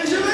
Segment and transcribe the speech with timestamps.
[0.00, 0.27] Is there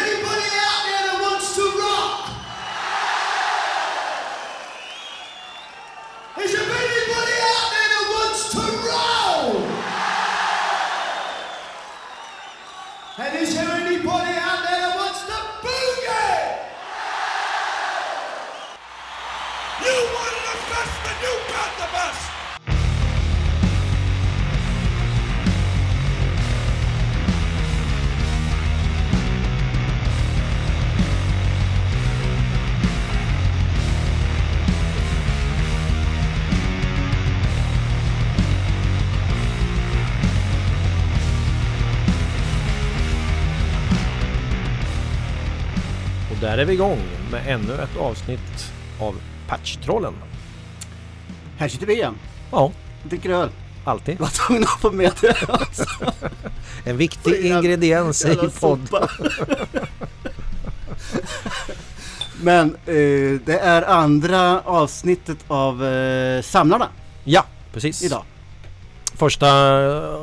[46.56, 46.98] där är vi igång
[47.30, 50.14] med ännu ett avsnitt av Patchtrollen.
[51.58, 52.14] Här sitter vi igen.
[52.50, 52.72] Ja,
[53.02, 53.48] Dricker öl.
[53.84, 54.18] alltid.
[54.18, 55.48] Var tvungen att få med det.
[55.48, 55.84] Alltså.
[56.84, 58.88] En viktig ingrediens i podd.
[62.42, 66.88] Men eh, det är andra avsnittet av eh, Samlarna
[67.24, 68.02] Ja, precis.
[68.02, 68.24] idag.
[69.14, 69.48] Första
[69.84, 70.22] eh,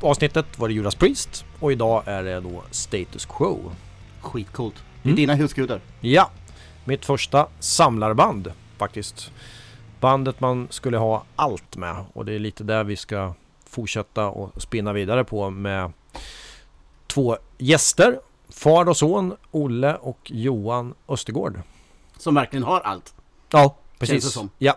[0.00, 3.70] avsnittet var det Judas Priest och idag är det då Status Quo.
[4.26, 4.74] Skitcoolt.
[5.02, 5.16] Det är Mm.
[5.16, 5.80] dina husgudar.
[6.00, 6.30] Ja,
[6.84, 9.30] mitt första samlarband faktiskt.
[10.00, 13.34] Bandet man skulle ha allt med och det är lite där vi ska
[13.70, 15.92] fortsätta och spinna vidare på med
[17.06, 18.20] två gäster.
[18.48, 21.60] Far och son, Olle och Johan Östergård.
[22.18, 23.14] Som verkligen har allt.
[23.50, 24.38] Ja, precis.
[24.58, 24.74] Ja.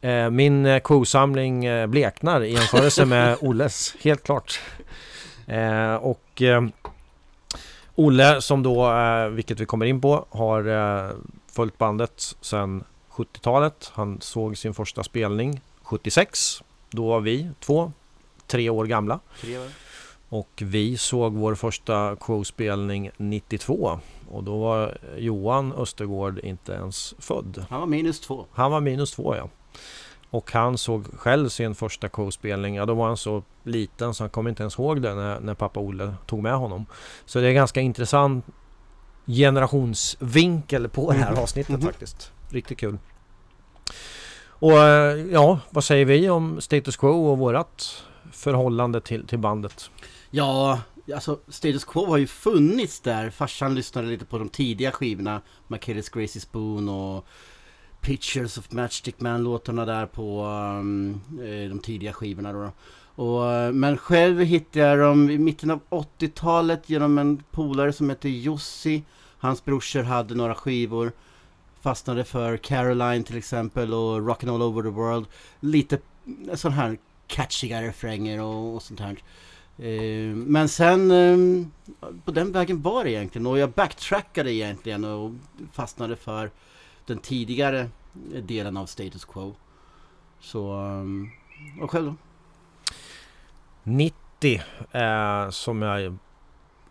[0.00, 4.60] Eh, Min eh, co-samling eh, bleknar i jämförelse med Olles, helt klart.
[5.46, 6.62] Eh, Och eh,
[8.00, 11.10] Olle som då, eh, vilket vi kommer in på, har eh,
[11.52, 13.90] följt bandet sedan 70-talet.
[13.94, 16.62] Han såg sin första spelning 76.
[16.90, 17.92] Då var vi två,
[18.46, 19.20] tre år gamla.
[20.28, 24.00] Och vi såg vår första Crow-spelning 92.
[24.30, 27.64] Och då var Johan Östergård inte ens född.
[27.70, 28.46] Han var minus två.
[28.52, 29.48] Han var minus två ja.
[30.30, 32.74] Och han såg själv sin första co-spelning.
[32.74, 35.54] Ja, då var han så liten så han kom inte ens ihåg det när, när
[35.54, 36.86] pappa Olle tog med honom.
[37.24, 38.44] Så det är ganska intressant
[39.26, 41.42] generationsvinkel på det här Mhm.
[41.42, 41.80] avsnittet Mhm.
[41.82, 42.32] faktiskt.
[42.50, 42.98] Riktigt kul.
[44.60, 48.02] Och eh, ja, vad säger vi om Status Quo och vårat
[48.32, 49.90] förhållande till, till bandet?
[50.30, 50.80] Ja,
[51.14, 53.30] alltså Status Quo har ju funnits där.
[53.30, 55.40] Farsan lyssnade lite på de tidiga skivorna.
[55.66, 57.26] Michaelis Gracie Spoon och
[58.00, 62.70] Pictures of Matchstick Man-låtarna där på um, eh, de tidiga skivorna då.
[63.22, 68.10] Och, eh, men själv hittade jag dem i mitten av 80-talet genom en polare som
[68.10, 69.02] heter Jussi.
[69.38, 71.12] Hans brorsor hade några skivor.
[71.80, 75.26] Fastnade för Caroline till exempel och Rockin' All Over the World.
[75.60, 75.98] Lite
[76.54, 79.16] sån här catchiga refränger och, och sånt här.
[79.78, 81.70] Eh, men sen ehm,
[82.24, 85.32] på den vägen var det egentligen och jag backtrackade egentligen och
[85.72, 86.50] fastnade för
[87.08, 87.88] den tidigare
[88.42, 89.54] delen av Status Quo.
[90.40, 92.14] Så, eh, och själv då?
[93.82, 96.16] 90 eh, som jag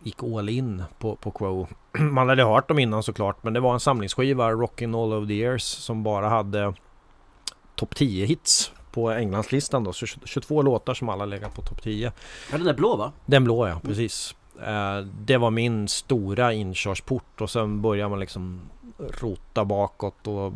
[0.02, 1.68] gick all in på, på Quo.
[1.98, 5.34] Man hade hört dem innan såklart men det var en samlingsskiva, Rockin' All of the
[5.34, 6.74] Years, som bara hade
[7.74, 9.92] topp 10 hits på Englandslistan då.
[9.92, 12.12] Så 22 låtar som alla legat på topp 10.
[12.50, 13.12] Ja, den där blå va?
[13.26, 14.34] Den blå ja, precis.
[14.62, 18.60] Eh, det var min stora inkörsport och sen började man liksom
[18.98, 20.52] rota bakåt och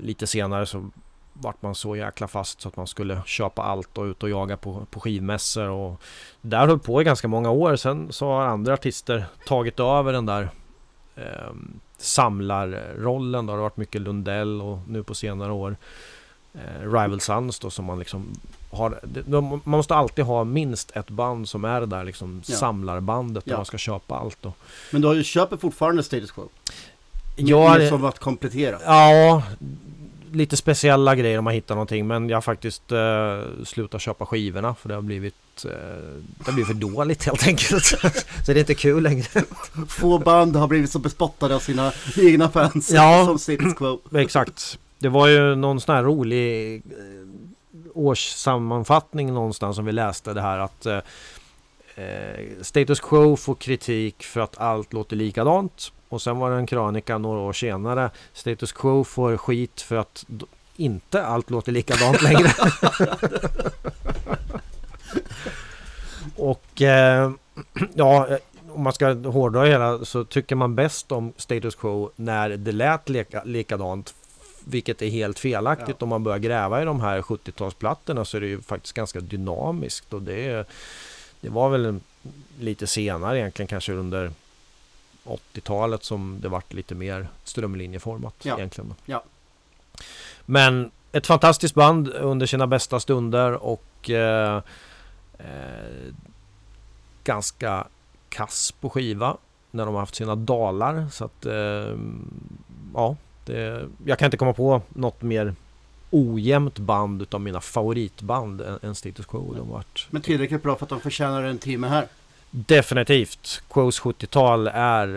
[0.00, 0.90] lite senare så
[1.32, 4.56] vart man så jäkla fast så att man skulle köpa allt och ut och jaga
[4.56, 6.00] på, på skivmässor och
[6.40, 7.76] där höll på i ganska många år.
[7.76, 10.48] Sen så har andra artister tagit över den där
[11.16, 11.52] eh,
[11.98, 13.46] samlarrollen.
[13.46, 15.76] Då har det varit mycket Lundell och nu på senare år
[16.54, 18.26] eh, Rival Sons då som man liksom
[18.70, 22.56] har, det- man måste alltid ha minst ett band som är det där liksom Ja.
[22.56, 23.56] samlarbandet där Ja.
[23.56, 24.52] man ska köpa allt då.
[24.92, 26.48] Men du köper fortfarande Status Quo?
[27.36, 28.78] Jag, Mer som att komplettera?
[28.84, 29.42] Ja,
[30.32, 34.74] lite speciella grejer om man hittar någonting men jag har faktiskt eh, slutat köpa skivorna
[34.74, 35.70] för det har blivit eh,
[36.38, 37.84] det har blivit för dåligt helt enkelt.
[38.46, 39.26] så det är inte kul längre.
[39.88, 43.24] Få band har blivit så bespottade av sina egna fans Ja.
[43.26, 44.00] som Status Quo.
[44.14, 44.78] Exakt.
[44.98, 46.82] Det var ju någon sån här rolig eh,
[47.94, 50.96] årssammanfattning någonstans som vi läste det här att eh,
[51.94, 55.92] eh, Status Quo får kritik för att allt låter likadant.
[56.16, 58.10] Och sen var det en krönika några år senare.
[58.32, 60.24] Status Quo får skit för att
[60.76, 62.48] inte allt låter likadant längre.
[66.36, 67.30] Och eh,
[67.94, 68.28] ja,
[68.68, 73.08] om man ska hårdra hela så tycker man bäst om Status Quo när det lät
[73.08, 74.14] lika, likadant.
[74.64, 75.96] Vilket är helt felaktigt.
[75.98, 76.04] Ja.
[76.04, 80.12] Om man börjar gräva i de här 70-talsplattorna så är det ju faktiskt ganska dynamiskt.
[80.12, 80.68] Och det,
[81.40, 82.00] det var väl
[82.60, 84.30] lite senare egentligen kanske under
[85.26, 88.56] 80-talet som det vart lite mer strömlinjeformat Ja.
[88.56, 88.94] egentligen.
[89.06, 89.22] Ja.
[90.46, 94.62] Men ett fantastiskt band under sina bästa stunder och eh,
[95.38, 96.12] eh,
[97.24, 97.86] ganska
[98.28, 99.36] kass på skiva
[99.70, 101.06] när de har haft sina dalar.
[101.12, 101.96] Så att eh,
[102.94, 105.54] ja, det, jag kan inte komma på något mer
[106.10, 109.54] ojämnt band utav mina favoritband än, Status Quo.
[109.54, 112.06] De varit Men tillräckligt bra för att de förtjänar en timme här.
[112.50, 113.62] Definitivt.
[113.70, 115.16] Quos 70-tal är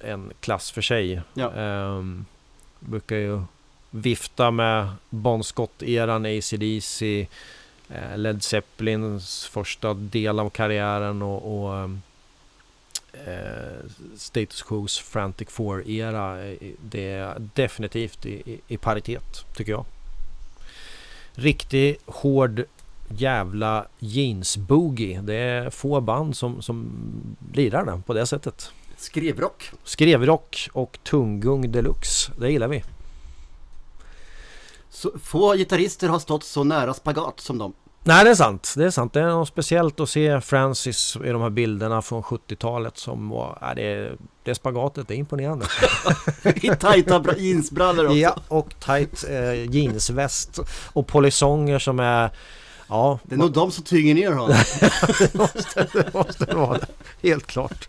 [0.00, 1.20] eh, en klass för sig.
[1.34, 1.52] Ja.
[1.52, 2.24] Ehm,
[2.80, 3.42] brukar ju
[3.90, 7.26] vifta med Bon Scott-eran, AC/DC,
[7.88, 12.02] eh, Led Zeppelins första del av karriären och, och ehm,
[13.12, 16.44] eh, Status Quos Frantic Four-era.
[16.44, 19.84] Eh, Det är definitivt i, i, i paritet, tycker jag.
[21.34, 22.64] Riktig hård
[23.10, 25.22] jävla jeans-boogie.
[25.22, 26.90] Det är få band som, som
[27.52, 28.72] lirar den på det sättet.
[28.96, 29.70] Skrevrock.
[29.84, 32.32] Skrevrock och tunggung deluxe.
[32.38, 32.84] Det gillar vi.
[34.90, 37.72] Så få gitarrister har stått så nära spagat som de.
[38.04, 38.74] Nej, det är sant.
[38.76, 39.12] Det är sant.
[39.12, 43.58] Det är något speciellt att se Francis i de här bilderna från 70-talet som var...
[43.60, 45.08] Ja, det, är, det är spagatet.
[45.08, 45.66] Det är imponerande.
[46.44, 48.16] I tajta bra- jeansbrallor också.
[48.16, 50.60] ja, och tight eh, jeansväst
[50.92, 52.30] och polisonger som är...
[52.90, 54.48] Ja, Det är nog de som tynger ner honom.
[55.18, 56.86] det måste det måste vara det.
[57.28, 57.88] Helt klart.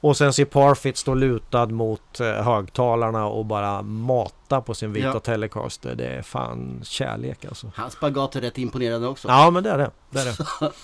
[0.00, 5.06] Och sen ser Parfit stå lutad mot eh, högtalarna och bara mata på sin vita
[5.06, 5.20] Ja.
[5.20, 5.94] Telecaster.
[5.94, 7.70] Det är fan kärlek alltså.
[7.74, 9.28] Hans spagat är rätt imponerande också.
[9.28, 9.90] Ja men det är det.
[10.10, 10.72] det, är det.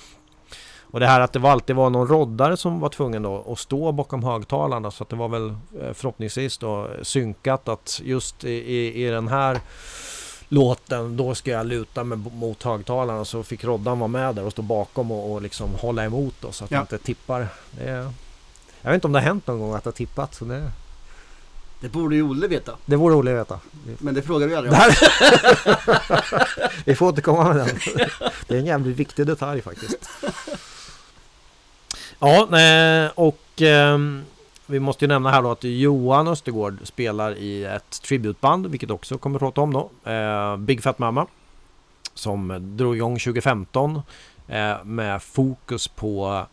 [0.92, 3.58] Och det här att det var alltid var någon roddare som var tvungen då att
[3.58, 8.50] stå bakom högtalarna så att det var väl eh, förhoppningsvis då synkat att just i,
[8.50, 9.60] i, i den här
[10.52, 14.52] låten då ska jag luta mig mot högtalarna så fick roddan vara med där och
[14.52, 16.76] stå bakom och, och liksom hålla emot då så att Ja.
[16.78, 17.49] det inte tippar.
[17.81, 18.12] Är,
[18.82, 20.70] jag vet inte om det har hänt någon gång att har tippat så det,
[21.81, 22.72] Det borde ju Olle veta.
[22.87, 23.60] det roligt att veta.
[23.99, 24.81] Men det frågar vi aldrig om.
[26.84, 27.78] Vi får återkomma med den.
[28.48, 30.10] Det är en jävligt viktig detalj faktiskt.
[32.19, 32.46] Ja,
[33.14, 34.25] och ehm,
[34.72, 39.19] vi måste ju nämna här då att Johan Östergård spelar i ett tributband vilket också
[39.19, 40.10] kommer att prata om då.
[40.10, 41.26] Eh, Big Fat Mama.
[42.14, 44.02] Som drog igång 2015
[44.48, 46.46] eh, med fokus på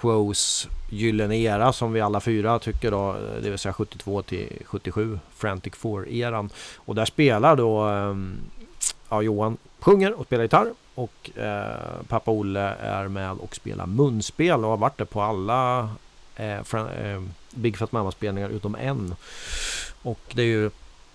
[0.00, 4.62] Quos gyllene era som vi alla fyra tycker då, eh, det vill säga 72 till
[4.64, 6.50] 77, Frantic Four-eran.
[6.76, 8.16] Och där spelar då eh,
[9.08, 14.64] ja, Johan sjunger och spelar gitarr och eh, pappa Olle är med och spelar munspel
[14.64, 15.88] och har varit det på alla
[16.36, 19.14] eh, Fran- eh, Big Fat Mamma-spelningar utom en.
[20.02, 20.70] Och det är ju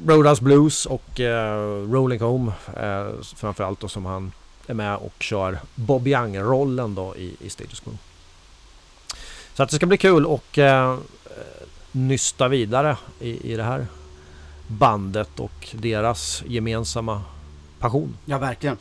[0.05, 4.31] Roadhouse Blues och eh, Rolling Home eh, framförallt då som han
[4.67, 7.91] är med och kör Bob Young-rollen då i, i Status Quo.
[9.53, 10.97] Så att det ska bli kul och eh, eh,
[11.91, 13.87] nysta vidare i, i det här
[14.67, 17.21] bandet och deras gemensamma
[17.79, 18.17] passion.
[18.25, 18.77] Ja, verkligen.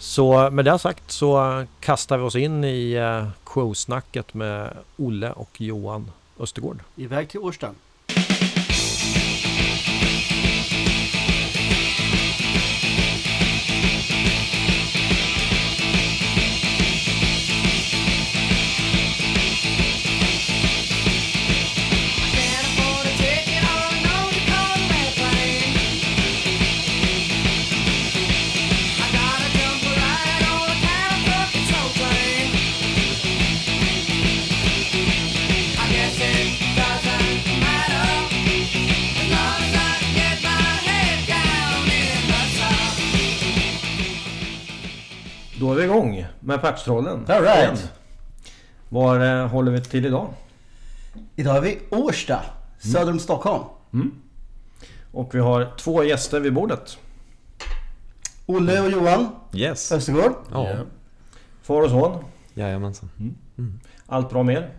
[0.00, 5.60] Så med det sagt så kastar vi oss in i eh, Quo-snacket med Olle och
[5.60, 6.82] Johan Östergård.
[6.96, 7.74] Iväg till Årsta.
[45.72, 47.24] Är vi igång med Patchtrollen.
[47.28, 47.92] All right.
[48.88, 50.28] Var eh, håller vi till idag?
[51.36, 52.40] Idag är vi i Årsta,
[52.78, 53.64] söder om Stockholm.
[55.12, 56.98] Och vi har två gäster vid bordet.
[58.46, 59.92] Olle och Johan Yes.
[59.92, 60.32] Östergård.
[60.52, 60.76] Ja,
[61.62, 62.24] Far och son.
[62.54, 63.10] jajamensan.
[64.06, 64.70] Allt bra med er?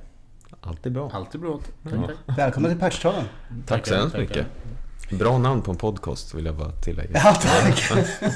[0.89, 1.09] Bra.
[1.13, 1.59] Alltid bra.
[1.83, 2.07] Tack, Ja.
[2.25, 2.37] tack.
[2.37, 3.23] Välkommen till Patchtrollen.
[3.67, 4.45] Tack så hemskt mycket.
[5.19, 7.21] Bra namn på en podcast vill jag bara tillägga.
[7.23, 7.91] Ja, tack.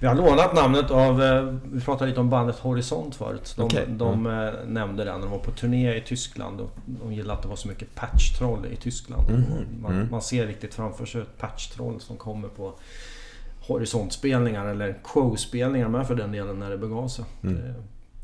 [0.00, 3.54] Vi har lånat namnet av, eh, vi pratade lite om bandet Horisont förut.
[3.56, 6.60] De, Okej, de eh, nämnde det när de var på turné i Tyskland.
[6.60, 9.30] Och de gillade att det var så mycket patchtroll i Tyskland.
[9.30, 10.08] Mhm, Och Man, mm.
[10.10, 12.74] man ser riktigt framför sig ett patchtroll som kommer på
[13.66, 17.24] horisontspelningar eller quo-spelningar med för den delen när det begav sig.
[17.42, 17.74] Mm.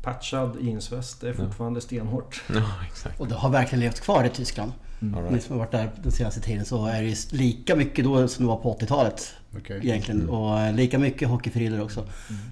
[0.03, 1.21] Patchad jeansväst.
[1.21, 2.43] Det är fortfarande stenhårt.
[2.53, 3.19] Ja, exakt.
[3.19, 4.71] Och det har verkligen levt kvar i Tyskland.
[4.99, 5.43] Ni right.
[5.43, 8.49] som har varit där den senaste tiden så är det lika mycket då som det
[8.49, 9.35] var på 80-talet.
[9.57, 9.79] Okej.
[9.83, 10.29] Egentligen.
[10.29, 12.05] Och eh, lika mycket hockeyfriller också.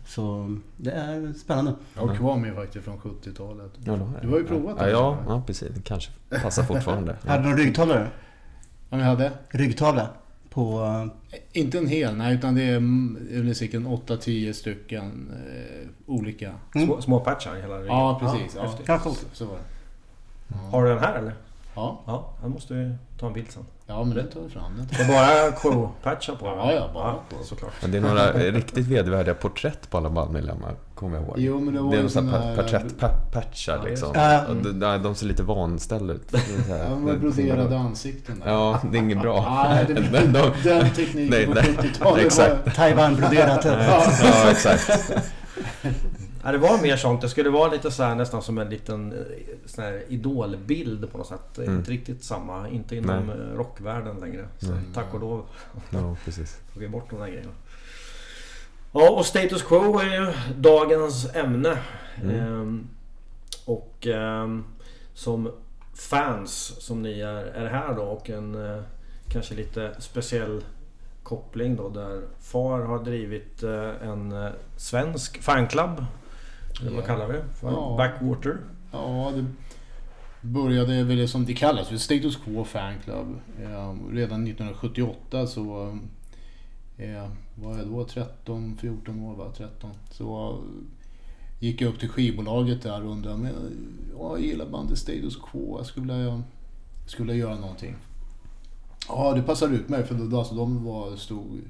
[0.06, 1.74] Så det är spännande.
[1.96, 3.72] Jag har kvar mig faktiskt från 70-talet.
[3.84, 4.92] Ja, Du har ju provat ja, det.
[4.92, 5.70] ja, ja, precis.
[5.76, 7.16] Det kanske passar fortfarande.
[7.28, 8.08] Hade du någon ryggtavla?
[8.90, 9.32] Om jag hade?
[9.50, 10.10] Ryggtavla?
[10.50, 10.82] På...
[11.32, 16.52] eh, Inte en hel, nej utan det är mm, säkert 8-10 stycken eh, olika.
[16.72, 17.88] Små, små patchar i hela ryggen.
[17.98, 18.56] Ja, precis.
[18.56, 18.74] Ja.
[18.86, 19.00] Ja.
[19.00, 20.56] Så, så var det.
[20.72, 21.34] Har du den här eller?
[21.76, 23.64] Ja, Ja, jag måste ju ta en bild sen.
[23.92, 24.78] ja men det tar vi fram.
[24.78, 24.88] Den.
[24.92, 27.44] Det är bara Crow-patchar på Ja, ja, bara på.
[27.46, 27.72] såklart.
[27.82, 31.36] Men det är några riktigt vedervärdiga porträtt på alla bandmedlemmar, kommer jag ihåg.
[31.38, 34.10] Jo, men det var det är ju några sådana här porträttpatchar Ja, liksom.
[34.14, 34.42] Ja, ja.
[34.48, 36.34] Och de, ser lite vanställda ut.
[36.70, 38.52] Ja, med broderade ansikten där.
[38.52, 39.66] Ja, det är inget bra.
[39.70, 41.64] Nej, det, De- de- den tekniken Nej, på nej.
[41.64, 42.66] 70-talet Exakt.
[42.66, 42.74] var...
[42.74, 43.66] Taiwan-broderat.
[43.66, 45.12] Ja, exakt.
[46.44, 47.22] Ja, det var mer sånt.
[47.22, 49.20] Det skulle vara lite så här, nästan som en liten eh,
[49.66, 51.58] sån här idolbild på något sätt.
[51.58, 51.76] Mm.
[51.76, 52.70] Inte riktigt samma.
[52.70, 53.36] Inte inom Nej.
[53.36, 54.48] eh, rockvärlden längre.
[54.60, 55.46] Så tack och lov
[55.90, 56.60] Ja, precis.
[56.74, 57.52] tog vi bort de där grejerna.
[58.92, 61.78] Ja, och Status Quo är ju dagens ämne.
[62.22, 62.36] Mm.
[62.36, 62.88] Ehm,
[63.66, 64.64] och ehm,
[65.14, 65.52] som
[65.94, 68.82] fans som ni är, är här då och en eh,
[69.30, 70.64] kanske lite speciell
[71.24, 76.06] koppling då där far har drivit eh, en eh, svensk fanclub.
[76.82, 77.44] Eller vad kallar vi det?
[77.62, 77.96] Ja.
[77.98, 78.58] Backwater.
[78.92, 79.46] Ja, det
[80.42, 83.40] började väl som det kallas för Status Quo Fan Club.
[83.62, 85.98] Eh, redan 1978 så
[86.98, 89.52] eh, var jag då 13, 14 år va?
[89.58, 89.92] 13.
[90.12, 90.58] Så eh,
[91.60, 93.52] gick jag upp till skivbolaget där och undrade
[94.18, 95.78] ja, jag gillar bandet Status Quo.
[95.78, 96.44] Jag skulle vilja,
[97.06, 97.96] skulle göra någonting.
[99.08, 101.62] Ja, det passar ut mig för då, alltså, de var, stod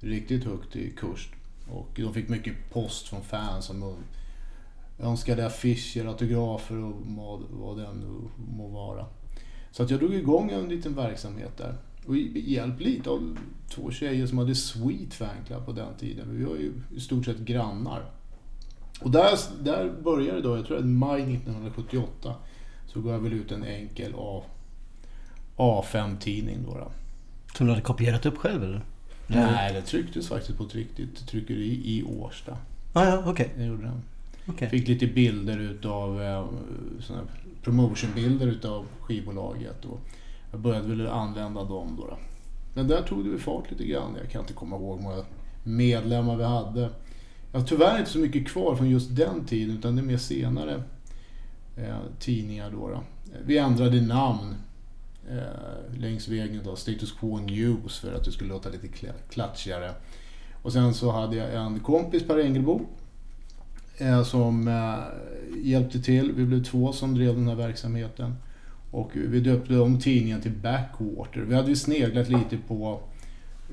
[0.00, 1.32] riktigt högt i kurs.
[1.70, 3.94] Och de fick mycket post från fans som
[5.02, 6.94] önskade affischer, autografer och
[7.50, 9.06] vad, det än må vara.
[9.72, 11.74] Så att jag drog igång en liten verksamhet där.
[12.06, 13.38] Och hjälpt lite av
[13.68, 16.36] två tjejer som hade Sweet Fanclub på den tiden.
[16.36, 18.04] Vi var ju i stort sett grannar.
[19.00, 22.34] Och där, där började då, jag tror det var maj 1978,
[22.86, 24.42] så gav jag väl ut en enkel A,
[25.56, 26.74] A5-tidning då.
[26.74, 26.90] då.
[27.56, 28.82] Som du hade kopierat upp själv eller?
[29.26, 32.56] Nej, det trycktes faktiskt på ett riktigt tryckeri i Årsta.
[32.92, 33.52] Ah, ja, okej.
[33.56, 34.02] Det gjorde den.
[34.54, 34.68] Okay.
[34.68, 36.46] Fick lite bilder utav eh,
[37.00, 37.20] såna
[37.62, 40.00] promotionbilder utav skivbolaget och
[40.50, 42.06] jag började väl använda dem då.
[42.06, 42.18] då.
[42.74, 44.16] Men där tog det väl fart lite grann.
[44.22, 45.24] Jag kan inte komma ihåg hur många
[45.64, 46.90] medlemmar vi hade.
[47.52, 50.16] Jag har tyvärr inte så mycket kvar från just den tiden utan det är mer
[50.16, 50.82] senare
[51.76, 53.00] eh, tidningar då, då.
[53.44, 54.54] Vi ändrade namn
[55.30, 58.88] eh, längs vägen då, Status Quo News för att det skulle låta lite
[59.30, 59.94] klatschigare.
[60.62, 62.80] Och sen så hade jag en kompis, Per Engelbo,
[64.24, 64.98] som eh,
[65.62, 66.32] hjälpte till.
[66.32, 68.34] Vi blev två som drev den här verksamheten.
[68.90, 71.40] Och vi döpte om tidningen till Backwater.
[71.40, 73.00] Vi hade ju sneglat lite på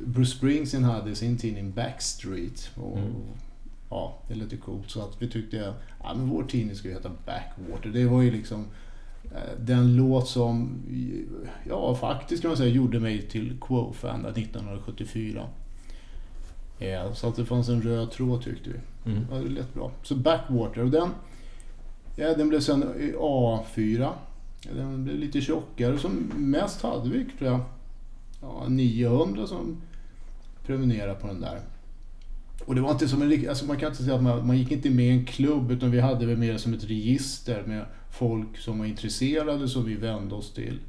[0.06, 2.72] Bruce Springsteen hade sin tidning Backstreet.
[2.76, 3.14] Och, Mm.
[3.90, 4.90] Ja, det är lite coolt.
[4.90, 7.90] Så att vi tyckte ja, men vår tidning ju heta Backwater.
[7.90, 8.66] Det var ju liksom
[9.24, 10.76] eh, den låt som,
[11.70, 15.48] ja faktiskt kan man säga, gjorde mig till Quo-fan där 1974.
[16.80, 18.80] Ja, så att det fanns en röd tråd tyckte vi.
[19.08, 19.26] Mm.
[19.32, 19.92] Ja, det lät bra.
[20.04, 21.10] Så Backwater, och den,
[22.16, 22.84] ja, den blev sen
[23.20, 24.10] A4.
[24.76, 25.98] Den blev lite tjockare.
[25.98, 27.60] Som mest hade vi, tror jag,
[28.42, 29.78] ja, 900 som
[30.66, 31.60] prenumererade på den där.
[32.66, 34.72] Och det var inte som en alltså man kan inte säga att man, man gick
[34.72, 38.58] inte med i en klubb utan vi hade väl mer som ett register med folk
[38.58, 40.80] som var intresserade som vi vände oss till.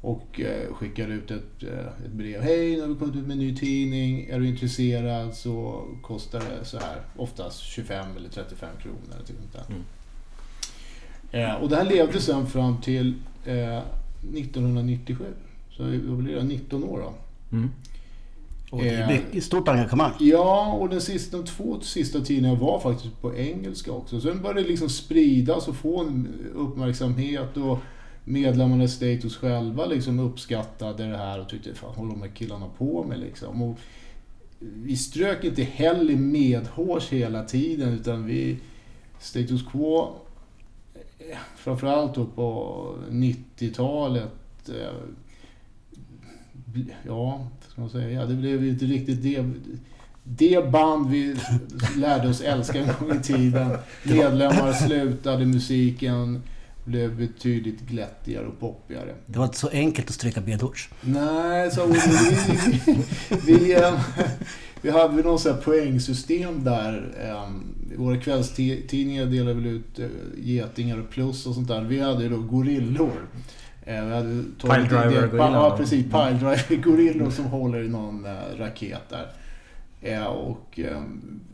[0.00, 2.40] Och eh, skickade ut ett, eh, ett brev.
[2.40, 4.26] Hej, nu har vi kommit ut med en ny tidning.
[4.30, 7.00] Är du intresserad så kostar det så här.
[7.16, 8.98] Oftast 25 eller 35 kronor.
[9.14, 9.64] eller sånt där.
[9.68, 9.82] Mm.
[11.32, 13.14] Eh, och det här levde sen fram till
[13.44, 13.78] eh,
[14.34, 15.24] 1997.
[15.70, 17.14] Så då blir det 19 år då.
[17.56, 17.70] Mm.
[18.70, 20.12] Och det är mycket stort engagemang.
[20.18, 24.20] Ja, och den sista, de två sista tidningarna var faktiskt på engelska också.
[24.20, 27.78] Sen började det liksom spridas och få en uppmärksamhet och
[28.24, 32.66] medlemmarna i Status själva liksom uppskattade det här och tyckte fan håller de här killarna
[32.78, 33.62] på med liksom.
[33.62, 33.78] Och
[34.58, 38.58] vi strök inte heller medhårs hela tiden utan vi
[39.18, 40.14] Status Quo
[41.56, 44.74] framförallt då på 90-talet eh,
[47.06, 49.44] ja, vad ska man säga, det blev ju inte riktigt det,
[50.24, 51.36] det band vi
[51.96, 53.70] lärde oss älska en gång i tiden.
[54.04, 56.42] Medlemmar slutade, musiken
[56.90, 59.14] blev betydligt glättigare och poppigare.
[59.26, 60.88] Det var inte så enkelt att stryka B-Dorch.
[61.00, 61.98] Nej, så vi,
[63.46, 63.76] vi, vi,
[64.82, 67.14] vi hade något sånt här poängsystem där.
[67.28, 67.50] eh,
[67.96, 70.06] Våra kvällstidningar delade väl ut eh,
[70.38, 71.80] getingar och plus och sånt där.
[71.82, 73.26] Vi hade ju då gorillor.
[73.86, 75.52] Eh, Vi hade tagit Piledriver det- gorillor.
[75.52, 76.04] Ja, precis.
[76.04, 79.26] Piledriver gorillor som håller i någon eh, raket där.
[80.02, 81.02] Eh, Och eh,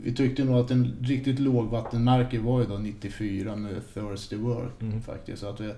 [0.03, 5.01] vi tyckte nog att en riktigt lågvattenmärke var ju då 94 med Thirsty Work Mm.
[5.01, 5.39] faktiskt.
[5.41, 5.73] Så att vi,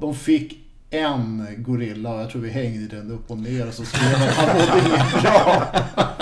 [0.00, 0.58] de fick
[0.90, 4.34] en gorilla och jag tror vi hängde den upp och ner och så skrev att
[4.34, 5.66] han mådde inget bra.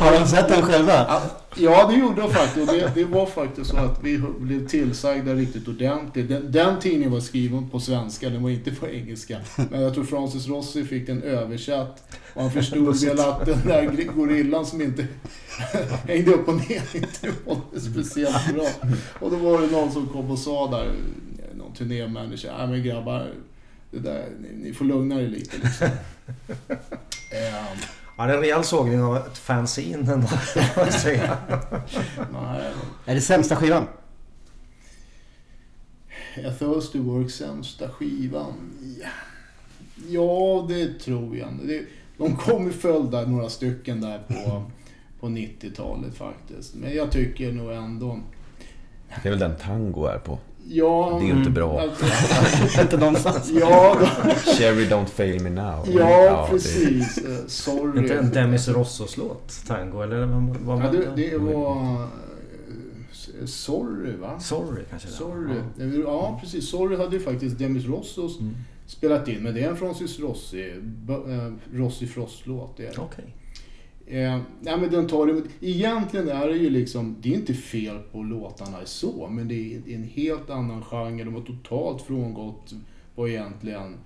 [0.00, 1.22] Har de sett den själva?
[1.56, 2.70] Ja, det gjorde de faktiskt.
[2.70, 6.28] Och det, det var faktiskt så att vi blev tillsagda riktigt ordentligt.
[6.28, 9.40] Den, den tidningen var skriven på svenska, den var inte på engelska.
[9.70, 12.16] Men jag tror Francis Rossi fick den översatt.
[12.34, 15.06] Och han förstod väl att den där gorillan som inte
[16.06, 18.68] hängde upp och ner inte mådde speciellt bra.
[19.18, 20.92] Och då var det någon som kom och sa där,
[21.54, 23.30] någon turnémanager, nej men grabbar,
[23.90, 25.88] det där, ni, ni får lugna er lite liksom.
[27.32, 27.78] Ehm,
[28.20, 30.26] Ja, det är en rejäl sågning av ett fanzine ändå.
[30.90, 31.38] säga.
[32.32, 32.72] nej,
[33.06, 33.86] Är det sämsta skivan?
[36.36, 38.52] A Thirsty Work sämsta skivan?
[39.00, 39.08] Ja,
[40.08, 41.48] ja det tror jag.
[41.62, 41.82] Det,
[42.18, 44.70] de kom i följd där, några stycken där på,
[45.20, 46.74] på 90-talet faktiskt.
[46.74, 48.20] Men jag tycker nog ändå...
[49.22, 50.38] Det är väl den tango är på.
[50.68, 51.80] Ja, Det är ju inte bra.
[51.80, 53.50] Alltså, inte någonstans.
[53.60, 53.96] ja,
[54.58, 55.88] Cherry Don't Fail Me Now.
[55.88, 57.18] ja, precis.
[57.18, 58.02] Eh, Sorry.
[58.02, 62.02] Inte en Demis Rossos-låt, tango, eller vad vad Ja, var det, det var...
[63.40, 64.40] eh, Sorry, va?
[64.40, 65.16] Sorry kanske var.
[65.16, 66.02] Sorry.
[66.04, 66.70] Ja, precis.
[66.70, 68.54] Sorry hade ju faktiskt Demis Rossos Mm.
[68.86, 69.42] spelat in.
[69.42, 70.70] Men det är en Francis Rossi,
[71.08, 72.80] eh, Rossi Frost-låt.
[72.98, 73.34] Okej.
[74.10, 77.98] Eh, nej, men den tar det, egentligen är det ju liksom, det är inte fel
[78.12, 81.24] på låtarna så, men det är en helt annan genre.
[81.24, 82.74] De har totalt frångått
[83.14, 83.96] vad egentligen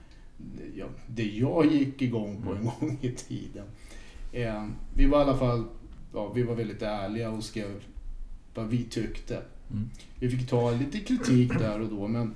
[0.76, 3.64] ja, det jag gick igång på en gång i tiden.
[4.32, 5.64] Eh, vi var i alla fall,
[6.14, 7.84] ja, vi var väldigt ärliga och skrev
[8.54, 9.42] vad vi tyckte.
[9.70, 9.90] Mm.
[10.18, 12.34] Vi fick ta lite kritik där och då, men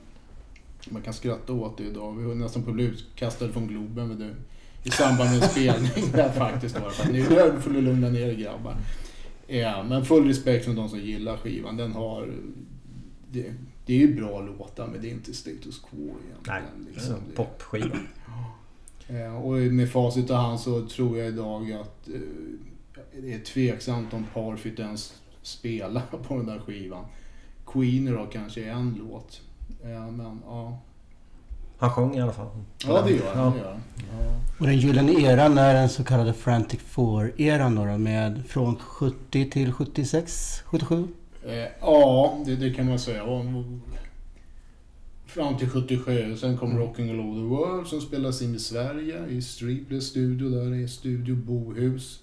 [0.91, 2.13] man kan skratta åt det idag.
[2.13, 4.35] Vi var nästan på utkastade från Globen med det,
[4.89, 6.75] i samband med en spelning där faktiskt.
[6.75, 6.91] Det.
[6.91, 8.77] för Nu får du lugna ner er grabbar.
[9.47, 11.77] Ja, men full respekt för de som gillar skivan.
[11.77, 12.33] Den har...
[13.31, 13.55] Det,
[13.87, 16.63] det är ju bra låtar men det är inte status quo egentligen.
[16.77, 17.15] Nej, liksom.
[17.15, 17.97] en popskiva.
[19.43, 22.21] Och med facit i hand så tror jag idag att eh,
[23.23, 27.05] det är tveksamt om Parfit ens spelar på den där skivan.
[27.67, 29.41] Queen då kanske är en låt.
[29.83, 30.79] Men ja.
[31.79, 32.47] Han sjöng i alla fall.
[32.87, 33.53] Ja det gör han.
[33.65, 33.75] Ja.
[34.59, 39.73] Och den gyllene eran är den så kallade Frantic Four-eran då, med från 70 till
[39.73, 41.09] 76, 77?
[41.47, 43.23] Eh, Ja, det, det kan man säga.
[45.27, 46.37] Fram till 77.
[46.37, 50.49] Sen kom Rocking All Over the World som spelas in i Sverige i Streetless Studio.
[50.51, 52.21] Där är Studio Bohus.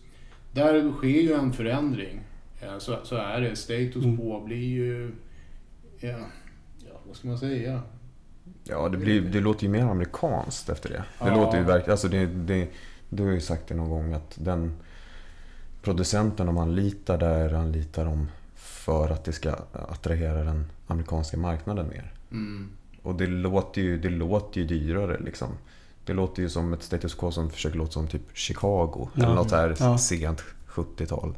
[0.54, 2.20] Där sker ju en förändring.
[2.62, 3.56] Eh, Så, så är det.
[3.56, 4.18] Status Mm.
[4.18, 5.12] quo blir ju...
[6.00, 6.18] Ja,
[6.90, 7.82] ja, vad ska man säga?
[8.64, 11.04] Ja, det, blir, det låter ju mer amerikanskt efter det.
[11.20, 11.36] Det Ja.
[11.36, 11.92] låter ju verkligen...
[11.92, 12.68] Alltså det, det,
[13.10, 14.74] du har ju sagt det någon gång att den
[15.82, 22.14] producenten de anlitar där anlitar de för att det ska attrahera den amerikanska marknaden mer.
[22.32, 22.70] Mm.
[23.02, 25.48] Och det låter ju, det låter ju dyrare liksom.
[26.06, 29.10] Det låter ju som ett status quo som försöker låta som typ Chicago.
[29.14, 29.24] Ja.
[29.24, 29.98] Eller något så här Ja.
[29.98, 31.36] sent 70-tal.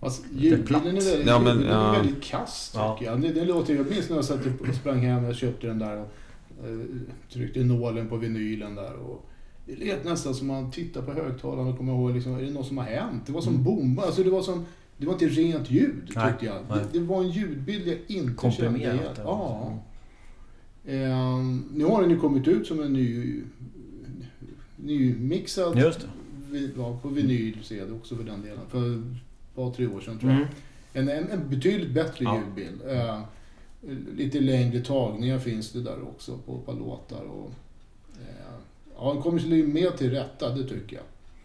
[0.00, 1.92] Alltså, ljudbilden är väldigt, Ja, men, ja.
[1.92, 2.98] väldigt kass tycker Ja.
[3.00, 3.20] jag.
[3.20, 5.96] Det, det låter, jag minns när jag satt och sprang hem och köpte den där
[6.00, 6.08] och
[6.68, 6.78] eh,
[7.32, 8.94] tryckte nålen på vinylen där.
[8.94, 9.26] Och
[9.66, 12.66] det lät nästan som man tittar på högtalaren och kommer ihåg, liksom, är det något
[12.66, 13.22] som har hänt?
[13.26, 14.02] Det var som bomba.
[14.02, 14.64] Alltså, det, var som,
[14.96, 16.56] det var inte rent ljud Nej, tyckte jag.
[16.70, 16.78] nej.
[16.92, 18.98] Det, det var en ljudbild jag inte kände igen.
[19.16, 19.72] Ja.
[20.86, 23.40] Ehm, nu har den ju kommit ut som en ny
[24.76, 26.00] nymixad Just
[26.50, 26.70] det.
[26.76, 28.60] ja, på vinyl det också för den delen.
[28.68, 29.02] För
[29.58, 30.40] par, tre år sedan tror jag.
[30.40, 30.52] Mm.
[30.92, 32.36] En, en, en betydligt bättre Ja.
[32.36, 32.80] ljudbild.
[32.88, 33.20] Eh,
[34.16, 37.22] lite längre tagningar finns det där också på ett par låtar.
[37.22, 37.50] Och,
[38.20, 38.52] eh,
[38.96, 41.04] ja, den kommer sig mer till rätta, det tycker jag.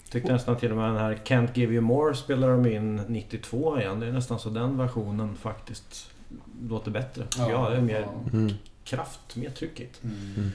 [0.10, 3.80] Tyckte nästan till och med den här Can't Give You More spelar de in 92
[3.80, 3.99] igen.
[3.99, 6.10] Det är nästan så den versionen faktiskt
[6.69, 7.23] låter bättre.
[7.38, 8.38] Ja, ja det är mer ja.
[8.38, 8.54] Mm.
[8.84, 10.04] kraft, mer tryckigt.
[10.04, 10.52] Mm.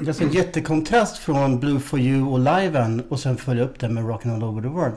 [0.00, 3.94] Det är en jättekontrast från Blue for you och liven och sen följa upp den
[3.94, 4.96] med Rockin' All Over the World.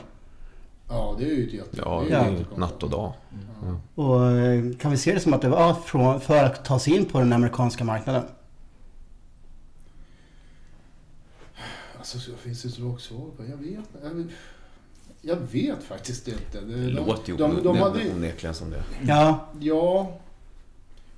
[0.89, 1.78] Ja, det är ju ett jätte...
[1.78, 2.58] Ja, det är ju jättekonstigt.
[2.58, 3.13] natt och dag.
[3.63, 4.04] Ja.
[4.04, 6.95] Och eh, kan vi se det som att det var från, för att ta sig
[6.95, 8.24] in på den amerikanska marknaden?
[11.98, 14.28] Alltså, så finns det ett rakt svar på Jag vet jag vet,
[15.21, 16.62] jag vet faktiskt inte.
[16.62, 18.84] Det, Det låter ju de, de, de hade, onekligen som det.
[19.08, 20.17] Ja, Ja.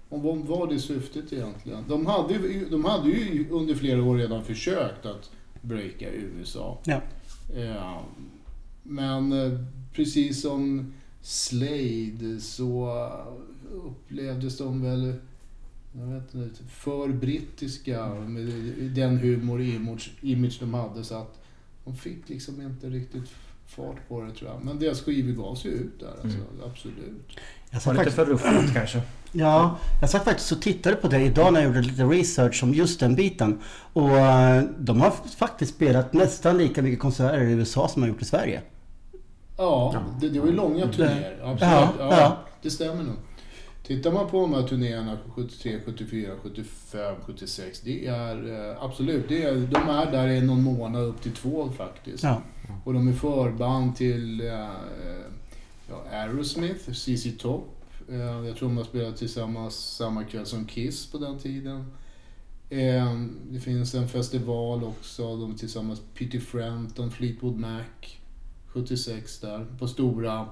[0.09, 1.83] Och vad var det syftet egentligen?
[1.87, 5.29] De hade, ju- de hade ju under flera år redan försökt att
[5.61, 6.77] breaka USA.
[6.83, 7.01] Ja.
[7.55, 8.01] Ja,
[8.87, 9.59] men eh,
[9.93, 13.09] precis som Slade så
[13.71, 15.13] upplevdes de väl
[15.99, 18.45] jag vet inte, för brittiska med
[18.95, 21.39] den humor och image, image de hade så att
[21.85, 23.29] de fick liksom inte riktigt
[23.67, 24.65] fart på det tror jag.
[24.65, 27.39] Men deras skivor gavs ju ut där alltså, absolut.
[27.69, 29.01] Jag Var satt, lite faktiskt, för ruffigt kanske.
[29.31, 32.73] ja, jag satt faktiskt och tittade på det idag när jag gjorde lite research om
[32.73, 33.59] just den biten.
[33.93, 38.13] Och eh, de har faktiskt spelat nästan lika mycket konserter i USA som de har
[38.13, 38.61] gjort i Sverige.
[39.57, 41.39] Ja, det, det var ju långa turnéer.
[41.43, 41.99] Absolut.
[41.99, 42.37] Ja.
[42.61, 43.15] Det stämmer nog.
[43.87, 47.79] Tittar man på de här turnéerna 73, 74, 75, 76.
[47.81, 51.69] Det är eh, absolut, det är, de är där i någon månad upp till två
[51.69, 52.23] faktiskt.
[52.23, 52.41] Ja.
[52.83, 54.69] Och de är förband till eh,
[55.89, 57.69] ja, Aerosmith, ZZ Top.
[58.09, 61.91] Eh, jag tror de har spelat tillsammans samma kväll som Kiss på den tiden.
[63.49, 68.16] Det finns en festival också, de är tillsammans Peter Frampton, Fleetwood Mac.
[68.81, 70.45] 76 där, på stora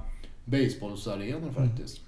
[0.45, 2.01] baseballsarenor faktiskt.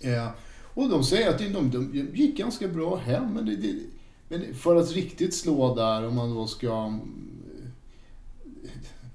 [0.00, 0.28] Eh,
[0.74, 3.74] och de säger att de, de gick ganska bra hem, men, det, det,
[4.28, 7.00] men för att riktigt slå där, om man då ska mm,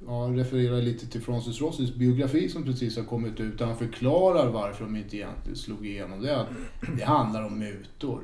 [0.07, 4.51] ja, referera lite till Francis Rossis biografi som precis har kommit ut, där han förklarar
[4.51, 6.21] varför de inte egentligen slog igenom.
[6.21, 6.45] Det,
[6.97, 8.21] det handlar om mutor.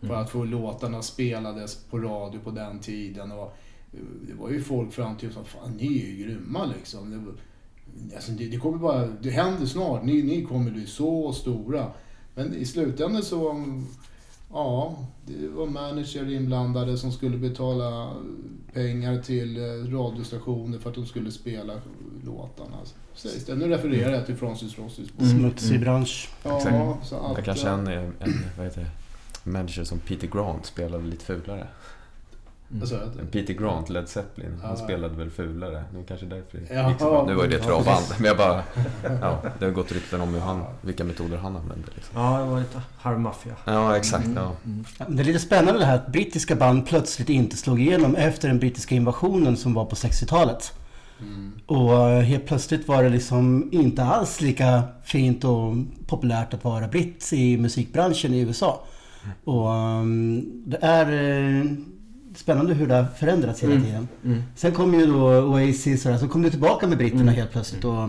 [0.00, 3.32] För att få låtarna spelades på radio på den tiden.
[3.32, 3.52] Och eh,
[4.28, 7.10] det var ju folk fram till som fan ni är ju grymma liksom.
[7.10, 7.34] Det, var-
[8.14, 10.04] alltså, det, det kommer bara, det händer snart.
[10.04, 11.86] Ni, ni kommer bli så stora.
[12.34, 13.86] Men i slutändan så, mm,
[14.52, 18.12] ja, det var manager inblandade som skulle betala
[18.72, 21.74] pengar till eh, radiostationer för att de skulle spela
[22.24, 22.76] låtarna.
[23.14, 23.54] Sägs det.
[23.54, 25.26] Nu refererar jag till Francis Rossis bok.
[25.28, 26.30] Smutsig bransch.
[26.42, 27.06] Ja, Exakt.
[27.08, 31.04] så att, Jag kanske eh, en, en, vad heter det, manager som Peter Grant spelade
[31.06, 31.66] lite fulare.
[32.70, 33.00] Jag?
[33.20, 35.84] En Peter Grant, Led Zeppelin, han spelade väl fulare.
[35.90, 36.88] Det var kanske därför det Ja.
[36.90, 37.24] gick så bra.
[37.26, 38.18] Nu var ju det Ja, travband, precis.
[38.18, 38.62] men jag bara...
[39.20, 41.86] Ja, det har gått rykten om hur han, vilka metoder han använde.
[41.94, 42.20] Liksom.
[42.22, 43.52] Ja, det var lite halvmaffia.
[43.64, 44.28] Ja, exakt.
[44.36, 44.52] Ja.
[44.98, 48.14] Ja, men Det är lite spännande det här att brittiska band plötsligt inte slog igenom
[48.16, 50.72] efter den brittiska invasionen som var på 60-talet.
[51.20, 51.52] Mm.
[51.66, 55.74] Och eh, helt plötsligt var det liksom inte alls lika fint och
[56.06, 58.84] populärt att vara britt i musikbranschen i USA.
[59.44, 61.64] Och ehm, det är eh,
[62.38, 63.84] spännande hur det har förändrats hela Mm.
[63.86, 64.08] tiden.
[64.24, 64.42] Mm.
[64.56, 67.34] Sen kom ju då Oasis och så kom det tillbaka med britterna Mm.
[67.34, 67.84] helt plötsligt.
[67.84, 68.08] Och,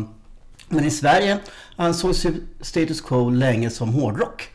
[0.70, 1.40] men i Sverige
[1.76, 4.48] ansågs ju status quo länge som hårdrock.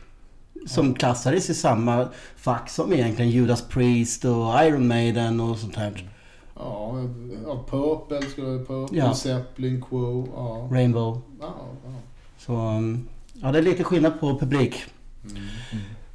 [0.67, 6.09] Som klassades i samma fack som egentligen Judas Priest och Iron Maiden och sånt här.
[6.55, 6.95] Ja,
[7.45, 9.13] ja Purple, det vara Purple, Ja.
[9.13, 10.27] Zeppelin, Quo.
[10.35, 10.67] Ja.
[10.77, 11.21] Rainbow.
[11.41, 11.91] Ja, ja.
[12.37, 12.53] Så
[13.33, 14.83] ja, det är lite skillnad på publik.
[15.29, 15.43] Mm.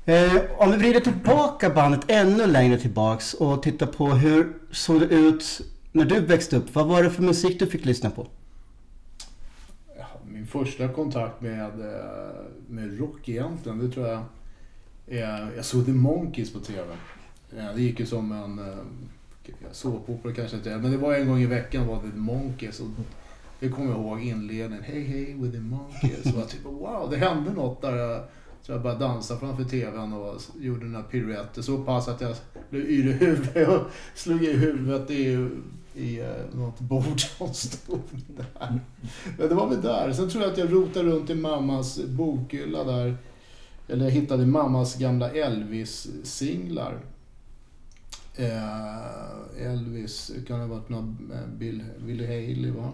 [0.04, 5.06] Eh, om vi vrider tillbaka bandet ännu längre tillbaks och tittar på hur såg det
[5.06, 5.60] ut
[5.92, 6.74] när du växte upp?
[6.74, 8.26] Vad var det för musik du fick lyssna på?
[10.24, 12.30] Min första kontakt med, eh,
[12.68, 14.22] med rock egentligen, det tror jag
[15.06, 15.52] är...
[15.56, 16.88] Jag såg The Monkeys på TV.
[17.56, 18.74] Eh, det gick ju som en eh,
[19.72, 22.80] såpopera kanske inte men det var en gång i veckan var det The Monkeys.
[22.80, 22.86] Och
[23.60, 24.82] det kommer jag ihåg inledningen.
[24.82, 26.34] Hey hey with the Monkeys.
[26.34, 28.24] Och jag typ wow, det hände något där.
[28.62, 32.36] Så jag började dansa framför TVn och gjorde här piruetter så pass att jag
[32.70, 33.80] blev yr i huvudet och
[34.14, 35.48] slog i huvudet i,
[35.94, 38.00] i eh, något bord som stod
[38.36, 38.80] där.
[39.38, 40.12] Men det var väl där.
[40.12, 43.16] Sen tror jag att jag rotade runt i mammas bokhylla där.
[43.88, 46.98] Eller jag hittade mammas gamla Elvis-singlar.
[48.36, 52.92] Eh, Elvis, kan det ha varit någon eh, Bill, Billy Haley va?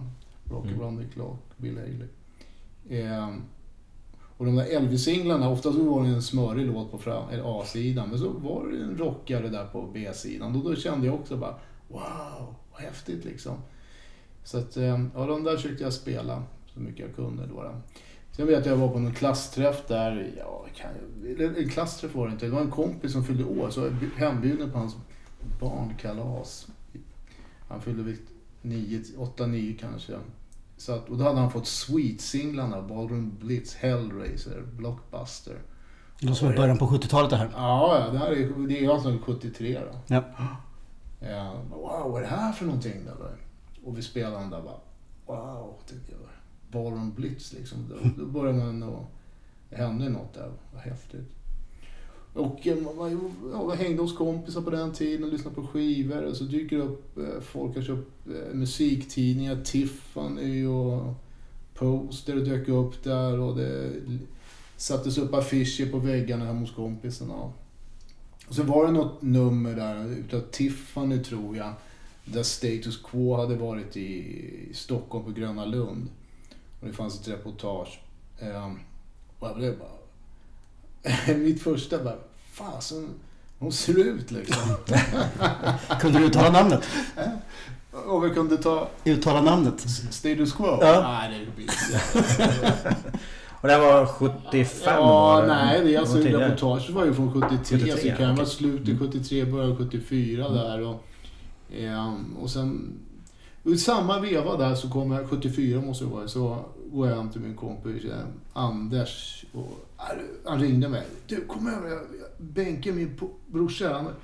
[0.50, 0.80] Rock Mm.
[0.80, 2.08] around the clock, Bill Haley.
[4.36, 7.10] Och de där Elvis-singlarna, ofta så var det en smörig låt på
[7.44, 10.52] A-sidan, men så var det en rockare där på B-sidan.
[10.52, 11.54] Då, då kände jag också bara
[11.88, 13.54] wow, vad häftigt liksom.
[14.44, 16.42] Så att, eh, ja, de där försökte jag spela
[16.74, 17.62] så mycket jag kunde då.
[17.62, 17.72] då.
[18.32, 20.90] Sen vet jag att jag var på någon klassträff där, ja, kan,
[21.26, 23.90] eller en klassträff var det inte, det var en kompis som fyllde år, så jag
[23.90, 24.96] var hembjuden på hans
[25.60, 26.68] barnkalas.
[27.68, 28.16] Han fyllde väl
[28.62, 30.12] 8-9 kanske.
[30.76, 35.58] Så att, och då hade han fått Sweet-singlarna, Ballroom Blitz, Hellraiser, Blockbuster.
[36.20, 37.50] Det som i början på 70-talet det här.
[37.54, 40.14] Ja, det här är, det är alltså 73 då.
[40.14, 40.24] Ja.
[41.20, 43.06] Ja, wow, vad är det här för någonting?
[43.06, 43.28] Då?
[43.88, 44.80] Och vi spelade den där bara,
[45.26, 46.20] wow, tänkte jag.
[46.70, 47.78] Ballroom Blitz liksom.
[47.88, 49.10] Då, då började man och
[49.70, 50.52] det hände något där.
[50.72, 51.32] Vad häftigt.
[52.36, 56.22] Och eh, man, ja, hängde hos kompisar på den tiden och lyssnade på skivor.
[56.22, 58.10] Och så dyker det upp, eh, folk har eh, köpt
[58.52, 61.14] musiktidningar, Tiffany och
[61.74, 63.38] Poster dök upp där.
[63.38, 63.92] Och det
[64.76, 67.34] sattes upp affischer på väggarna hemma hos kompisarna.
[68.48, 71.72] Och så var det något nummer där utav Tiffany tror jag.
[72.24, 76.08] Där Status Quo hade varit i Stockholm på Gröna Lund.
[76.80, 78.00] Och det fanns ett reportage.
[79.40, 79.96] Och jag blev bara...
[81.36, 82.18] Mitt första bara,
[82.56, 83.08] fasen,
[83.58, 84.62] hon ser ut liksom.
[86.00, 86.88] Kunde du uttala namnet?
[88.06, 89.80] Och vi kunde ta Uttala namnet?
[90.10, 90.78] Status Quo.
[90.80, 91.00] Ja.
[91.02, 91.68] Nej, det blir
[93.60, 94.68] Och det här var 75?
[94.84, 95.48] Ja, var det?
[95.48, 98.36] nej, det är alltså, reportaget var ju från 73, 73, så det kan okej.
[98.36, 100.82] vara slutet 73, början 74 där.
[100.82, 101.04] Och,
[101.78, 102.92] ehm, och sen...
[103.66, 107.30] I samma veva där så kommer jag, 74 måste det vara, så går jag hem
[107.30, 109.44] till min kompis eh, Anders.
[109.52, 111.06] Och, äh, han ringde mig.
[111.26, 111.88] Du, kom över.
[111.88, 114.14] Jag, jag, Benke, min brorsa, han har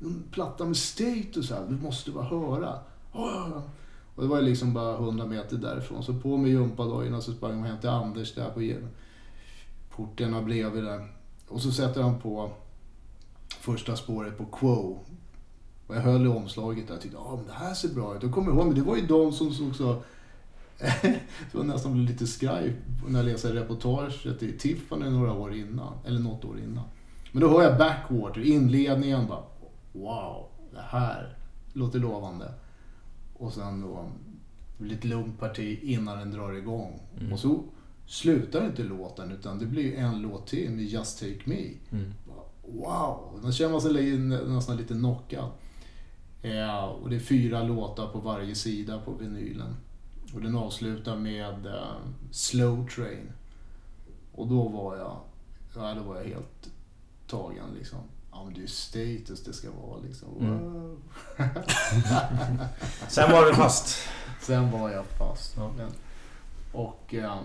[0.00, 1.66] en platta med status här.
[1.68, 2.78] Du måste bara höra.
[4.14, 6.02] Och det var ju liksom bara 100 meter därifrån.
[6.02, 8.86] Så på med gympadojorna så sprang jag hem till Anders där på
[9.96, 11.12] porten bredvid där.
[11.48, 12.50] Och så sätter han på
[13.60, 14.98] första spåret på Quo.
[15.90, 18.24] Och jag höll i omslaget där och tyckte ah, men det här ser bra ut.
[18.24, 20.02] Och kommer ihåg, men det var ju de som såg så...
[21.02, 22.76] det var nästan blev lite skraj
[23.08, 25.92] när jag läste reportaget i Tiffany några år innan.
[26.06, 26.84] Eller något år innan.
[27.32, 29.42] Men då hör jag Backwater, inledningen bara.
[29.92, 31.36] Wow, det här
[31.72, 32.52] låter lovande.
[33.34, 34.04] Och sen då
[34.78, 37.00] lite lugnt parti innan den drar igång.
[37.20, 37.32] Mm.
[37.32, 37.64] Och så
[38.06, 41.68] slutar inte låten utan det blir en låt till med Just Take Me.
[41.90, 42.12] Mm.
[42.66, 45.50] Wow, då känner man sig nästan lite knockad.
[46.42, 49.76] Ja, och det är fyra låtar på varje sida på vinylen.
[50.34, 51.96] Och den avslutar med eh,
[52.30, 53.32] Slow Train.
[54.32, 55.20] Och då var jag,
[55.74, 56.70] ja, då var jag helt
[57.26, 57.98] tagen liksom.
[58.32, 60.28] Ja men det är ju status det ska vara liksom.
[60.40, 60.96] Mm.
[63.08, 64.08] Sen var du fast.
[64.40, 65.54] Sen var jag fast.
[65.56, 65.72] Ja.
[65.76, 65.90] Men,
[66.72, 67.36] och eh,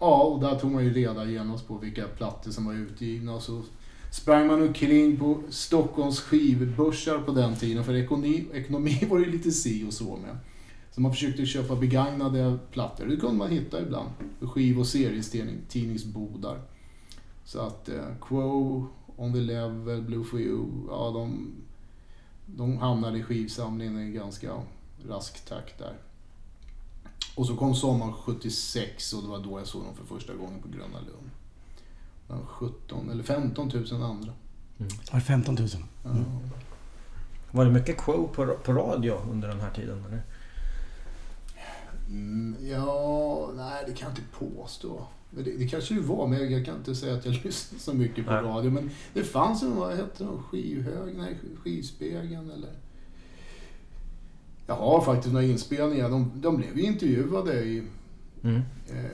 [0.00, 3.32] ja, och där tog man ju reda genast på vilka plattor som var utgivna.
[3.32, 3.62] Och så
[4.12, 7.84] sprang man omkring på Stockholms skivbörsar på den tiden.
[7.84, 10.38] För ekonomi, ekonomi var det lite si och så med.
[10.90, 13.06] Så man försökte köpa begagnade plattor.
[13.06, 14.10] Det kunde man hitta ibland.
[14.40, 16.60] Skiv och serietidningsbodar.
[17.44, 21.52] Så att eh, Quo, On the Level, Blue for You, ja de,
[22.46, 24.62] de hamnade i skivsamlingen i ganska
[25.08, 25.96] rask takt där.
[27.34, 30.62] Och så kom sommaren 76 och det var då jag såg dem för första gången
[30.62, 31.30] på Gröna Lund.
[32.28, 34.32] Det var 17 eller 15 000 andra.
[35.12, 35.68] Var det 15 000?
[36.04, 36.10] Ja.
[37.50, 40.04] Var det mycket Quo på, på radio under den här tiden?
[40.08, 40.22] Eller?
[42.08, 45.06] Mm, ja, nej det kan jag inte påstå.
[45.30, 47.82] Men det, det kanske det var, men jag, jag kan inte säga att jag lyssnade
[47.82, 48.42] så mycket på Nej.
[48.42, 48.70] radio.
[48.70, 52.70] Men det fanns en, vad hette de, skivhög, nej skivspegeln eller...
[54.66, 56.10] Jag har faktiskt några inspelningar.
[56.10, 57.82] De, de blev ju intervjuade i,
[58.44, 58.56] Mm.
[58.90, 59.04] eh,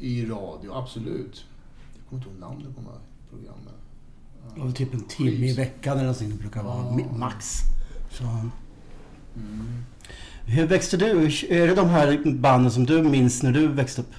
[0.00, 1.44] i radio, absolut.
[1.94, 3.74] Jag kommer inte ihåg namnet på de här programmen.
[4.54, 6.98] Det var typ en timme i veckan eller någonting det brukar vara.
[6.98, 7.16] Ja.
[7.16, 7.60] Max.
[8.10, 8.24] Så.
[8.24, 9.84] Mm.
[10.44, 11.26] Hur växte du?
[11.48, 14.12] Är det de här banden som du minns när du växte upp?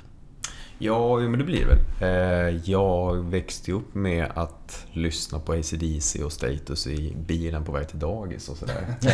[0.81, 1.79] Ja, men det blir det väl.
[2.01, 7.87] Eh, Jag växte upp med att lyssna på AC/DC och Status i bilen på väg
[7.87, 8.87] till dagis och sådär.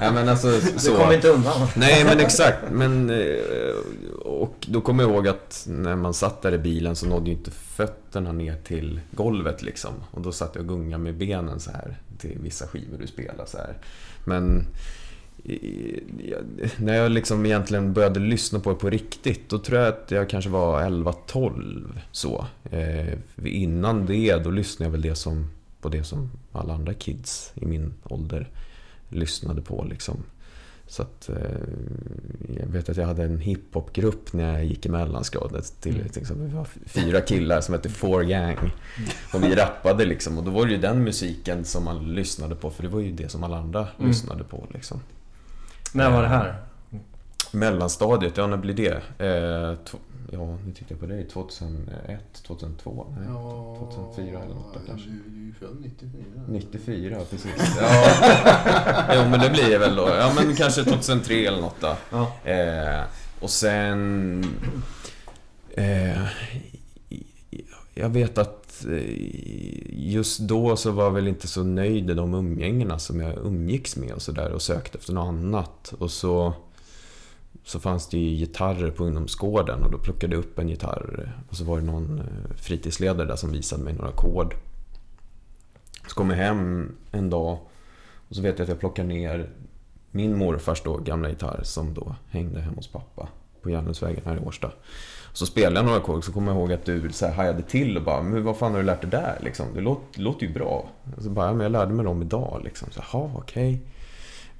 [0.00, 0.96] Ja, men alltså, Du så.
[0.96, 1.68] kom inte undan.
[1.76, 2.58] Nej, men exakt.
[2.72, 3.36] Men, eh,
[4.24, 7.36] och då kommer jag ihåg att när man satt där i bilen så nådde ju
[7.36, 9.90] inte fötterna ner till golvet liksom.
[10.10, 13.44] Och då satt jag och gungade med benen så här till vissa skivor du spelar
[13.46, 13.78] så här.
[14.24, 14.66] Men
[16.76, 20.28] när jag liksom egentligen började lyssna på det på riktigt, då tror jag att jag
[20.28, 22.46] kanske var 11-12 så.
[22.70, 23.12] Eh,
[23.44, 27.66] innan det, då lyssnade jag väl det som, på det som alla andra kids i
[27.66, 28.48] min ålder
[29.08, 30.16] lyssnade på liksom.
[30.88, 31.36] Så att eh,
[32.60, 35.80] jag vet att jag hade en hiphopgrupp när jag gick i mellanstadiet.
[35.80, 36.06] Till, Mm.
[36.14, 38.56] liksom, vi var fyra killar som hette Four Gang.
[39.34, 40.38] Och vi rappade liksom.
[40.38, 42.70] Och då var det ju den musiken som man lyssnade på.
[42.70, 44.08] För det var ju det som alla andra Mm.
[44.10, 45.00] lyssnade på liksom.
[45.96, 46.54] När var det här?
[47.52, 49.02] Mellanstadiet, ja när blir det?
[49.18, 49.78] Eh,
[50.32, 51.28] ja, nu tittar jag på dig.
[51.28, 53.06] 2001, 2002?
[53.18, 53.26] Nej.
[53.78, 55.08] 2004 eller något där kanske.
[55.10, 56.22] Du, du är ju född 94.
[56.48, 57.76] 94, precis.
[57.80, 59.14] Ja.
[59.14, 60.08] jo, men det blir det väl då.
[60.08, 61.96] Ja, men kanske 2003 eller något då.
[62.10, 62.50] Ja.
[62.50, 63.02] Eh,
[63.40, 64.44] och sen...
[65.70, 66.22] Eh,
[67.94, 72.34] jag vet att Eh, just då så var jag väl inte så nöjd i de
[72.34, 75.94] umgängena som jag umgicks med och sådär och sökte efter något annat.
[75.98, 76.52] Och så,
[77.64, 81.56] så fanns det ju gitarrer på ungdomsgården och då plockade jag upp en gitarr och
[81.56, 84.54] så var det någon eh, fritidsledare där som visade mig några ackord.
[86.08, 87.58] Så kom jag hem en dag
[88.28, 89.50] och så vet jag att jag plockade ner
[90.10, 93.28] min morfars då gamla gitarr som då hängde hemma hos pappa
[93.62, 94.72] på Järnhusvägen här i Årsta.
[95.36, 97.96] Så spelade jag några ackord så kommer jag ihåg att du så här hajade till
[97.96, 99.66] och bara Men vad fan har du lärt dig där liksom?
[99.74, 100.88] Det låter, låter ju bra.
[101.18, 102.88] Så bara, ja, men jag lärde mig dem idag liksom.
[102.90, 103.80] Så jaha, okej.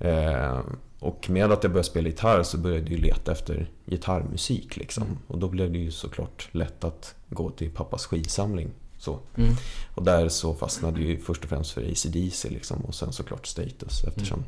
[0.01, 0.61] Eh,
[0.99, 5.05] och med att jag började spela gitarr så började jag leta efter gitarrmusik liksom.
[5.27, 8.71] Och då blev det ju såklart lätt att gå till pappas skivsamling.
[8.99, 9.19] Så.
[9.37, 9.55] Mm.
[9.95, 14.05] Och där så fastnade ju först och främst för AC/DC liksom och sen såklart Status
[14.05, 14.45] eftersom, ja,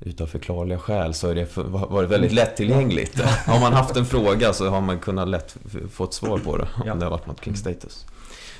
[0.00, 1.56] utav förklarliga skäl så har det
[1.88, 3.20] varit väldigt lättillgängligt.
[3.46, 5.56] Har man haft en fråga så har man kunnat lätt
[5.92, 6.92] få ett svar på det Ja.
[6.92, 8.06] om det har varit något kring Status.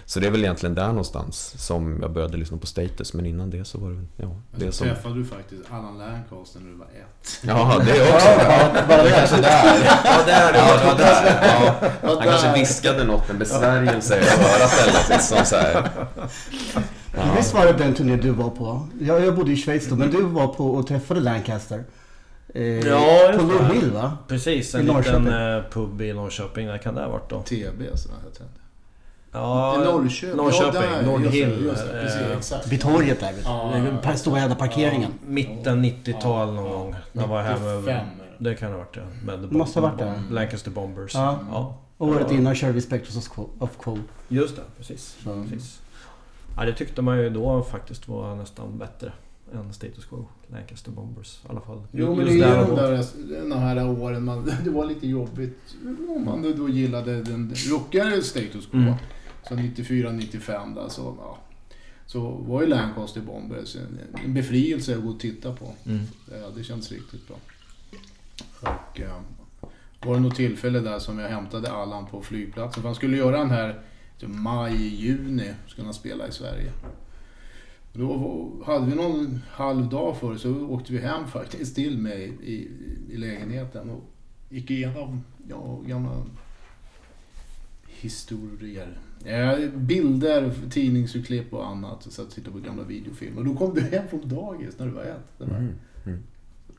[0.04, 3.50] Så det är väl egentligen där någonstans som jag började lyssna på Status men innan
[3.50, 4.86] det så var det ja, det så som...
[4.86, 7.40] träffade du faktiskt Allan Lancaster när du var ett.
[7.42, 8.28] Ja, det också.
[8.88, 9.10] Bara det.
[9.10, 9.84] Kanske där.
[10.04, 11.40] Ja, där Ja, det var där.
[11.62, 11.74] Ja.
[12.02, 15.90] Han kanske viskade något, en besvärjelse i örat eller liksom så här.
[17.36, 18.88] Visst var det den turnén du var på?
[19.00, 21.84] Jag, jag bodde i Schweiz då, men du var på och träffade Lancaster.
[22.54, 23.44] Eh, Ja, På.
[23.44, 24.18] Blue Hill va?
[24.28, 26.66] Precis, en liten eh, pub i Norrköping.
[26.66, 27.42] När kan det ha varit då?
[27.42, 28.48] TB så heter det.
[29.32, 30.36] Ja, Norrköping.
[30.36, 32.70] Norrköping, Ja, där, det, eh.
[32.70, 33.32] Vid torget där.
[33.44, 35.10] Ja, ja, Stora jävla parkeringen.
[35.26, 36.94] Mitten 90-tal någon gång.
[37.12, 37.92] När jag var hem 95 över...
[37.92, 38.06] är
[38.38, 38.54] det.
[38.54, 39.06] Kan ha varit det.
[39.26, 40.14] Med Måste ha varit det.
[40.30, 41.14] Lancaster Bombers.
[41.14, 41.38] Ja.
[41.50, 41.78] ja.
[41.98, 43.98] Och året innan körde vi Spectres Quo- of Quo.
[44.28, 45.16] Just det, precis.
[45.24, 45.44] Så.
[45.50, 45.80] precis.
[46.58, 49.12] Ja, det tyckte man ju då faktiskt var nästan bättre
[49.52, 50.28] än Status Quo.
[50.52, 51.82] Lancaster Bombers i alla fall.
[51.92, 54.84] Jo men det Just är där ju de där de här åren man, det var
[54.84, 55.76] lite jobbigt
[56.08, 58.78] om man då gillade den rockigare status quo.
[58.78, 58.94] Mm.
[59.48, 61.38] Så 94-95 där så, ja,
[62.06, 65.74] så var ju Lancaster Bombers en, en befrielse att gå och titta på.
[65.86, 66.04] Mm.
[66.30, 67.36] Ja, det känns riktigt bra.
[68.60, 69.20] Och eh,
[70.00, 72.82] var det något tillfälle där som jag hämtade Allan på flygplatsen.
[72.82, 73.82] För han skulle göra den här
[74.26, 76.72] maj, juni skulle han spela i Sverige.
[77.92, 82.32] Då var- hade vi någon halv dag för så åkte vi hem faktiskt till mig
[82.42, 82.68] i,
[83.14, 84.04] i lägenheten och
[84.50, 86.10] gick igenom ja, gamla
[87.86, 88.98] historier.
[89.24, 92.06] Ja, bilder, tidningsurklipp och annat.
[92.06, 93.38] Och så att titta på gamla videofilmer.
[93.38, 95.38] Och då kom du hem från dagis när du var ett.
[95.38, 95.72] Det var, Mm.
[96.06, 96.18] Mm.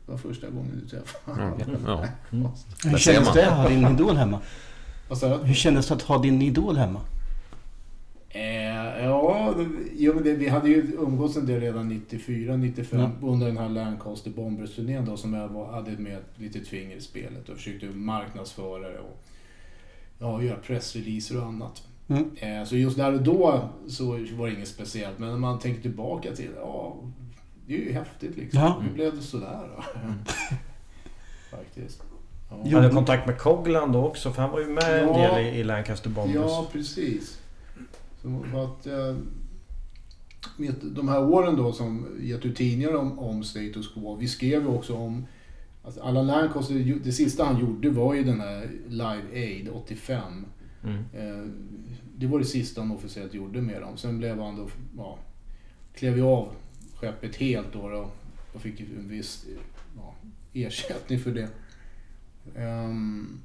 [0.06, 1.42] det var första gången du träffade
[1.86, 2.54] Ja, ja.
[2.90, 4.40] Hur kändes det att ha din idol hemma?
[5.44, 7.02] Hur kändes det att ha din idol hemma?
[8.32, 9.56] Eh, ja,
[9.94, 13.12] jo, men det, vi hade ju umgåtts en del redan 94, 95 Ja.
[13.28, 17.02] under den här Lancaster Bombers-turnén då som jag var, hade med ett litet finger i
[17.02, 19.24] spelet och försökte marknadsföra det och
[20.20, 21.84] ja, göra pressreleaser och annat.
[22.08, 22.30] Mm.
[22.36, 24.06] Eh, så just där och då så
[24.38, 26.96] var det inget speciellt men när man tänker tillbaka till det, ja,
[27.68, 28.60] det är ju häftigt liksom.
[28.62, 28.80] Ja.
[28.84, 29.84] Hur blev det sådär då?
[31.58, 32.04] Faktiskt.
[32.50, 32.58] Ja.
[32.66, 35.14] Jag hade kontakt med Coglan då också för han var ju med en Ja.
[35.36, 36.36] del i, i Lancaster Bombers.
[36.36, 37.40] Ja, precis.
[38.22, 39.16] Så att, eh,
[40.82, 44.16] de här åren då som gett ut tidningar om, om Status Quo.
[44.16, 45.26] Vi skrev ju också om
[45.84, 50.46] Alltså Allan Lancaster, det sista han gjorde var ju den här Live Aid 85.
[50.84, 50.98] Mm.
[51.14, 51.52] Eh,
[52.18, 53.98] det var det sista han officiellt gjorde med dem.
[53.98, 55.20] Sen blev han då, ja,
[55.94, 56.52] klev ju av
[56.96, 58.12] skeppet helt då, då
[58.54, 59.46] och fick en viss
[59.98, 60.16] ja,
[60.54, 61.48] ersättning för det.
[62.56, 63.40] Ehm,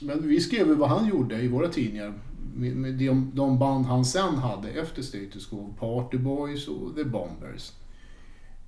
[0.00, 2.14] men vi skrev ju vad han gjorde i våra tidningar.
[2.58, 5.74] Med, de, de band han sen hade efter Status Quo.
[5.78, 7.72] Party Boys och The Bombers.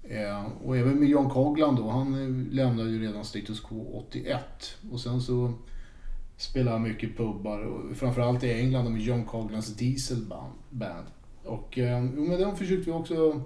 [0.02, 1.88] Eh, och även med John Coglan då.
[1.88, 4.40] Han eh, lämnade ju redan Status Quo 81.
[4.92, 5.52] Och sen så
[6.36, 7.58] spelade han mycket pubbar.
[7.58, 10.24] Och framförallt i England med John Coglans Diesel
[10.70, 11.06] Band.
[11.44, 12.04] Och eh,
[12.38, 13.42] dem försökte vi också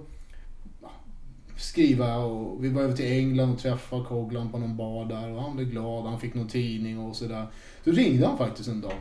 [1.57, 5.41] skriva och vi var över till England och träffade Coglan på någon bar där och
[5.41, 6.05] han blev glad.
[6.05, 7.47] Han fick någon tidning och sådär.
[7.83, 8.93] Så ringde han faktiskt en dag.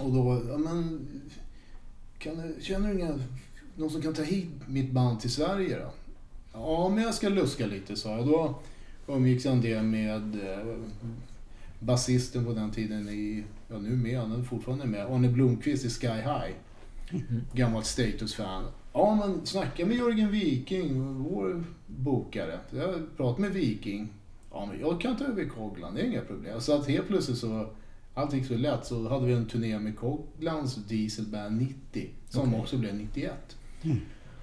[0.00, 1.06] Och då, ja men...
[2.18, 3.18] Kan, känner du inga,
[3.76, 5.90] någon som kan ta hit mitt band till Sverige då?
[6.52, 8.26] Ja, men jag ska luska lite, sa jag.
[8.26, 8.58] Då
[9.06, 10.76] umgicks han det med eh,
[11.78, 15.90] basisten på den tiden i, ja nu med, han är fortfarande med, Arne Blomqvist i
[15.90, 16.54] Sky High.
[17.52, 18.64] Gammalt status-fan.
[18.92, 22.58] Ja, men snacka med Jörgen Viking, vår bokare.
[22.70, 24.12] Jag pratade med Viking.
[24.50, 26.60] Ja, men jag kan ta över Coglan, det är inga problem.
[26.60, 27.70] Så att helt plötsligt så,
[28.18, 32.76] allt gick så lätt, så hade vi en turné med Coglans Dieselband 90, som också
[32.76, 33.32] blev 91.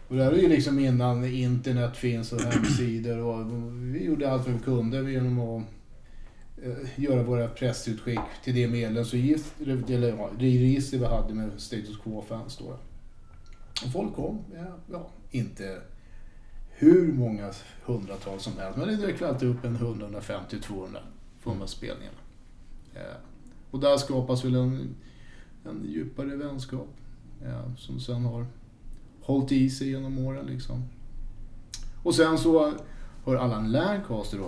[0.08, 3.46] Och det här är ju liksom innan internet finns och hemsidor och
[3.96, 5.64] vi gjorde allt vad vi kunde genom att
[6.64, 12.58] eh, göra våra pressutskick till det medlemsregister, eller ja, register vi hade med Status Quo-fans
[12.58, 12.66] då.
[13.86, 15.82] Och folk kom, ja, ja, inte
[16.70, 17.54] hur många
[17.86, 20.98] hundratals som helst, men det dök alltid upp en 150-200
[21.44, 22.18] på de här spelningarna.
[22.96, 23.16] Eh,
[23.76, 24.96] och där skapas väl en,
[25.66, 26.88] en djupare vänskap
[27.46, 28.46] eh, som sen har
[29.22, 30.84] hållit i sig genom åren liksom.
[32.04, 32.74] Och sen så
[33.26, 34.40] hör Allan Lancaster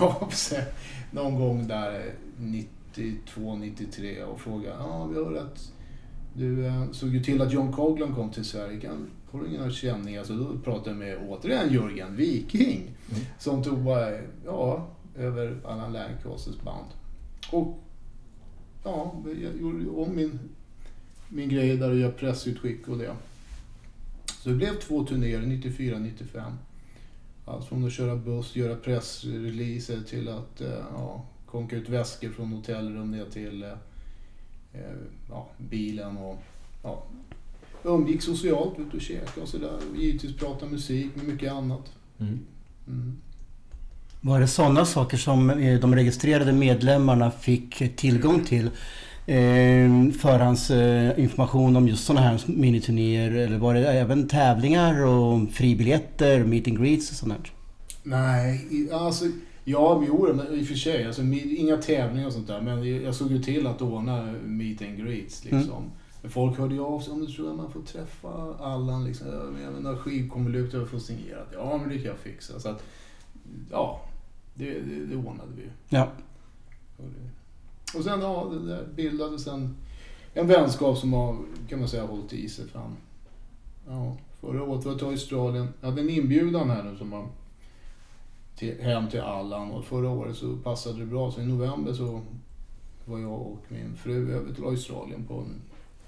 [0.00, 0.64] av sig
[1.10, 5.72] någon gång där 92, 93 och frågade ja, vi hör att
[6.34, 8.80] du eh, såg ju till att John Coglan kom till Sverige.
[8.80, 10.24] Kan, har du inga känningar?
[10.24, 12.90] Så då pratade jag med återigen Jörgen Viking
[13.38, 13.78] som tog
[14.44, 16.86] ja, över Allan Lancasters band.
[17.52, 17.82] Och
[18.86, 20.38] ja, jag gjorde om min,
[21.28, 23.16] min grej där och gör pressutskick och det.
[24.26, 26.52] Så det blev två turnéer, 94-95.
[27.44, 32.52] Allt från att köra buss, göra pressreleaser till att eh, ja, konka ut väskor från
[32.52, 33.70] hotellrum ner till eh,
[34.72, 34.96] eh,
[35.28, 36.38] ja, bilen och
[36.82, 37.02] ja,
[37.82, 39.78] umgick socialt, ut och käka och sådär.
[39.96, 41.92] Givetvis prata musik, men mycket annat.
[42.18, 42.38] Mm.
[42.88, 43.16] Mm.
[44.20, 48.70] Var det sådana saker som eh, de registrerade medlemmarna fick tillgång till?
[49.26, 53.30] Eh, förhandsinformation om just sådana här miniturnéer?
[53.30, 57.52] Eller var det även tävlingar och fribiljetter, meet and greets och sånt där?
[58.02, 59.24] Nej, alltså...
[59.68, 61.06] Ja, men i och för sig.
[61.06, 62.60] Alltså, inga tävlingar och sånt där.
[62.60, 65.82] Men jag såg ju till att ordna meet and greets liksom.
[66.22, 67.12] Men Folk hörde ju av sig.
[67.12, 69.26] Om du tror att man får träffa Allan liksom.
[69.64, 71.48] Jag menar skivkonvoluter och få signerat.
[71.52, 72.60] Ja, men det kan jag fixa.
[72.60, 72.82] Så att,
[73.70, 74.00] ja,
[74.54, 75.70] det, det, det ordnade vi ju.
[75.88, 76.08] Ja.
[77.96, 79.76] Och sen, ja, det där bildades en,
[80.34, 81.38] en vänskap som har,
[81.68, 82.96] kan man säga, hållit i sig fram.
[83.88, 85.68] Ja, förra året var jag till Australien.
[85.80, 87.26] Jag hade en inbjudan här nu som var
[88.56, 91.30] till, hem till Allan och förra året så passade det bra.
[91.30, 92.22] Så i november så
[93.04, 95.60] var jag och min fru över till Australien på en,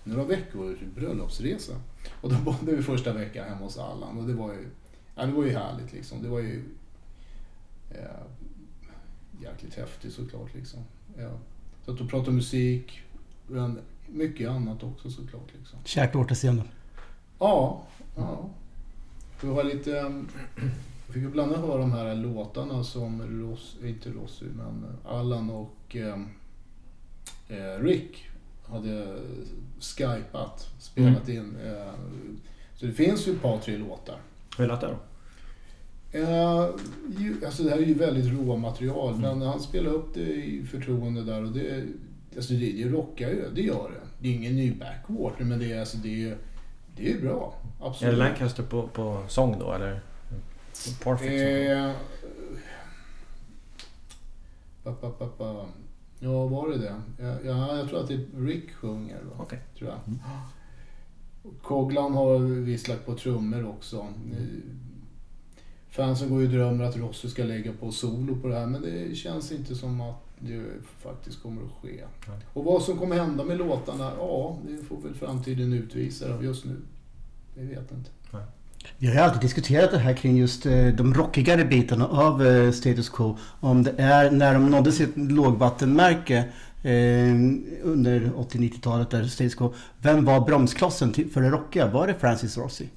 [0.05, 1.73] några veckor bröllopsresa.
[2.21, 4.69] Och då bodde vi första veckan hemma hos Allan och det var ju,
[5.15, 6.23] ja, det var ju härligt liksom.
[6.23, 6.65] Det var ju
[7.91, 8.27] eh,
[9.43, 10.81] jäkligt häftigt såklart liksom.
[11.19, 11.31] Ja.
[11.85, 13.01] Så att du pratar musik,
[13.47, 15.79] men mycket annat också såklart liksom.
[15.85, 16.63] Kärt återseende.
[17.39, 17.83] Ja,
[18.17, 18.49] ja.
[19.41, 19.91] Det var lite...
[20.01, 20.29] um,
[21.07, 26.29] Jag fick ibland höra de här låtarna som Ross, inte Rossi, men Allan och um,
[27.49, 28.27] eh, Rick
[28.67, 29.19] hade
[29.81, 31.57] skypat, spelat in.
[31.65, 31.93] Eh,
[32.77, 34.21] så det finns ju ett par, tre låtar.
[34.59, 34.97] Hur lät det då?
[36.13, 40.67] Ju, alltså det här är ju väldigt råa material, men han spelade upp det i
[40.71, 41.85] förtroende där och det,
[42.37, 44.09] alltså det, det rockar ju, det gör det.
[44.19, 46.37] Det är ingen ny backwater, men det är, alltså det är,
[46.97, 47.55] det är bra.
[47.63, 48.19] Är det Absolut.
[48.19, 50.01] Lancaster på, på sång då eller?
[50.73, 51.27] Sång?
[51.27, 51.93] Eh,
[54.83, 55.67] pa, pa, pa, pa.
[56.21, 56.95] Ja, var det det?
[57.19, 59.21] Ja, ja, jag tror att det är Rick sjunger.
[59.23, 59.37] Va?
[59.39, 59.59] Okej.
[59.79, 59.99] Tror jag.
[61.63, 63.97] Koglan har visst lagt på trummor också.
[63.97, 64.47] Eh,
[65.91, 68.83] Fansen går ju och drömmer att Rossi ska lägga på solo på det här men
[68.83, 70.63] det känns inte som att det
[70.99, 72.05] faktiskt kommer att ske.
[72.29, 72.39] Nej.
[72.53, 76.77] Och vad som kommer hända med låtarna, ja det får väl framtiden utvisa just nu.
[77.55, 78.11] Vi vet inte.
[78.99, 82.71] Vi har ju alltid diskuterat det här kring just eh, de rockigare bitarna av eh,
[82.71, 83.39] Status Quo.
[83.61, 86.37] Om det är när de nådde sitt lågvattenmärke
[86.83, 87.35] eh,
[87.83, 89.75] under 80-90-talet där Status Quo.
[89.99, 91.87] Vem var bromsklossen för det rockiga?
[91.87, 92.89] Var det Francis Rossi?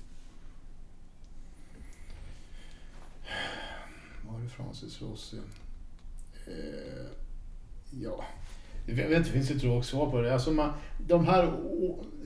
[4.28, 4.40] Var
[5.02, 5.38] det
[6.48, 7.08] Eh,
[8.02, 8.26] ja,
[8.86, 10.34] jag vet inte, det finns ett rakt svar på det.
[10.34, 10.72] Alltså man,
[11.08, 11.54] de här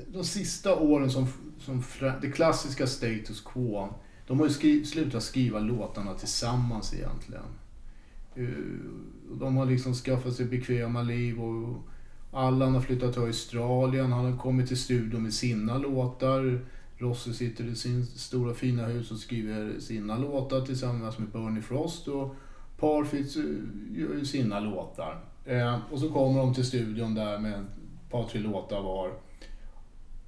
[0.07, 1.27] de sista åren som,
[1.59, 1.83] som
[2.21, 3.89] det klassiska status quo,
[4.27, 7.43] de har ju skri, slutat skriva låtarna tillsammans egentligen.
[8.35, 11.77] Eh, de har liksom skaffat sig bekväma liv och
[12.31, 16.65] Allan har flyttat till Australien, han har kommit till studion med sina låtar.
[16.97, 22.07] Rossi sitter i sin stora fina hus och skriver sina låtar tillsammans med Bernie Frost
[22.07, 22.35] och
[22.77, 23.43] Parfit eh,
[24.01, 25.21] gör ju sina låtar.
[25.45, 29.11] Eh, och så kommer de till studion där med ett par, tre låtar var.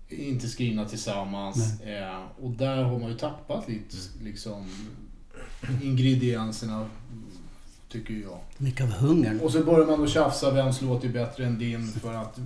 [0.09, 1.81] Inte skrivna tillsammans.
[1.81, 4.65] Eh, och där har man ju tappat lite liksom
[5.83, 6.89] ingredienserna,
[7.89, 8.39] tycker jag.
[8.57, 9.39] Mycket av hungern.
[9.39, 11.87] Och så börjar man då tjafsa, vems låt är bättre än din?
[11.87, 12.39] För att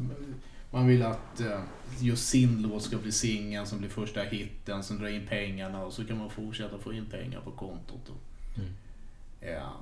[0.72, 1.60] man vill att eh,
[2.00, 5.94] just sin låt ska bli singeln som blir första hitten, som drar in pengarna och
[5.94, 8.10] så kan man fortsätta få in pengar på kontot.
[8.10, 8.18] Och,
[8.58, 8.70] Mm.
[9.42, 9.74] ja,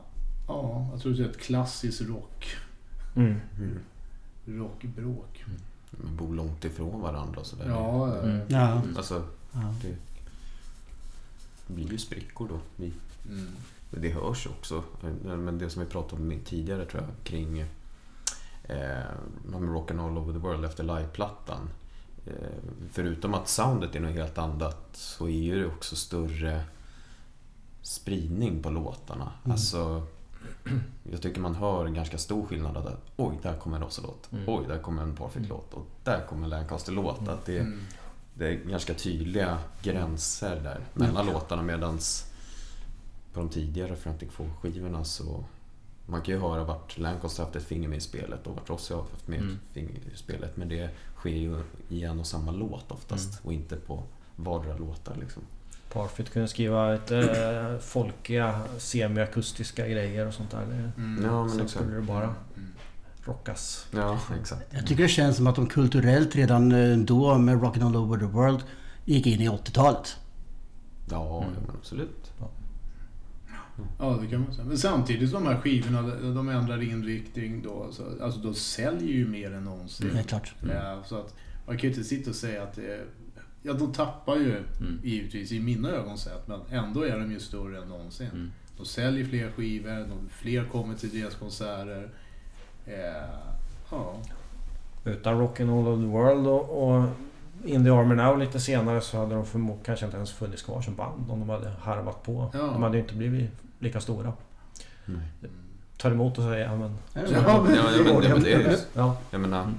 [0.49, 2.45] ja, jag tror det är ett klassiskt rock,
[3.15, 3.39] Mm.
[4.45, 5.45] rockbråk.
[5.91, 7.69] Man bor långt ifrån varandra och sådär.
[7.69, 8.41] Ja, Mm.
[8.47, 8.81] Ja.
[8.97, 9.73] Alltså, ja.
[9.81, 9.95] det
[11.73, 12.59] blir ju sprickor då.
[12.75, 12.93] Vi,
[13.29, 13.47] mm.
[13.89, 14.83] men det hörs också.
[15.23, 17.59] Men det som vi pratade om tidigare tror jag kring
[18.63, 19.03] eh,
[19.51, 21.69] Rock and All Over the World efter liveplattan.
[22.25, 22.33] Eh,
[22.91, 26.63] förutom att soundet är något helt annat så är ju det också större
[27.81, 29.31] spridning på låtarna.
[29.43, 29.51] Mm.
[29.51, 30.03] Alltså,
[31.11, 32.77] jag tycker man hör en ganska stor skillnad.
[32.77, 34.29] Att, Oj, där kommer en Rossi-låt.
[34.31, 34.43] Mm.
[34.47, 35.73] Oj, där kommer en Parfit-låt.
[35.73, 37.27] Och där kommer en Lancaster-låt.
[37.27, 37.79] Att det, Mm.
[38.33, 42.25] det är ganska tydliga gränser där mellan låtarna medans
[43.33, 45.43] på de tidigare Frantic Four-skivorna så
[46.05, 48.93] Man kan ju höra vart Lancaster haft ett finger med i spelet och vart Rossi
[48.93, 49.53] har haft med Mm.
[49.53, 50.57] ett finger i spelet.
[50.57, 54.03] Men det sker ju i en och samma låt oftast och inte på
[54.35, 55.43] vardera låtar liksom.
[55.93, 60.65] Parfit kunde skriva ett äh, folkiga semiakustiska grejer och sånt där.
[60.65, 61.25] Det, Mm.
[61.25, 61.83] Ja, men sen exakt.
[61.83, 62.35] skulle det bara Mm.
[63.23, 63.87] rockas.
[63.91, 64.73] Ja, exakt.
[64.73, 68.17] Jag tycker det känns som att de kulturellt redan eh, då med Rockin' All Over
[68.17, 68.63] the World
[69.05, 70.15] gick in i 80-talet.
[71.11, 72.31] Ja, ja men absolut.
[73.99, 74.65] Ja, det kan man säga.
[74.67, 76.01] Men samtidigt de här skivorna,
[76.33, 77.87] de ändrar inriktning då.
[77.91, 80.15] Så, alltså de säljer ju mer än någonsin.
[80.15, 80.53] Helt klart.
[80.73, 81.33] Ja, så att
[81.67, 83.05] man kan ju inte sitta och säga att det är,
[83.61, 84.99] Ja, de tappar ju Mm.
[85.03, 88.27] givetvis i mina ögon sett, men ändå är de ju större än någonsin.
[88.33, 88.51] Mm.
[88.77, 92.09] De säljer fler skivor, de, fler kommer till deras konserter.
[92.85, 92.93] Eh,
[93.91, 94.13] ja.
[95.05, 97.03] Utan Rockin' All Over the World och, och
[97.65, 100.81] In the Army Now lite senare så hade de förmodligen kanske inte ens funnits kvar
[100.81, 102.49] som band om de hade harvat på.
[102.53, 102.59] Ja.
[102.59, 103.49] De hade ju inte blivit
[103.79, 104.33] lika stora.
[105.05, 105.27] Nej.
[105.97, 106.95] Tar emot och säger ja men...
[107.13, 108.77] Ja, Ja, men, ja, men, ja, men det är ju...
[108.93, 109.17] Ja.
[109.31, 109.75] Jag menar, Mm.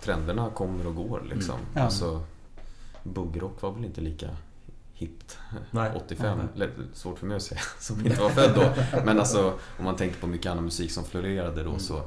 [0.00, 1.54] trenderna kommer och går liksom.
[1.74, 1.80] Ja.
[1.80, 2.22] Alltså,
[3.04, 4.28] buggrock var väl inte lika
[4.94, 5.38] hippt
[5.70, 5.90] Nej.
[5.96, 6.38] 85.
[6.56, 6.68] Nej.
[6.92, 8.72] Svårt för mig att säga som inte var född då.
[9.04, 12.02] Men alltså om man tänker på mycket annan musik som florerade då så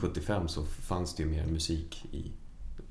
[0.00, 2.30] 75 så fanns det ju mer musik i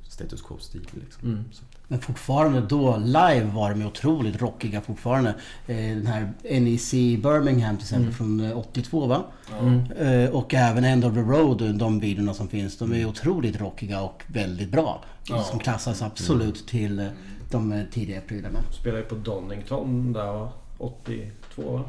[0.10, 0.88] status quo-stil.
[0.92, 1.30] Liksom.
[1.30, 1.44] Mm.
[1.88, 5.30] Men fortfarande då, live var de otroligt rockiga fortfarande.
[5.68, 6.92] Eh, Den här NEC
[7.24, 8.14] Birmingham till exempel Mm.
[8.14, 9.24] från eh, 82 va?
[9.60, 9.92] Mm.
[9.92, 12.78] Eh, Och även End of the Road, de videorna som finns.
[12.78, 15.04] De är otroligt rockiga och väldigt bra.
[15.24, 15.44] Ja.
[15.44, 17.08] Som klassas absolut till eh,
[17.52, 18.60] de eh, tidiga prylarna.
[18.72, 20.52] Spelade ju på Donington där va?
[20.78, 21.84] 82 va?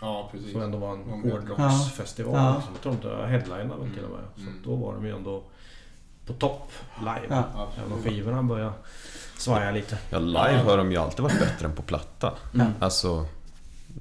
[0.00, 0.52] ja, precis.
[0.52, 2.34] Som ändå var en hårdrocksfestival.
[2.34, 2.54] Ja.
[2.54, 2.72] Liksom.
[2.74, 4.20] Jag tror inte jag headlinade väl till och med.
[4.36, 4.54] Så Mm.
[4.64, 5.42] då var de ju ändå
[6.26, 7.26] på topp live.
[7.28, 7.68] Ja.
[7.78, 8.72] Även om skivorna började
[9.38, 9.98] svaja lite.
[10.10, 12.32] ja, live har de ju alltid varit bättre än på platta.
[12.54, 12.66] Mm.
[12.80, 13.26] Alltså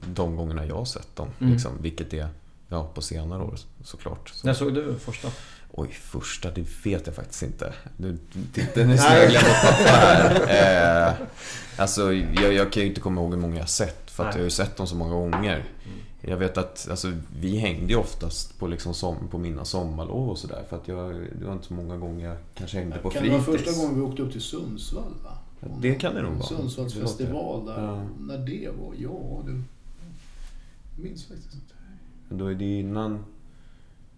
[0.08, 1.28] de gångerna jag har sett dem.
[1.40, 1.54] Mm.
[1.54, 2.28] Liksom, vilket är
[2.70, 4.30] ja, på senare år såklart.
[4.30, 4.48] Så.
[4.48, 5.28] När såg du första?
[5.76, 7.74] Oj, första, det vet jag faktiskt inte.
[7.98, 8.18] Nu,
[8.54, 11.08] titta, nu sneglar jag på pappa här.
[11.10, 11.14] Eh,
[11.78, 14.40] alltså, jag, jag kan ju inte komma ihåg hur många jag sett, för att jag
[14.40, 15.66] har ju sett dem så många gånger.
[16.22, 20.38] Jag vet att alltså, vi hängde ju oftast på, liksom som, på mina sommarlov och
[20.38, 23.24] sådär, för att jag, det var inte så många gånger jag kanske hängde på kan
[23.24, 23.64] det vara fritids.
[23.66, 25.38] första gången vi åkte upp till Sundsvall va?
[25.60, 26.48] Ja, det kan det nog vara.
[26.48, 27.84] Sundsvalls festival där.
[27.84, 28.04] Ja.
[28.20, 28.94] När det var?
[28.98, 29.62] Ja, du.
[30.96, 31.74] Jag minns faktiskt inte.
[32.30, 33.26] Då är det innan...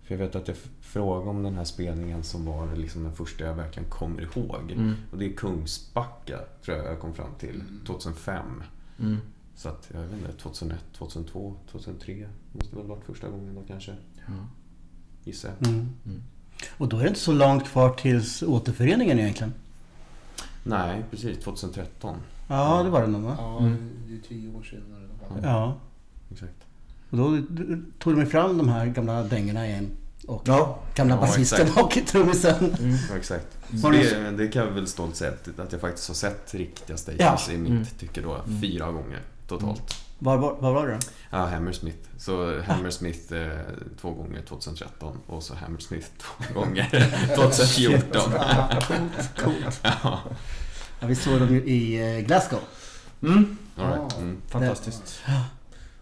[0.05, 3.43] För jag vet att jag frågade om den här spelningen som var liksom den första
[3.45, 4.71] jag verkligen kommer ihåg.
[4.71, 4.93] Mm.
[5.11, 7.81] Och det är Kungsbacka, tror jag jag kom fram till, Mm.
[7.87, 8.63] 2005.
[8.99, 9.17] Mm.
[9.55, 13.91] Så att, jag vet inte, 2001, 2002, 2003 måste väl varit första gången då kanske.
[14.27, 14.45] Mm.
[15.23, 15.67] Gissar jag.
[15.69, 15.89] Mm.
[16.05, 16.23] Mm.
[16.77, 19.53] Och då är det inte så långt kvar tills återföreningen egentligen.
[20.63, 21.39] Nej, precis.
[21.43, 22.15] 2013.
[22.47, 23.35] Ja, det var det nog va?
[23.39, 23.89] Ja, Mm.
[24.07, 25.09] det är tio år senare.
[25.43, 25.77] Ja.
[26.31, 26.64] Exakt.
[27.19, 27.41] Och då
[27.99, 29.91] tog de fram de här gamla dängorna igen.
[30.27, 30.79] Och Ja.
[30.95, 31.81] gamla Ja, basisten exakt.
[31.85, 32.75] och trummisen.
[33.09, 33.47] Ja, exakt.
[33.71, 36.53] Har Så du- det, det kan jag väl stolt säga att, jag faktiskt har sett
[36.53, 37.53] riktiga stages Ja.
[37.53, 37.85] i mitt Mm.
[37.99, 38.35] tycke då.
[38.35, 38.61] Mm.
[38.61, 39.95] Fyra gånger totalt.
[40.19, 40.99] Var, var, var var det då?
[41.29, 41.97] Ja, Hammersmith.
[42.17, 43.47] Så Hammersmith eh,
[44.01, 46.89] två gånger 2013 och så Hammersmith två gånger
[47.35, 48.21] 2014.
[48.87, 49.79] Coolt, coolt.
[49.81, 50.19] ja,
[50.99, 52.59] Ja, vi såg dem ju i eh, Glasgow.
[53.23, 53.57] Mm.
[53.77, 54.17] all right.
[54.17, 54.37] mm.
[54.47, 55.19] Fantastiskt.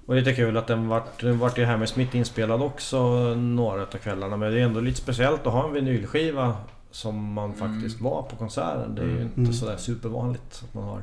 [0.06, 2.98] Och det är kul att den vart, den vart ju Hammersmith inspelad också
[3.36, 4.38] några av kvällarna.
[4.38, 6.58] Men det är ändå lite speciellt att ha en vinylskiva
[6.92, 8.96] som man faktiskt var på konserten.
[8.96, 9.54] Det är ju inte Mm.
[9.54, 11.02] sådär supervanligt att man har.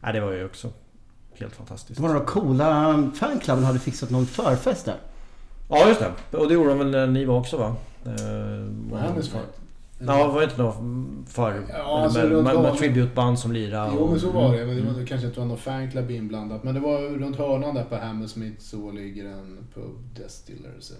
[0.00, 0.68] Nej, det var ju också
[1.38, 1.96] helt fantastiskt.
[1.96, 4.96] Det var några coola fanklubben hade fixat någon förfest där.
[5.68, 6.36] Ja, just det.
[6.38, 7.76] Och det gjorde de väl när ni var också va?
[8.06, 8.12] Eh,
[8.90, 9.36] Vad hände så?
[9.98, 10.76] Ja, var det inte något
[11.28, 11.62] för...
[11.72, 12.76] Ja, alltså, med, med, med hörnan.
[12.76, 13.92] tributeband som lirade?
[13.94, 14.66] Jo men så var det.
[14.66, 14.94] Men det, Mm.
[14.94, 16.64] var, kanske inte var någon fanclub inblandat.
[16.64, 20.92] Men det var runt hörnan där på Hammersmith så ligger en pub, Distillers.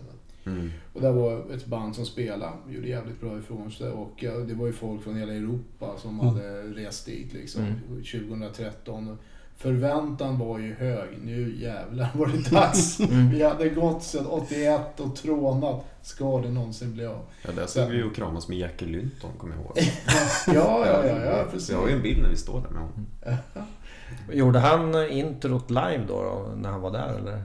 [0.47, 0.71] Mm.
[0.93, 3.91] Och där var ett band som spelade, gjorde jävligt bra ifrån sig.
[3.91, 6.27] Och det var ju folk från hela Europa som Mm.
[6.35, 7.63] hade rest dit liksom.
[7.63, 7.79] Mm.
[7.89, 9.19] 2013.
[9.57, 11.19] Förväntan var ju hög.
[11.25, 13.01] Nu jävlar var det dags.
[13.11, 13.31] Mm.
[13.31, 15.85] Vi hade gått sedan 81 och trånat.
[16.03, 17.21] Ska det någonsin bli av?
[17.45, 19.79] Ja, där stod vi och kramas med Jackie Lynton, kommer jag ihåg.
[20.47, 21.71] Ja, ja, ja, ja precis.
[21.71, 23.07] Jag har ju en bild när vi står där med honom.
[24.33, 27.43] Gjorde han introt live då, då när han var där eller?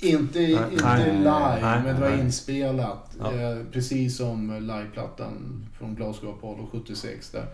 [0.00, 2.20] Inte, Nej, inte nej, live, nej, men det var nej.
[2.20, 3.16] inspelat.
[3.20, 3.32] Ja.
[3.32, 7.46] Eh, precis som liveplattan från Glasgow Apollo 76 där.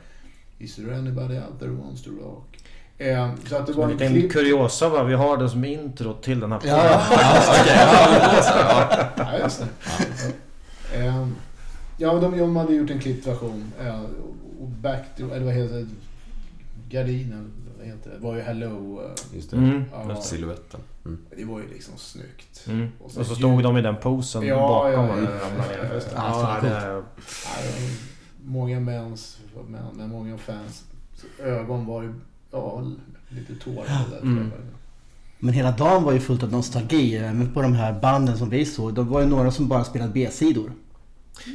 [0.58, 2.53] Is there anybody out there who wants to rock?
[3.08, 4.32] Eh, så att det Så var en en liten klipp...
[4.32, 7.02] kuriosa va, vi har det som intro till den här Ja,
[9.16, 9.68] Ja, just det.
[10.98, 11.26] Eh,
[11.98, 13.72] ja, de, de hade gjort en klippt version.
[13.80, 14.00] Eh,
[14.60, 15.86] och back to, eller vad heter det?
[16.88, 19.00] gardinen, vad heter det, var ju Hello.
[19.04, 19.56] eh, Just det.
[19.56, 19.84] Mm.
[20.08, 20.80] Ja, Siluetten.
[21.04, 21.18] Mm.
[21.36, 22.64] det var ju liksom snyggt.
[22.68, 22.88] Mm.
[22.98, 26.00] Och Och så så stod de i den posen Ja, bakom ja, ja, ja, ja,
[26.14, 26.90] ja, Ja, ja.
[26.94, 27.02] Ja,
[28.44, 29.38] många mäns,
[29.68, 30.82] män, men många fans
[31.42, 32.12] ögon var ju
[32.54, 32.82] ja,
[33.28, 34.18] lite tårade där.
[34.22, 34.52] Mm.
[35.38, 37.16] Men hela dagen var ju fullt av nostalgi.
[37.16, 38.94] Även på de här banden som vi såg.
[38.94, 40.72] Det var ju några som bara spelade B-sidor.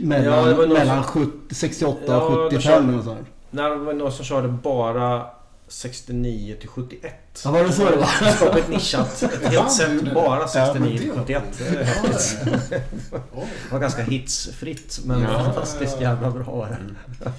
[0.01, 3.27] Mellan, Ja, mellan som- 70, 68 Ja, och då 75 kör- eller sånt.
[3.51, 5.25] Nej, det var någon som körde bara
[5.67, 7.41] 69 till 71.
[7.45, 8.31] Ja, var det så det var?
[8.31, 9.23] Skapligt nischat.
[9.23, 11.43] Ett helt set bara 69 till 71.
[11.57, 12.73] Det är häftigt.
[13.11, 13.47] Oj.
[13.67, 15.43] Det var ganska hitsfritt men Ja.
[15.43, 17.31] fantastiskt jävla bra var det.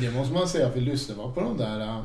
[0.00, 2.02] Det, måste man säga, att vi lyssnar bara på de där...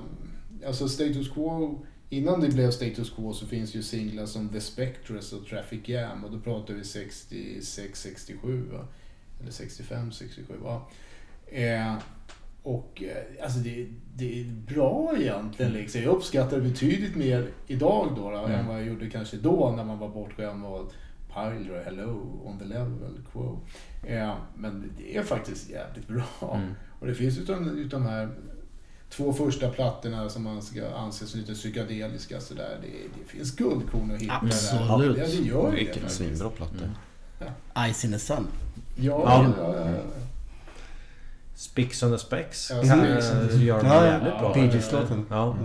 [0.67, 5.33] Alltså Status Quo, innan det blev Status Quo så finns ju singlar som The Spectres
[5.33, 8.87] och Traffic Jam och då pratar vi 66, 67 va?
[9.41, 10.81] Eller 65, 67 va?
[11.47, 11.95] Eh,
[12.63, 16.01] och eh, alltså det, det är bra egentligen liksom.
[16.01, 19.83] Jag uppskattar det betydligt mer idag då, då än vad jag gjorde kanske då när
[19.83, 20.93] man var bortskämd och
[21.33, 23.59] Pyler, Hello, On the Level, Quo.
[24.07, 26.55] Eh, men det är faktiskt jävligt bra.
[26.57, 26.73] Mm.
[26.99, 28.29] Och det finns utan de här
[29.11, 32.77] två första plattorna som man ska anse som lite psykedeliska sådär.
[32.81, 35.15] Det, det finns guldkorn att hitta Absolut.
[35.17, 35.21] där.
[35.21, 36.73] Ja, det gör det Vilken svinbra platta.
[37.93, 38.47] Ice in the Sun.
[38.95, 39.53] Ja, Ja.
[39.57, 39.97] ja, ja, ja.
[41.55, 44.53] Spix on the Specs Ja, eh, gör de Ja, jävligt bra.
[44.53, 45.25] Bee Gees-låten.
[45.29, 45.55] Ja.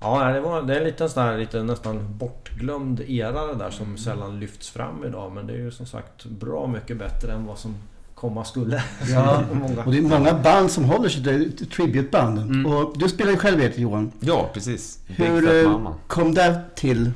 [0.00, 3.70] Ja, det, var, det är en liten sån här lite nästan bortglömd era det där
[3.70, 5.32] som sällan lyfts fram idag.
[5.32, 7.74] Men det är ju som sagt bra mycket bättre än vad som
[8.14, 8.82] komma skulle.
[9.08, 9.42] Ja.
[9.52, 9.84] Många.
[9.84, 11.22] Och det är många band som håller sig
[11.56, 12.38] till tributeband.
[12.38, 12.66] Mm.
[12.66, 14.12] Och du spelar ju själv vet Johan.
[14.20, 14.98] Ja, precis.
[15.06, 17.10] Hur eh, kom det till?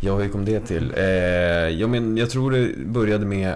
[0.00, 0.94] Ja, hur kom det till?
[0.96, 1.04] Eh,
[1.68, 3.54] ja, men jag tror det började med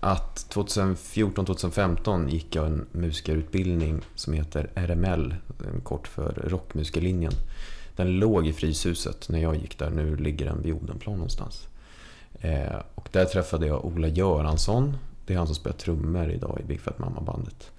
[0.00, 5.34] att 2014-2015 gick jag en musikerutbildning som heter RML,
[5.82, 7.32] kort för rockmusikerlinjen.
[7.96, 11.66] Den låg i Fryshuset när jag gick där, nu ligger den vid Odenplan någonstans.
[12.40, 14.96] Eh, och där träffade jag Ola Göransson,
[15.26, 17.70] det är han som spelar trummor idag i Big Fat Mama-bandet.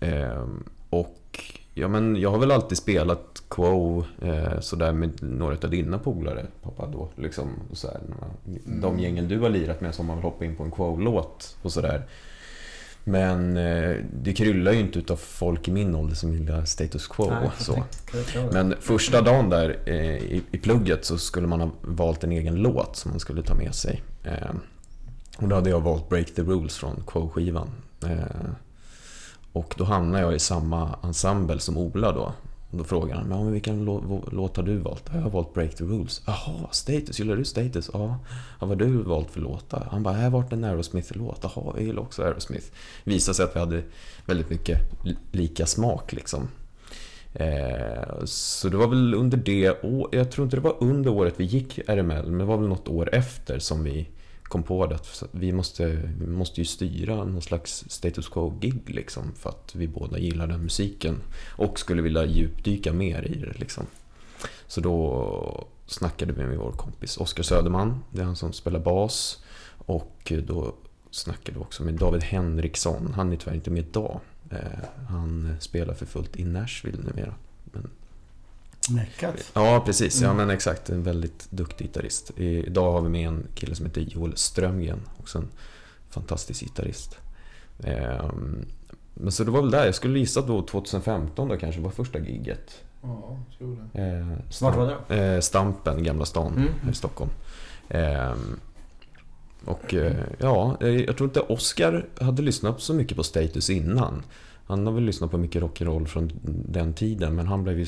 [0.00, 0.46] Eh,
[0.90, 5.98] och ja, men jag har väl alltid spelat Quo eh, sådär med några av dina
[5.98, 7.08] polare, pappa då.
[7.16, 8.00] Liksom, och så här,
[8.64, 12.06] De gängen du har lirat med som har hoppat in på en Quo-låt och sådär.
[13.04, 17.30] Men eh, det kryllar ju inte utav folk i min ålder som gillar status quo.
[17.30, 17.84] Nej, så.
[18.52, 22.54] Men första dagen där eh, i, i plugget så skulle man ha valt en egen
[22.54, 24.02] låt som man skulle ta med sig.
[24.24, 24.50] Eh,
[25.38, 27.68] och då hade jag valt Break the Rules från Quo-skivan.
[28.04, 28.50] Eh,
[29.52, 32.32] och då hamnade jag i samma ensemble som Ola då.
[32.70, 33.84] Och då frågar han, men vilken
[34.32, 35.10] låt har du valt?
[35.12, 36.22] Jag har valt Break the Rules.
[36.26, 37.90] Jaha, Status, gillar du Status?
[37.92, 38.18] Ja.
[38.60, 39.88] ja vad har du valt för låtar?
[39.90, 41.38] Han bara, här har varit en Aerosmith-låt.
[41.42, 42.66] Jaha, jag gillar också Aerosmith.
[43.04, 43.82] Visade sig att vi hade
[44.26, 44.78] väldigt mycket
[45.32, 46.48] lika smak liksom.
[47.32, 51.34] Eh, så det var väl under det året, jag tror inte det var under året
[51.36, 54.08] vi gick RML, men det var väl något år efter som vi
[54.48, 55.86] kom på det att vi måste,
[56.20, 60.62] vi måste ju styra någon slags status quo-gig liksom för att vi båda gillar den
[60.62, 61.16] musiken
[61.56, 63.86] och skulle vilja djupdyka mer i det liksom.
[64.66, 69.42] Så då snackade vi med vår kompis Oskar Söderman, det är han som spelar bas
[69.78, 70.74] och då
[71.10, 74.20] snackade vi också med David Henriksson, han är tyvärr inte med idag.
[74.50, 77.34] Eh, han spelar för fullt i Nashville numera.
[78.90, 79.50] Meckat.
[79.54, 80.20] Ja, precis.
[80.22, 80.90] Ja, men exakt.
[80.90, 82.30] En väldigt duktig gitarrist.
[82.38, 85.00] Idag har vi med en kille som heter Joel Strömgren.
[85.20, 85.48] Också en
[86.10, 87.16] fantastisk gitarrist.
[87.84, 88.64] Ehm,
[89.14, 89.84] Men så det var väl där.
[89.84, 92.80] Jag skulle gissa då 2015 då kanske var första giget.
[93.02, 94.02] Ja, jag tror det.
[94.02, 94.26] Eh,
[94.62, 95.34] Vart var det?
[95.34, 96.68] Eh, Stampen, Gamla stan Mm.
[96.82, 97.30] här i Stockholm.
[97.88, 98.60] Ehm,
[99.64, 104.22] och eh, ja, eh, jag tror inte Oscar hade lyssnat så mycket på Status innan.
[104.68, 106.30] Han har väl lyssnat på mycket rock'n'roll från
[106.68, 107.86] den tiden men han blev ju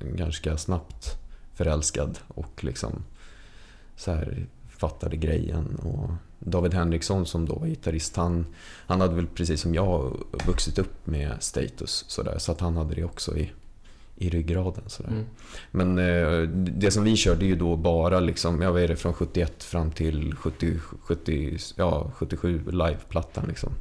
[0.00, 1.18] ganska snabbt
[1.54, 3.02] förälskad och liksom
[3.96, 5.76] så här fattade grejen.
[5.76, 8.46] Och David Henriksson som då var gitarrist, han,
[8.86, 10.16] han hade väl precis som jag
[10.46, 13.50] vuxit upp med Status så, där, så att han hade det också i,
[14.16, 14.84] i ryggraden.
[14.86, 15.02] Så.
[15.02, 15.24] Mm.
[15.70, 18.88] Men eh, det som vi kör det är ju då bara liksom, ja vad är
[18.88, 23.72] det, från 71 fram till 70, 70, ja, 77 liveplattan liksom.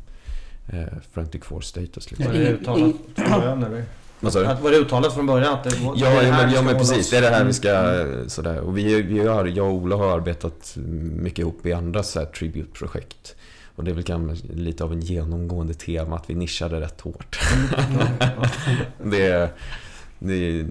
[0.70, 0.80] Eh,
[1.11, 2.28] Frantic Force Status liksom.
[2.28, 3.84] Var det uttalat från början eller?
[4.20, 4.45] Vad sa du?
[4.45, 6.78] Att- Var det uttalat från början att det var Ja, det ja, men, ja men
[6.78, 7.09] precis.
[7.09, 7.70] Det är det här vi ska...
[7.70, 8.30] Mm.
[8.30, 8.59] Sådär.
[8.59, 10.74] Och vi, vi har, jag och Ola har arbetat
[11.15, 13.36] mycket ihop i andra så här, tribute-projekt.
[13.76, 17.39] Och det är väl kanske lite av en genomgående tema att vi nischade rätt hårt.
[19.03, 19.51] det,
[20.20, 20.65] det,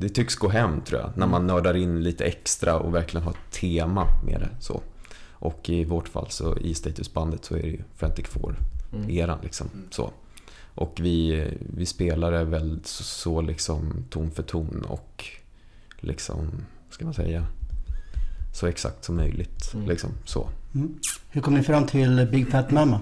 [0.00, 3.30] det tycks gå hem tror jag, när man nördar in lite extra och verkligen har
[3.32, 4.48] ett tema med det.
[4.60, 4.82] Så.
[5.32, 8.26] Och i vårt fall så i statusbandet så är det ju Frantic
[9.04, 9.70] Four-eran liksom.
[9.90, 10.10] Så.
[10.74, 11.44] Och vi,
[11.76, 15.24] vi spelar det väl så, så liksom ton för ton och
[16.00, 16.36] liksom,
[16.86, 17.46] vad ska man säga,
[18.54, 19.74] så exakt som möjligt.
[19.74, 19.88] Mm.
[19.88, 20.48] Liksom så.
[21.30, 23.00] Hur kom ni fram till Big Fat Mama?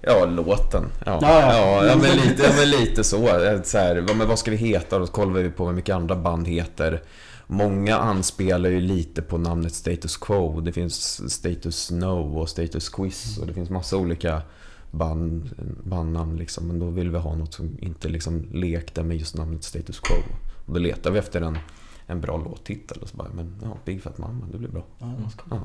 [0.00, 0.84] Ja, låten.
[1.06, 1.86] Ja, Ja, ja.
[1.86, 1.96] ja.
[1.96, 3.26] men, lite, ja men lite så.
[3.64, 4.98] så här, vad- men vad ska vi heta?
[4.98, 7.02] Då kollar vi på vad mycket andra band heter.
[7.46, 10.60] Många anspelar ju lite på namnet Status Quo.
[10.60, 14.42] Det finns Status No och Status Quiz och det finns massa olika
[14.90, 15.50] band,
[15.84, 16.66] bandnamn liksom.
[16.66, 20.16] Men då vill vi ha något som inte liksom lekte med just namnet Status Quo.
[20.66, 21.58] Och då letar vi efter en,
[22.06, 24.84] en bra låttitel och så bara, men ja, Big Fat Mama, det blir bra.
[25.50, 25.64] Ja.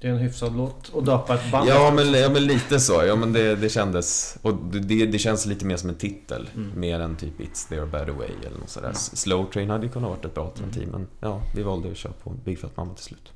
[0.00, 3.04] Det är en hyfsad låt att döpa ett band Ja men, ja men lite så.
[3.06, 4.38] Ja men det, det kändes...
[4.42, 6.50] Och det, det känns lite mer som en titel.
[6.76, 8.92] Mer än typ It's there better way eller något sådär.
[8.92, 12.12] Slow Train hade ju kunnat varit ett bra alternativ men ja, vi valde att köra
[12.12, 13.32] på Big Fat Mamma till slut.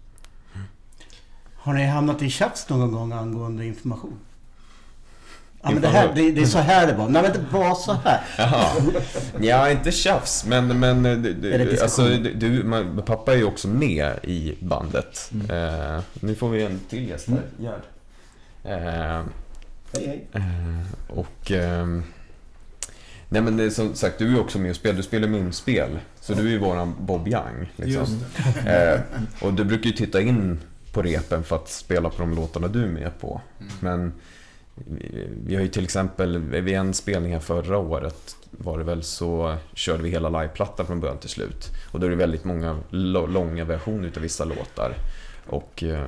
[1.55, 4.19] Har ni hamnat i tjafs någon gång angående information?
[5.63, 7.09] Ja, men det, här, det, det är så här det var.
[7.09, 8.21] Nej men det var så här.
[8.39, 8.67] Jaha.
[9.41, 14.13] Ja, inte tjafs men, men eh, du, alltså, du, man, pappa är ju också med
[14.23, 15.31] i bandet.
[15.51, 17.83] Eh, nu får vi en till gäst här, Gerd.
[18.65, 19.23] Eh,
[19.93, 20.43] Eh,
[21.09, 21.51] och...
[21.51, 22.05] ehm,
[23.29, 24.97] nej men det är som sagt, du är också med och spelar.
[24.97, 25.99] Du spelar minspel.
[26.21, 27.73] Så du är ju våran Bob Young.
[27.77, 28.25] Liksom.
[28.67, 29.01] Eh,
[29.41, 30.61] och du brukar ju titta in
[30.93, 33.41] på repen för att spela på de låtarna du är med på.
[33.81, 34.13] Men
[35.47, 39.57] vi, har ju till exempel, vid en spelning här förra året var det väl så
[39.75, 41.69] körde vi hela liveplattan från början till slut.
[41.93, 44.95] Och då är det väldigt många långa versioner utav vissa låtar.
[45.47, 46.07] Och eh,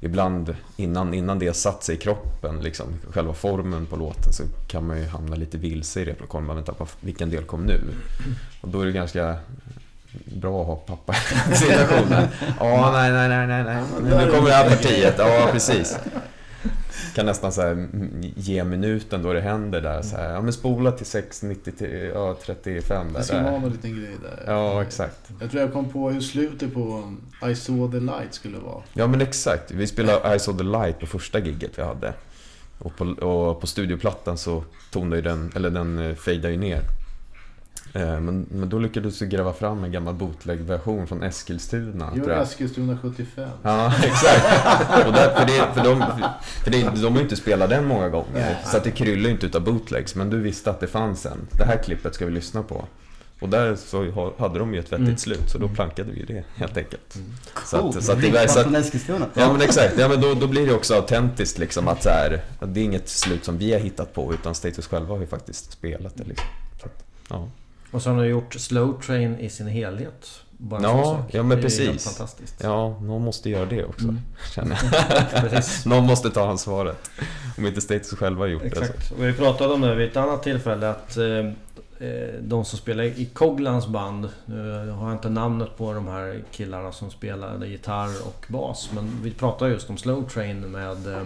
[0.00, 4.86] ibland innan, innan det satt sig i kroppen, liksom, själva formen på låten, så kan
[4.86, 6.46] man ju hamna lite vilse i replokalen.
[6.46, 7.80] Man väntar på vilken del kom nu?
[8.60, 9.36] Och då är det ganska
[10.24, 11.14] bra att ha pappa
[11.52, 12.28] i situationen.
[12.60, 13.84] Ja, nej, nej, nej, nej, nej.
[14.02, 15.14] Nu kommer det här partiet.
[15.18, 15.98] Ja, precis.
[17.14, 17.88] Kan nästan så här,
[18.36, 20.02] ge minuten då det händer där.
[20.02, 23.18] Så här, ja, men spola till 6.90 till ja, 35 där.
[23.18, 24.52] Det ska vara någon liten grej där.
[24.52, 25.30] Ja, exakt.
[25.40, 27.14] Jag tror jag kom på hur slutet på
[27.50, 28.82] I saw the light skulle vara.
[28.92, 29.70] Ja men exakt.
[29.70, 32.14] Vi spelade I saw the light på första gigget vi hade.
[32.78, 36.82] Och på, och på studioplattan så tonade ju den, eller den eh, fejdade ju ner.
[37.94, 42.10] Eh, Men, men då lyckades vi gräva fram en gammal bootleg-version från Eskilstuna.
[42.34, 42.42] jag.
[42.42, 43.48] Eskilstuna 75.
[43.62, 45.06] Ja, exakt.
[45.06, 46.04] Och där, för det, för de,
[46.64, 48.56] för det, de har ju inte spelat den många gånger.
[48.64, 50.14] Så att det kryllar ju inte utav bootlegs.
[50.14, 51.38] Men du visste att det fanns en.
[51.58, 52.84] Det här klippet ska vi lyssna på.
[53.40, 55.50] Och där så ha- hade de ju ett vettigt slut.
[55.50, 57.18] Så då plankade vi ju det helt enkelt.
[57.66, 59.26] Så att, så att det, så att, från Eskilstuna.
[59.34, 62.42] Ja men exakt, ja, men då, då blir det också autentiskt liksom att så här,
[62.60, 65.26] att det är inget slut som vi har hittat på utan Status själva har ju
[65.26, 66.46] faktiskt spelat det liksom.
[66.82, 66.88] Så
[67.28, 67.48] ja.
[67.92, 70.28] Och så har ni gjort Slow Train i sin helhet.
[70.58, 72.04] Bara Ja, ja, men det precis.
[72.04, 72.54] fantastiskt.
[72.62, 74.20] ja, någon måste göra det också Mm.
[74.54, 74.78] känner
[75.52, 75.62] jag.
[75.86, 77.10] Någon måste ta ansvaret.
[77.58, 78.82] Om inte Status själva har gjort det så.
[78.82, 79.10] Exakt.
[79.12, 81.26] Och vi pratade om det vid ett annat tillfälle att eh,
[82.08, 86.42] eh, de som spelar i Coglans band, nu har jag inte namnet på de här
[86.50, 91.22] killarna som spelade gitarr och bas, men vi pratade just om Slow Train med eh,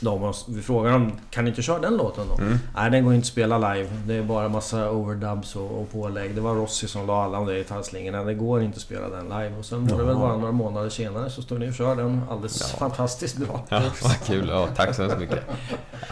[0.00, 2.42] dem och vi frågade dem, kan ni inte köra den låten då?
[2.42, 2.58] Mm.
[2.74, 3.88] Nej, den går inte att spela live.
[4.06, 6.34] Det är bara massa overdubs och, och pålägg.
[6.34, 8.24] Det var Rossi som la alla de där gitarrslingorna.
[8.24, 9.52] Det går inte att spela den live.
[9.58, 12.22] Och sen var det väl bara några månader senare så stod ni och körde den
[12.30, 13.64] alldeles fantastiskt bra.
[13.68, 14.48] Ja, vad kul.
[14.48, 15.42] Ja, tack så hemskt mycket.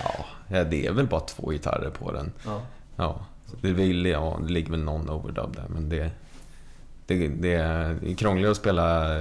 [0.05, 2.33] Ja, ja, det är väl bara två gitarrer på den.
[2.47, 2.61] Ja.
[2.97, 3.21] Ja,
[3.61, 6.11] det, vill, ja, det ligger väl någon overdub där men det...
[7.09, 9.17] Det, det är krångligare att spela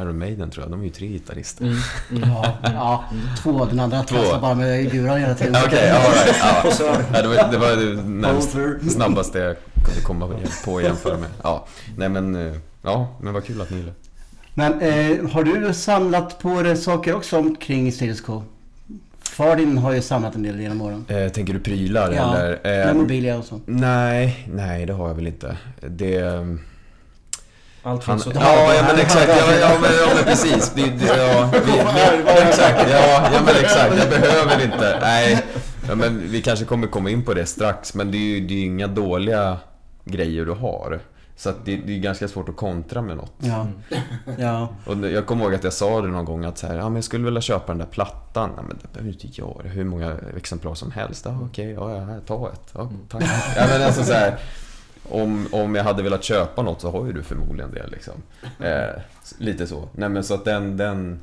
[0.00, 0.70] Iron Maiden tror jag.
[0.70, 1.64] De är ju tre gitarrister.
[1.64, 1.76] Mm.
[2.30, 3.04] Ja, ja,
[3.42, 3.64] två.
[3.64, 4.16] Den andra Två.
[4.16, 5.56] trasslar bara med guran hela tiden.
[5.66, 6.80] Okej, all right.
[7.12, 7.22] Ja.
[7.22, 8.56] Det var det, var det närmast,
[8.94, 10.28] snabbaste jag kunde komma
[10.64, 11.28] på att jämföra med.
[11.42, 11.66] Ja,
[11.96, 12.46] nej men...
[12.46, 12.52] eh,
[12.84, 13.94] Ja, men vad kul att ni gillar.
[14.54, 18.42] Men eh, har du samlat på dig saker också kring Status Quo?
[19.20, 21.04] Far din har ju samlat en del genom åren.
[21.08, 22.58] Eh, tänker du prylar Ja, eller?
[22.62, 23.60] Med Eh, mobilia och så.
[23.66, 25.56] nej, nej det har jag väl inte.
[25.80, 26.22] Det...
[27.82, 29.28] allt Han, finns att ja, ja, men exakt.
[29.28, 30.72] Ja, ja, men, ja, men precis.
[30.74, 32.90] Det, det, ja, vi, vi, exakt.
[32.90, 33.98] Ja, ja, men exakt.
[33.98, 34.98] Jag behöver inte.
[35.00, 35.44] Nej.
[35.88, 37.94] Ja, men vi kanske kommer komma in på det strax.
[37.94, 39.58] Men det är ju det är ju inga dåliga
[40.04, 41.00] grejer du har.
[41.36, 43.32] Så att det, det är ganska svårt att kontra med något.
[43.38, 43.66] Ja.
[44.38, 44.68] ja.
[44.86, 46.94] Och jag kommer ihåg att jag sa det någon gång att så här, ja, men
[46.94, 48.50] jag skulle vilja köpa den där plattan.
[48.56, 49.68] Ja, men det behöver inte göra.
[49.68, 51.24] Hur många exemplar som helst.
[51.24, 52.70] Ja, okej, ja, ta ett.
[52.72, 53.24] Ja, tack.
[53.56, 54.38] Ja, men alltså så här,
[55.08, 58.14] om, om jag hade velat köpa något så har ju du förmodligen det liksom.
[58.66, 59.00] Eh,
[59.38, 59.88] lite så.
[59.92, 61.20] Nej men så att den, den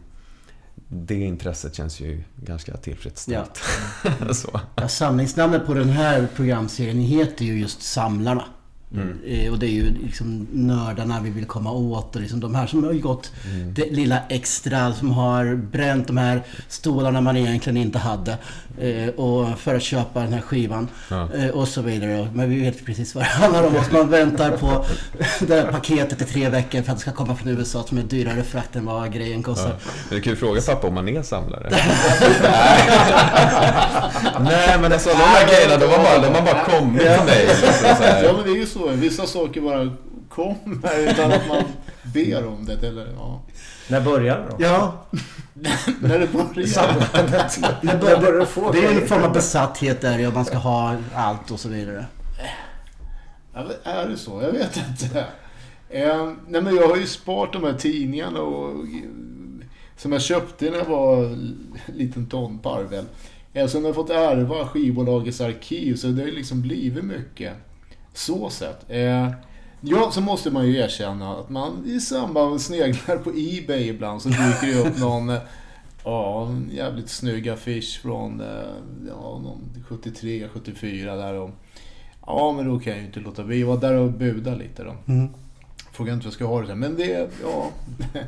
[0.88, 3.62] det intresset känns ju ganska tillfredsställt.
[4.32, 4.62] så.
[4.76, 8.46] ja, samlingsnamnet på den här programserien heter ju just Samlarna.
[8.94, 9.20] Mm.
[9.28, 12.68] Eh, Och det är ju liksom nördarna vi vill komma åt och liksom de här
[12.68, 13.74] som har ju gått Mm.
[13.74, 18.38] det lilla extra som har bränt de här stolarna man egentligen inte hade.
[18.82, 20.88] eh, Och för att köpa den här skivan.
[21.10, 21.30] Ja.
[21.36, 22.28] eh, Och så vidare.
[22.34, 23.74] Men vi vet precis vad det handlar om.
[23.92, 24.86] Man väntar på
[25.48, 28.04] det här paketet i tre veckor för att det ska komma från USA som är
[28.04, 29.70] dyrare frakt än vad grejen kostar.
[29.70, 29.92] Ja.
[30.10, 31.70] Du kan ju fråga pappa om han är samlare.
[34.40, 37.46] Nej men alltså de här grejerna, de har bara, de har bara kommit till mig.
[37.48, 38.34] Liksom, så Ja här.
[38.34, 38.79] men det är ju så.
[38.88, 39.96] Vissa saker bara
[40.30, 41.64] kommer utan att man
[42.14, 42.88] ber om det.
[42.88, 43.42] Eller, ja.
[43.90, 44.56] När börjar det då?
[44.60, 45.06] Ja,
[46.02, 46.48] När det börjar.
[47.82, 51.60] det, bör, det är en form av besatthet där och man ska ha allt och
[51.60, 52.06] så vidare.
[53.54, 54.42] Ja, är det så?
[54.42, 55.26] Jag vet inte.
[55.90, 58.86] Eh, nej men jag har ju sparat de här tidningarna och,
[59.98, 63.06] som jag köpte när jag var en liten tonparvel.
[63.54, 67.54] Eh, sen har jag fått ärva skivbolagets arkiv så det har ju liksom blivit mycket.
[68.14, 68.86] Så sett.
[68.90, 69.32] Eh,
[69.82, 74.22] ja, så måste man ju erkänna att man i samband med sneglar på Ebay ibland
[74.22, 75.40] så dyker det upp någon eh,
[76.04, 78.48] Ja, en jävligt snygg affisch från eh,
[79.08, 81.50] ja, någon 73, 74 där och
[82.26, 83.60] Ja, men då kan jag ju inte låta bli.
[83.60, 84.96] Jag var där och buda lite då.
[85.08, 85.30] Mm.
[85.92, 86.80] Frågar inte hur jag ska ha det sen.
[86.80, 87.72] Men det, ja.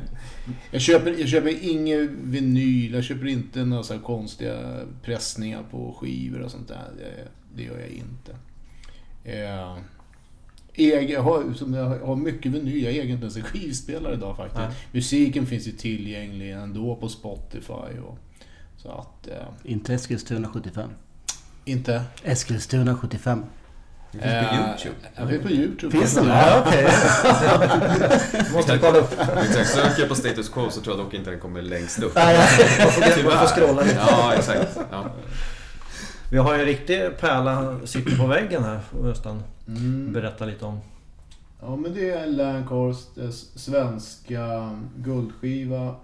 [0.70, 2.94] Jag köper, jag köper ingen vinyl.
[2.94, 6.90] Jag köper inte några så konstiga pressningar på skivor och sånt där.
[6.98, 8.36] Det, det gör jag inte.
[9.24, 9.78] Eh,
[10.74, 12.82] jag, har, som jag har mycket vinyl.
[12.82, 14.60] Jag har egen en skivspelare idag faktiskt.
[14.62, 14.70] Ja.
[14.92, 17.98] Musiken finns ju tillgänglig ändå på Spotify.
[18.06, 18.18] Och,
[18.76, 19.28] så att...
[19.28, 20.90] Eh, Inte Eskilstuna 75.
[21.64, 22.02] inte...
[22.24, 23.44] Eskilstuna 75.
[24.12, 24.94] Det finns på YouTube.
[25.14, 25.98] Jag finns på YouTube.
[25.98, 26.26] Finns den?
[26.28, 26.84] Ja, okej.
[28.52, 29.12] Måste kolla upp.
[29.42, 32.14] Exakt, söker på status quo så tror jag dock inte den kommer längst upp.
[32.14, 32.38] Nej,
[33.00, 33.24] nej.
[33.24, 33.96] Man får scrolla lite.
[34.08, 34.78] Ja, exakt.
[34.90, 35.10] Ja.
[36.32, 38.80] Vi har en riktig pärla sitter på väggen här.
[39.02, 40.12] Nästan Mm.
[40.12, 40.78] berätta lite om.
[41.60, 45.94] Ja men det är Lancasts svenska guldskiva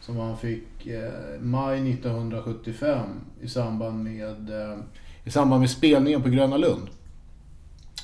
[0.00, 3.08] som han fick eh, maj 1975
[3.40, 4.78] i samband med, eh,
[5.24, 6.88] i samband med spelningen på Gröna Lund.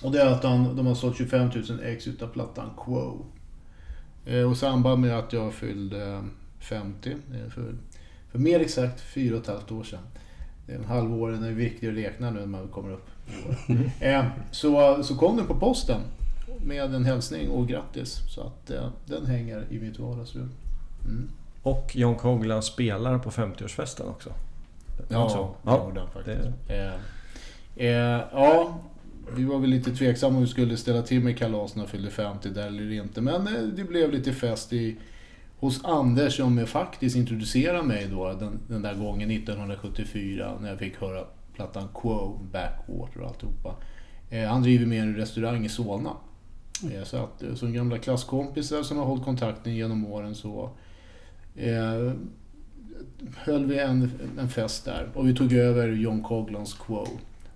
[0.03, 3.27] Och det är att han, de har sålt 25 000 ex utav plattan Quo.
[4.27, 6.23] Eh, och i samband med att jag fyllde
[6.61, 7.75] 50, eh, för,
[8.33, 10.03] för mer exakt fyra och ett halvt år sedan.
[10.71, 13.09] Det är en halvår, den är viktig att räkna nu när man kommer upp
[13.49, 13.77] år.
[14.01, 16.01] eh, så, så kom den på posten
[16.65, 18.21] med en hälsning och grattis.
[18.29, 20.51] Så att eh, den hänger i mitt vardagsrum.
[21.05, 21.31] Mm.
[21.63, 24.33] Och John Coglan spelar på 50-årsfesten också.
[25.09, 25.55] Ja, Så.
[25.63, 25.85] det ja.
[25.85, 26.49] gjorde han faktiskt.
[26.69, 26.95] Eh,
[27.87, 28.79] eh, ja,
[29.37, 32.11] vi var väl lite tveksamma om vi skulle ställa till med kalas när jag fyllde
[32.11, 33.21] 50 där eller inte.
[33.21, 34.97] Men det blev lite fest i,
[35.61, 40.97] hos Anders som faktiskt introducerade mig då den, den där gången 1974 när jag fick
[40.97, 43.75] höra plattan Quo, Backwater och alltihopa.
[44.31, 46.13] Eh, han driver med en restaurang i Solna.
[46.93, 50.71] Eh, så att eh, som gamla klasskompisar som har hållit kontakten genom åren så
[51.57, 52.13] eh,
[53.37, 57.07] höll vi en, en fest där och vi tog över John Coglans Quo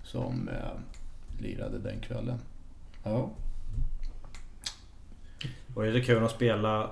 [0.03, 2.37] som eh, lirade den kvällen.
[3.03, 3.29] Ja.
[5.75, 6.91] Och det kul att spela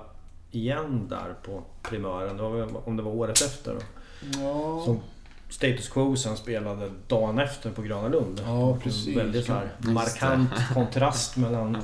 [0.54, 2.36] igen där på primören.
[2.36, 3.74] Det var, om det var året efter.
[3.74, 3.80] Då.
[4.42, 5.00] Ja, Som
[5.48, 8.40] Status Quo sen spelade dagen efter på Gröna Lund.
[8.46, 9.08] Ja, precis.
[9.08, 11.78] En väldigt så här markant kontrast mellan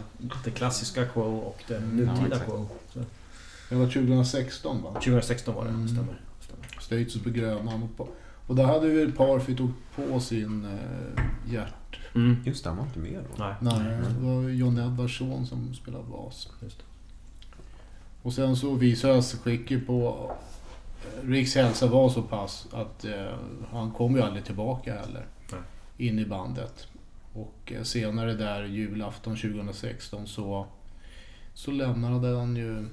[0.45, 2.45] det klassiska Quo och det nutida exakt.
[2.45, 2.67] Quo.
[2.93, 2.99] Så,
[3.69, 4.91] det var 2016 va?
[4.93, 5.89] 2016 var det, Mm.
[5.89, 6.21] stämmer.
[6.41, 6.67] stämmer.
[6.81, 7.83] Status på Grönan.
[7.83, 8.09] Och, på,
[8.47, 11.75] och där hade vi Parfit tog på sin eh, hjärt...
[12.15, 12.37] Mm.
[12.45, 13.45] Just det, han var inte med då.
[13.45, 13.55] Nej.
[13.61, 16.49] Nej, det var John Edwards son som spelade bas.
[16.63, 16.85] Just det.
[18.23, 20.31] Och sen så visades skicket på...
[21.23, 23.33] eh, Riks hälsa var så pass att eh,
[23.71, 25.27] han kom ju aldrig tillbaka heller.
[25.53, 25.61] Nej.
[26.09, 26.87] In i bandet.
[27.35, 30.67] Och eh, senare där julafton 2016 så,
[31.55, 32.87] så lämnade han ju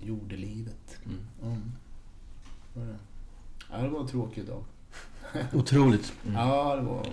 [0.00, 0.98] jordelivet.
[1.04, 1.18] Mm.
[1.42, 1.72] Mm.
[2.74, 2.96] Var det?
[3.70, 4.64] Ja, det var en tråkig dag.
[5.52, 6.12] Otroligt.
[6.24, 6.34] Mm.
[6.36, 7.06] Ja, det var...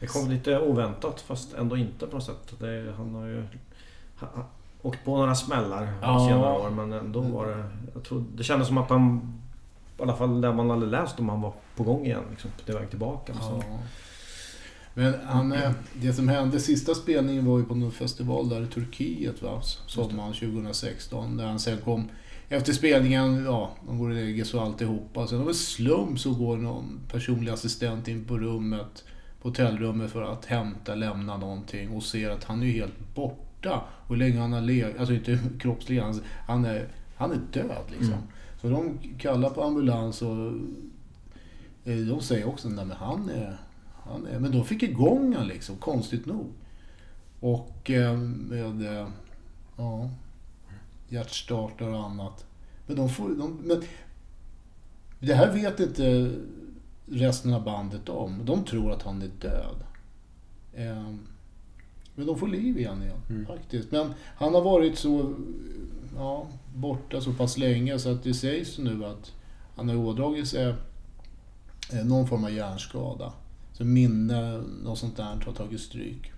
[0.00, 2.54] Det kom lite oväntat fast ändå inte på något sätt.
[2.60, 3.44] Det, han har ju
[4.86, 6.26] åkt på några smällar Ja.
[6.28, 7.64] senare år men ändå var det...
[7.94, 9.32] Jag tror, det kändes som att han...
[9.98, 12.22] I alla fall där man hade läst om han var på gång igen.
[12.30, 13.32] Liksom, på väg tillbaka.
[13.40, 13.62] Ja.
[14.94, 18.66] Men han, eh, det som hände, sista spelningen var ju på någon festival där i
[18.66, 19.60] Turkiet va?
[19.86, 21.36] Sommaren 2016.
[21.36, 22.08] Där han sen kom
[22.48, 25.26] efter spelningen, ja, de går och lägger sig och alltihopa.
[25.26, 29.04] Sen av en slump så går någon personlig assistent in på rummet,
[29.42, 33.45] på hotellrummet för att hämta, lämna någonting och ser att han är helt borta.
[33.74, 37.84] Och hur länge han har legat, alltså inte kroppsligen, han- han är, han är död
[37.90, 38.12] liksom.
[38.12, 38.24] Mm.
[38.60, 40.46] Så de kallar på ambulans och
[41.84, 43.56] eh, de säger också, nej men han är,
[44.04, 44.38] han är...
[44.40, 46.46] Men de fick igång han liksom, konstigt nog.
[47.40, 49.08] Och eh, med eh,
[49.76, 50.10] ja,
[51.08, 52.46] hjärtstartare och annat.
[52.86, 53.28] Men de får...
[53.28, 53.82] De, men,
[55.20, 56.32] det här vet inte
[57.06, 58.40] resten av bandet om.
[58.44, 59.76] De tror att han är död.
[62.16, 63.46] Men de får liv igen igen, Mm.
[63.46, 63.90] faktiskt.
[63.92, 65.34] Men han har varit så
[66.16, 69.32] ja, borta så pass länge så att det sägs nu att
[69.76, 70.74] han har ådragit sig
[71.92, 73.32] eh, någon form av hjärnskada.
[73.72, 76.32] Så minne, något sånt där har tagit stryk.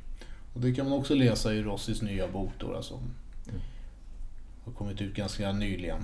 [0.54, 2.98] Och det kan man också läsa i Rossis nya bok då, då, som
[4.64, 6.02] har kommit ut ganska nyligen.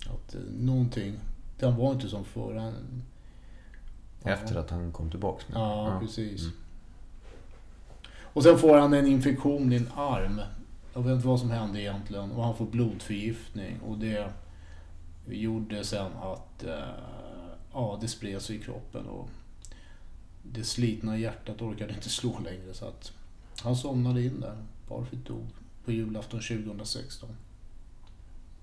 [0.00, 1.14] Att eh, någonting,
[1.60, 2.54] han var inte som förr.
[2.54, 3.02] Han,
[4.24, 6.42] Efter att han kom tillbaks med Ja, precis.
[6.42, 6.54] Mm.
[8.32, 10.40] Och sen får han en infektion i en arm.
[10.94, 12.30] Jag vet inte vad som hände egentligen.
[12.30, 13.80] Och han får blodförgiftning.
[13.80, 14.32] Och det
[15.26, 16.94] gjorde sen att eh,
[17.72, 19.06] ja, det spred sig i kroppen.
[19.06, 19.28] Och
[20.42, 22.74] det slitna hjärtat orkade inte slå längre.
[22.74, 23.12] Så att
[23.62, 24.56] han somnade in där.
[24.88, 25.46] Parfit dog
[25.84, 27.28] på julafton 2016.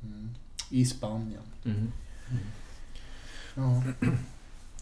[0.04, 0.30] Mm.
[0.70, 1.44] I Spanien.
[1.66, 1.92] Mm.
[3.56, 3.84] Ja.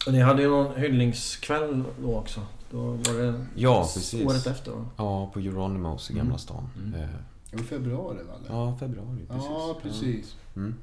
[0.06, 2.40] Och ni hade ju någon hyllningskväll då också.
[2.70, 4.26] Då var det Ja, precis.
[4.26, 4.84] året efter då.
[4.96, 6.24] Ja, på Euronymous i Mm.
[6.24, 6.68] Gamla stan.
[6.76, 6.94] Mm.
[7.00, 7.08] Eh,
[7.50, 8.40] Det var februari väl?
[8.48, 9.26] Ja, februari.
[9.28, 9.46] Precis.
[9.50, 10.36] Ja, precis.
[10.54, 10.60] Ja.
[10.60, 10.74] Mm.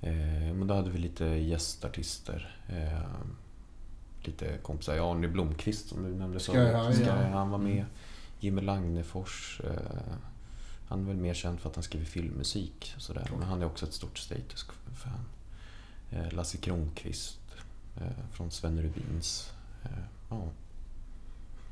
[0.00, 2.56] Eh, men då hade vi lite gästartister.
[2.68, 3.02] Eh,
[4.22, 4.94] lite kompisar.
[4.94, 6.52] Ja, Arne Blomqvist som du nämnde Sky.
[6.52, 7.14] High, ja.
[7.32, 7.84] Han var med.
[8.40, 9.60] Jimmy Lagnefors.
[9.64, 9.70] Eh,
[10.88, 12.92] han är väl mer känd för att han skriver filmmusik.
[12.96, 13.28] och Sådär.
[13.38, 15.12] Men han är också ett stort status-fan.
[16.10, 17.47] Eh, Lasse Kronqvist eh,
[18.32, 19.52] från Sven Rubins.
[19.84, 19.90] Eh,
[20.30, 20.42] ja.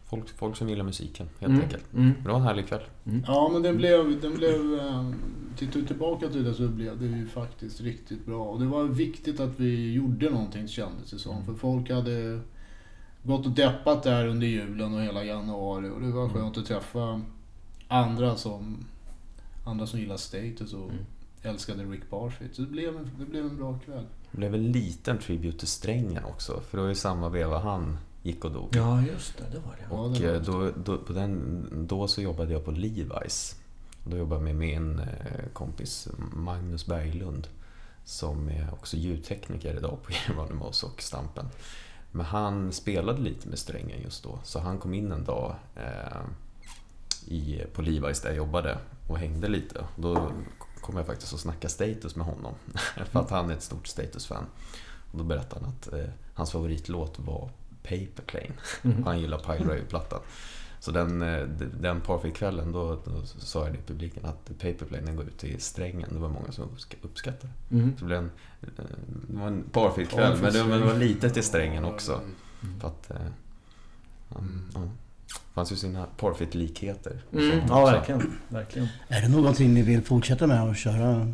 [0.04, 1.62] folk, folk som gillar musiken helt Mm.
[1.64, 1.92] enkelt.
[1.94, 2.12] Mm.
[2.22, 2.82] Det var en härlig kväll.
[3.26, 4.20] Ja, men den blev...
[4.20, 5.10] Den blev eh,
[5.58, 8.44] tittar vi tillbaka till det så blev det ju faktiskt riktigt bra.
[8.44, 11.44] Och det var viktigt att vi gjorde någonting kändes det som.
[11.44, 12.40] För folk hade
[13.22, 15.88] gått och deppat där under julen och hela januari.
[15.90, 17.20] Och det var skönt att träffa
[17.88, 18.84] andra som,
[19.64, 21.04] andra som gillar Status och Mm.
[21.42, 22.54] älskade Rick Barfitt.
[22.54, 24.06] Så det blev, en, det blev en bra kväll.
[24.36, 26.60] Det blev en liten tribute till Strängen också.
[26.60, 28.68] För det var ju samma veva han gick och dog.
[28.76, 29.44] Ja, just det.
[29.52, 29.86] Det var det.
[29.90, 33.56] Ja, och det var eh, då, då, på den, då så jobbade jag på Levi's.
[34.04, 37.48] Då jobbade jag med min eh, kompis Magnus Berglund.
[38.04, 41.48] Som är också ljudtekniker idag på Geronimos och Stampen.
[42.12, 44.38] Men han spelade lite med Strängen just då.
[44.44, 46.22] Så han kom in en dag eh,
[47.26, 48.78] i, på Levi's där jag jobbade
[49.08, 49.84] och hängde lite.
[49.96, 50.32] Då
[50.86, 52.54] kom jag faktiskt att snacka status med honom.
[53.10, 54.46] För att han är ett stort status-fan.
[55.10, 57.50] Och då berättade han att eh, hans favoritlåt var
[57.82, 58.52] Paper Plane.
[58.82, 59.04] Mm.
[59.04, 60.20] Han gillar Pile Drive-plattan.
[60.80, 61.46] Så den, eh,
[61.80, 65.38] den Parfait-kvällen då, då sa jag det i publiken att Paper Plane den går ut
[65.38, 66.08] till strängen.
[66.12, 67.76] Det var många som uppsk- uppskattade det.
[67.76, 67.96] Mm.
[67.96, 68.30] Så det blev en,
[68.60, 68.68] eh,
[69.28, 72.20] det var en Parfait-kväll, men det, var lite till strängen också.
[72.80, 73.10] För att...
[74.28, 74.40] ja.
[74.72, 75.05] Det
[75.54, 77.22] fanns ju sina Parfait-likheter.
[77.32, 77.60] Mm.
[77.68, 78.32] Ja, verkligen.
[78.48, 78.88] verkligen.
[79.08, 81.32] Är det någonting ni vill fortsätta med att köra?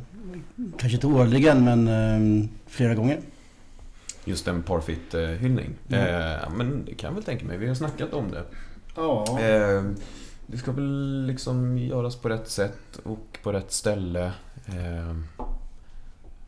[0.78, 3.20] Kanske inte årligen men eh, flera gånger?
[4.24, 5.70] Just en Parfait-hyllning.
[5.88, 6.32] Mm.
[6.40, 7.58] Eh, men det kan jag väl tänka mig.
[7.58, 8.42] Vi har snackat om det.
[8.96, 9.82] Ja, Eh,
[10.46, 14.32] det ska väl liksom göras på rätt sätt och på rätt ställe.
[14.66, 15.16] Eh,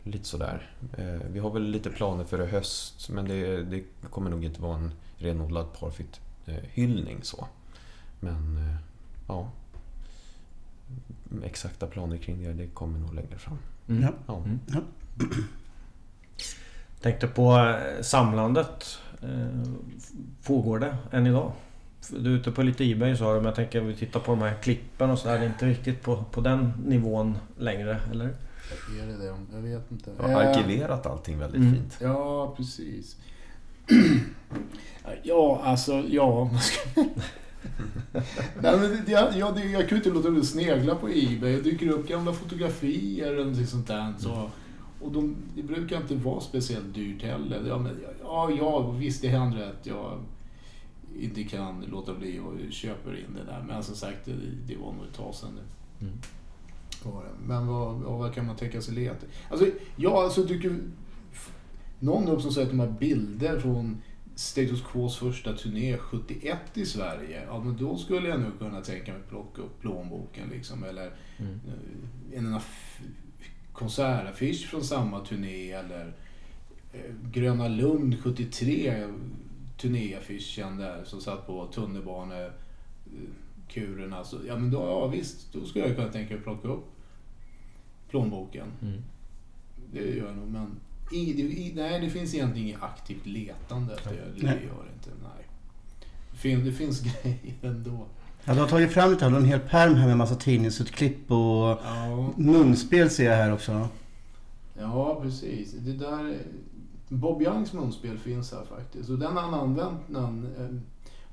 [0.03, 0.71] lite sådär.
[0.99, 4.77] Eh, vi har väl lite planer för höst men det, det kommer nog inte vara
[4.77, 5.73] en renodlad
[6.47, 7.47] Parfit-hyllning så.
[8.21, 8.77] Men eh,
[9.29, 9.49] ja.
[11.45, 13.59] Exakta planer kring det, det kommer nog längre fram.
[13.89, 14.03] Mm.
[14.03, 14.13] Ja.
[14.27, 14.37] Ja.
[14.39, 14.59] Mm.
[14.67, 14.81] Ja.
[17.01, 18.99] Tänkte på eh, samlandet.
[19.23, 19.71] Eh,
[20.47, 21.53] Pågår det än idag?
[22.11, 24.31] Du är ute på lite Ebay sa du, men jag tänker om vi tittar på
[24.33, 25.39] de här klippen och sådär.
[25.39, 28.25] Det är inte riktigt på, på den nivån längre, eller?
[29.03, 29.37] är det det?
[29.55, 30.11] Jag vet inte.
[30.21, 31.75] Jag har arkiverat allting väldigt Mm.
[31.75, 31.99] fint.
[32.01, 33.17] Ja, precis.
[35.23, 36.51] ja, alltså, ja.
[38.63, 41.57] Nej, men det, jag, jag, jag kan ju inte låta bli att snegla på Ebay.
[41.57, 44.15] Det dyker upp gamla fotografier eller någonting sånt där.
[44.19, 44.51] Så,
[45.01, 47.65] och de, det brukar inte vara speciellt dyrt heller.
[47.69, 50.19] Ja, men, ja, ja, visst det händer att jag
[51.21, 53.65] inte kan låta bli och köper in det där.
[53.69, 54.33] Men som sagt, det,
[54.67, 56.07] det var nog ett tag sedan nu.
[56.07, 56.19] Mm.
[57.47, 59.27] Men vad, vad kan man tänka sig leta?
[59.51, 60.79] Alltså, ja, alltså tycker...
[61.99, 64.03] Någon upp som säger att de här bilder från
[64.37, 67.43] Status Quos första turné 71 i Sverige.
[67.47, 70.85] Ja, men då skulle jag nog kunna tänka mig plocka upp plånboken liksom.
[70.85, 71.61] Eller Mm.
[72.33, 73.01] eh, en aff-
[73.73, 75.71] konsertaffisch från samma turné.
[75.73, 76.13] Eller
[76.93, 79.07] eh, Gröna Lund 73
[79.79, 84.13] turnéaffischen där som satt på tunnelbanekuren.
[84.13, 86.85] Alltså, ja men då, ja visst, då skulle jag kunna tänka mig plocka upp
[88.11, 88.67] plånboken.
[88.83, 89.03] Mm.
[89.93, 90.71] Det gör jag nog, men
[91.13, 93.95] i, i, nej, det finns egentligen inget aktivt letande.
[94.05, 95.47] Det, det gör inte, nej.
[96.33, 98.07] Det finns, det finns grejer ändå.
[98.45, 99.31] Ja, du har tagit fram lite här.
[99.31, 103.53] Du har en hel pärm här med massa tidningsutklipp och Ja, munspel ser jag här
[103.53, 103.89] också.
[104.79, 105.73] ja precis.
[105.73, 106.39] Det där...
[107.09, 109.11] Bob Youngs munspel finns här faktiskt.
[109.11, 110.47] Och den har han använt när han...
[110.59, 110.77] eh,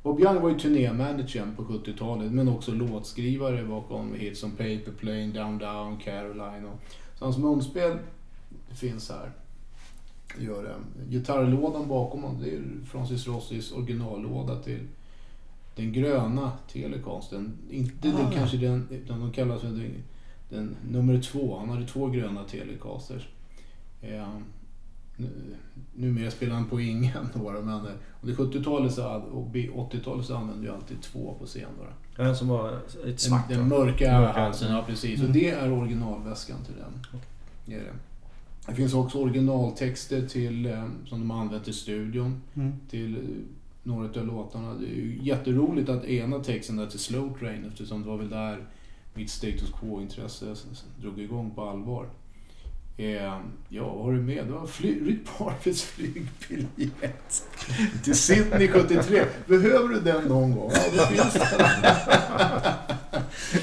[0.03, 5.27] Bob Young var ju turnémanagern på 70-talet men också låtskrivare bakom hits som Paper Plane,
[5.27, 6.79] Down Down, Caroline och...
[7.19, 7.97] Så hans munspel
[8.73, 9.31] finns här.
[10.39, 10.75] Gör det.
[11.09, 14.79] Gitarrlådan bakom honom, det är Francis Rossis originallåda till
[15.75, 17.53] den gröna Telecasten.
[17.69, 18.31] Inte den, Ah.
[18.33, 19.93] kanske den, utan de kallas för den,
[20.49, 21.57] den nummer två.
[21.59, 23.27] Han hade två gröna Telecasters.
[24.01, 24.27] Eh,
[25.17, 25.55] nu-
[25.95, 30.25] numera spelar han på ingen några men eh, under 70-talet så, hade- och B- 80-talet
[30.25, 32.27] så använde jag alltid två på scen bara.
[32.27, 33.77] En som var ett Den, svart den va?
[33.77, 34.39] mörka Mörka.
[34.39, 35.19] halsen, ja precis.
[35.19, 35.27] Mm.
[35.27, 37.21] Och det är originalväskan till den.
[37.65, 37.93] Det, är det.
[38.71, 42.71] Det finns också originaltexter till, eh, som de har använt i studion Mm.
[42.89, 43.21] till eh,
[43.83, 44.73] några av låtarna.
[44.73, 48.29] Det är ju jätteroligt att ena texten är till Slow Train eftersom det var väl
[48.29, 48.65] där
[49.13, 50.55] mitt status quo-intresse
[51.01, 52.05] drog igång på allvar.
[53.01, 53.33] Eh,
[53.69, 54.47] ja, vad har du med?
[54.47, 54.67] Du har
[55.05, 57.43] Rick Parfits flygbiljett
[58.03, 59.25] till Sydney 73.
[59.47, 60.71] Behöver du den någon gång?
[60.73, 61.61] Ja, det finns den.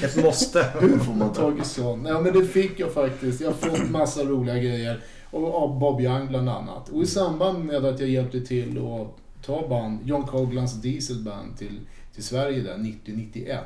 [0.03, 0.65] Ett måste.
[0.79, 2.05] Hur får man tag i sån?
[2.05, 3.41] Ja, men det fick jag faktiskt.
[3.41, 5.01] Jag har fått massa roliga grejer.
[5.31, 6.89] Och av Bob Young bland annat.
[6.89, 11.79] Och i samband med att jag hjälpte till att ta band, John Coglans Dieselband till,
[12.13, 13.57] till Sverige där 90-91.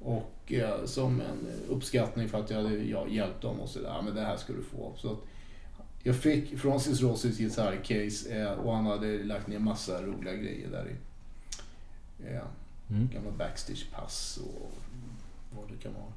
[0.00, 4.02] Och eh, som en uppskattning för att jag hade ja, hjälpt dem och sådär.
[4.04, 4.92] Men det här ska du få.
[4.96, 5.18] Så att
[6.02, 10.88] jag fick Francis Rossis gitarrcase eh, och han hade lagt ner massa roliga grejer där
[10.88, 10.96] i.
[12.26, 12.42] Eh,
[12.90, 13.08] Mm.
[13.08, 14.72] Gamla backstage-pass och
[15.56, 16.12] vad det kan vara.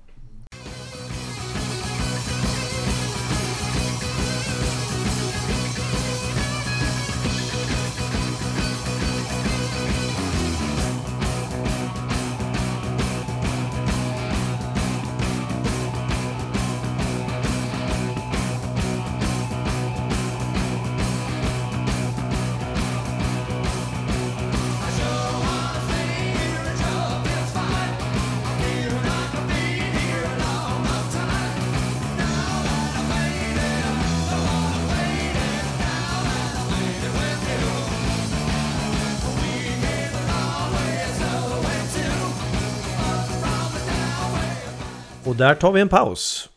[45.34, 46.50] Och där tar vi en paus.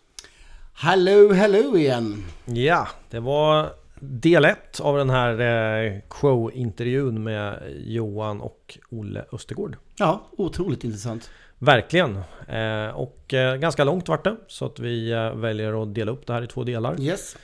[0.75, 2.25] Hello, hello igen.
[2.45, 9.77] Ja, det var del ett av den här eh, show-intervjun med Johan och Olle Östergård.
[9.99, 11.31] Ja, otroligt intressant.
[11.59, 12.17] Verkligen.
[12.49, 14.37] Eh, och eh, ganska långt vart det.
[14.47, 17.01] Så att vi väljer att dela upp det här i två delar.
[17.01, 17.37] Yes.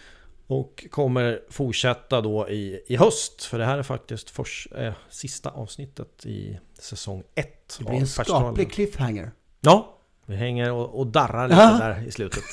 [0.47, 3.45] Och kommer fortsätta då i, i höst.
[3.45, 7.77] För det här är faktiskt förs, eh, sista avsnittet i säsong 1.
[7.79, 9.31] Det blir en skaplig cliffhanger.
[9.61, 9.92] Ja,
[10.27, 11.79] vi hänger och, och darrar lite Ja.
[11.79, 12.45] där i slutet.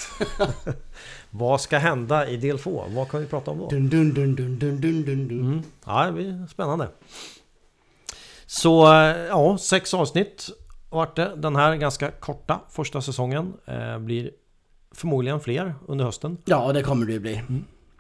[1.29, 2.83] Vad ska hända i del 2?
[2.89, 3.67] Vad kan vi prata om då?
[3.69, 5.39] Dun, dun, dun, dun, dun, dun, dun.
[5.39, 5.61] Mm.
[5.85, 6.87] Ja, det blir spännande.
[8.45, 10.49] Så eh, ja, sex avsnitt
[10.89, 11.35] vart det.
[11.35, 13.53] Den här ganska korta första säsongen.
[13.65, 14.31] Eh, blir
[14.91, 16.37] förmodligen fler under hösten.
[16.45, 17.41] Ja, det kommer det bli.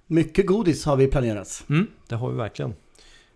[0.07, 1.63] Mycket godis har vi planerat.
[1.69, 2.73] Mm, det har vi verkligen.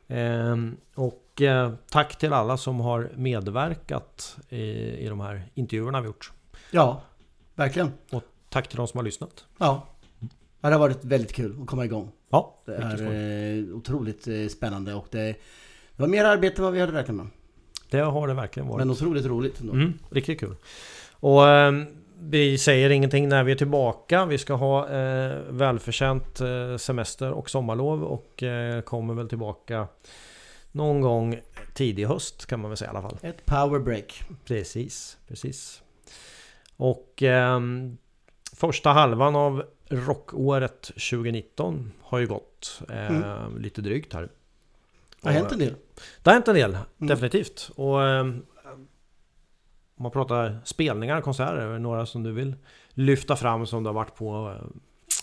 [0.07, 4.61] Ehm, och eh, tack till alla som har medverkat i,
[5.05, 6.31] i de här intervjuerna vi gjort.
[6.71, 7.01] Ja,
[7.55, 7.91] verkligen.
[8.11, 9.45] Och tack till de som har lyssnat.
[9.57, 9.87] Ja.
[10.61, 12.11] det har varit väldigt kul att komma igång.
[12.29, 13.15] Ja, Det riktigt skoj.
[13.15, 15.19] är eh, otroligt eh, spännande och det,
[15.95, 17.27] det var mer arbete än vad vi hade räknat med.
[17.89, 18.77] Det har det verkligen varit.
[18.77, 19.73] Men otroligt roligt ändå.
[19.73, 20.55] Mm, riktigt kul.
[21.11, 21.85] Och ehm,
[22.19, 24.25] vi säger ingenting när vi är tillbaka.
[24.25, 29.87] Vi ska ha eh, välförtjänt eh, semester och sommarlov och eh, kommer väl tillbaka
[30.73, 31.39] någon gång
[31.73, 33.17] tidig höst kan man väl säga i alla fall.
[33.21, 34.23] Ett power break.
[34.45, 35.81] Precis, precis.
[36.77, 37.97] Och ehm,
[38.55, 44.29] första halvan av rockåret 2019 har ju gått eh, lite drygt här.
[45.21, 45.75] Det har hänt en del.
[46.23, 47.07] Det har hänt en del, Mm.
[47.07, 47.71] definitivt.
[47.75, 48.45] Och ehm,
[49.95, 52.55] om man pratar spelningar, konserter, är det några som du vill
[52.89, 54.67] lyfta fram som du har varit på eh,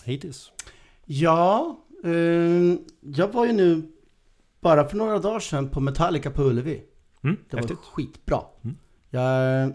[0.05, 0.51] hittills?
[1.05, 2.11] Ja, eh,
[3.01, 3.91] jag var ju nu
[4.61, 6.83] bara för några dagar sedan på Metallica på Ullevi.
[7.23, 7.77] Mm, Det var häftigt.
[7.79, 8.39] skitbra.
[8.63, 8.77] Mm.
[9.09, 9.73] Jag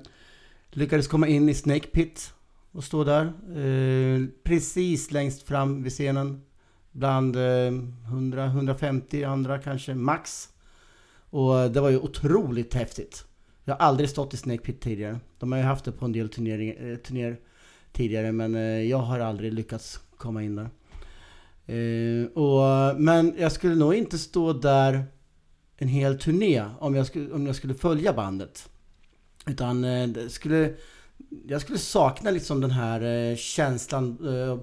[0.71, 2.33] lyckades komma in i Snake Pit
[2.73, 3.25] och stå där.
[3.57, 6.43] Eh, precis längst fram vid scenen.
[6.93, 7.73] Bland eh,
[8.11, 10.49] 100-150 andra kanske, max.
[11.31, 13.25] Och det var ju otroligt häftigt.
[13.65, 15.21] Jag har aldrig stått i Snake Pit tidigare.
[15.39, 17.37] De har ju haft det på en del turnering, eh, turnéer
[17.93, 20.69] tidigare men eh, jag har aldrig lyckats komma in där.
[21.66, 25.05] Eh, och, men jag skulle nog inte stå där
[25.76, 28.68] en hel turné om jag skulle, om jag skulle följa bandet.
[29.47, 30.74] Utan det skulle...
[31.47, 34.18] Jag skulle sakna liksom den här eh, känslan,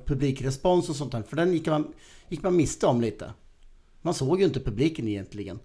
[0.05, 1.21] publikrespons och sånt där.
[1.21, 1.93] För den gick man,
[2.29, 3.33] gick man miste om lite.
[4.01, 5.59] Man såg ju inte publiken egentligen.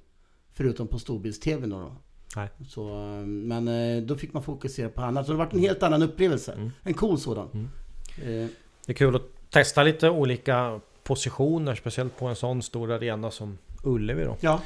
[0.53, 1.81] Förutom på storbilds-tv då.
[1.81, 1.93] då.
[2.37, 2.49] Nej.
[2.69, 2.85] Så,
[3.27, 5.27] men då fick man fokusera på annat.
[5.27, 6.53] Så det var en helt annan upplevelse.
[6.53, 6.71] Mm.
[6.83, 7.49] En cool sådan.
[7.53, 8.49] Mm.
[8.87, 13.59] Det är kul att testa lite olika positioner, speciellt på en sån stor arena som
[13.85, 14.37] Ullevi då.
[14.41, 14.61] Ja,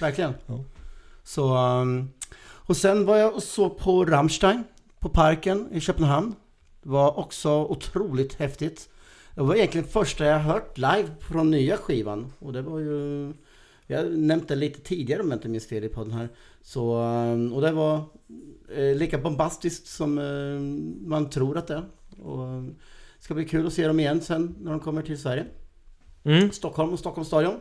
[0.00, 0.34] verkligen.
[0.46, 0.64] Ja.
[1.24, 2.10] Så, um,
[2.40, 4.64] och sen var jag och såg på Rammstein
[4.98, 6.34] på Parken i Köpenhamn.
[6.82, 8.88] Det var också otroligt häftigt.
[9.34, 12.32] Det var egentligen första jag hört live från nya skivan.
[12.38, 13.32] Och det var ju...
[13.86, 16.28] Jag nämnde det lite tidigare om jag inte minns fel i podden här.
[16.62, 17.96] Så, um, och det var
[18.76, 20.60] eh, lika bombastiskt som eh,
[21.08, 21.84] man tror att det är.
[22.22, 22.62] Och,
[23.18, 25.46] det ska bli kul att se dem igen sen när de kommer till Sverige.
[26.26, 27.54] Mm, Stockholm och Stockholms stadion.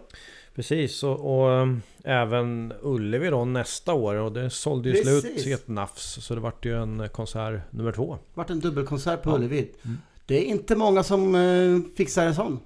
[0.55, 5.21] precis, och, och äm, även Ullevi då nästa år och det sålde ju Precis.
[5.21, 6.25] slut i ett nafs.
[6.25, 8.17] Så det vart ju en konsert nummer två.
[8.33, 9.35] vart en dubbelkonsert på Ja.
[9.35, 9.71] Ullevi.
[9.85, 9.97] Mm.
[10.25, 12.59] Det är inte många som eh, fixar en sån.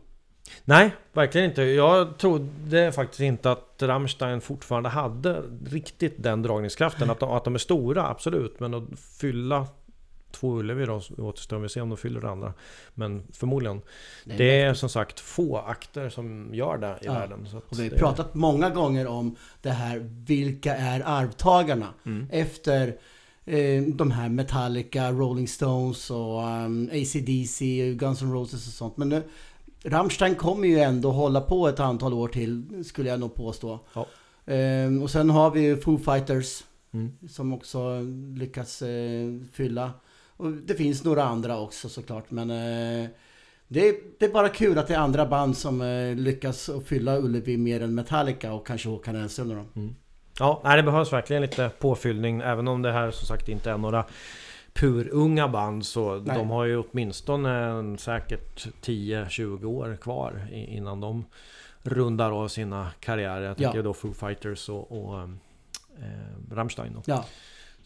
[0.66, 1.62] Nej, verkligen inte.
[1.64, 7.10] Jag trodde faktiskt inte att Rammstein fortfarande hade riktigt den dragningskraften.
[7.10, 8.60] Att de, att de är stora, absolut.
[8.60, 8.84] Men att
[9.20, 9.68] fylla
[10.32, 12.54] två Ullevi då, återstår vi se om de fyller det andra.
[12.94, 13.82] Men förmodligen.
[14.26, 17.14] Det är som sagt få akter som gör det i Ja.
[17.14, 17.48] världen.
[17.70, 21.88] Och vi har pratat många gånger om det här, vilka är arvtagarna?
[22.06, 22.28] Mm.
[22.32, 22.88] Efter
[23.46, 28.98] eh, de här Metallica, Rolling Stones och um, AC/DC, Guns N' Roses och sånt.
[28.98, 29.24] Men nu,
[29.84, 33.80] Rammstein kommer ju ändå hålla på ett antal år till, skulle jag nog påstå.
[33.94, 34.06] Ja.
[34.46, 37.12] Ehm, och sen har vi ju Foo Fighters Mm.
[37.30, 38.02] som också
[38.36, 39.92] lyckats eh, fylla.
[40.40, 43.10] Och det finns några andra också såklart, men eh,
[43.68, 47.18] det, är, det är bara kul att det är andra band som eh, lyckas fylla
[47.18, 49.90] Ullevi mer än Metallica och kanske Håkan Hellström då.
[50.40, 52.42] Ja, nej, det behövs verkligen lite påfyllning.
[52.42, 54.06] Även om det här som sagt inte är några
[54.74, 56.38] purunga band så Nej.
[56.38, 61.26] de har ju åtminstone en, säkert 10-20 år kvar innan de
[61.84, 63.42] rundar av sina karriärer.
[63.42, 63.84] Jag tänker Ja.
[63.84, 65.28] då Foo Fighters och, och eh,
[66.52, 66.94] Rammstein.
[66.94, 67.02] Då.
[67.06, 67.26] Ja,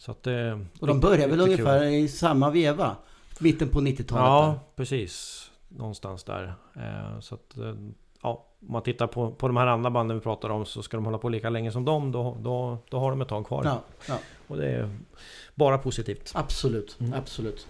[0.04, 1.88] Så att det, och de börjar väl ungefär kul.
[1.94, 2.96] i samma veva.
[3.38, 4.24] Mitten på 90-talet.
[4.24, 4.58] Ja, där.
[4.76, 5.44] precis.
[5.68, 6.54] Någonstans där.
[6.76, 7.74] Eh, så att, eh,
[8.22, 10.96] ja, om man tittar på, på de här andra banden vi pratar om så ska
[10.96, 12.12] de hålla på lika länge som dem.
[12.12, 13.62] Då, då, då har de ett tag kvar.
[13.64, 14.14] Ja, ja,
[14.46, 14.90] Och det är
[15.54, 16.32] bara positivt.
[16.34, 16.96] absolut.
[17.00, 17.12] Mm.
[17.14, 17.66] absolut.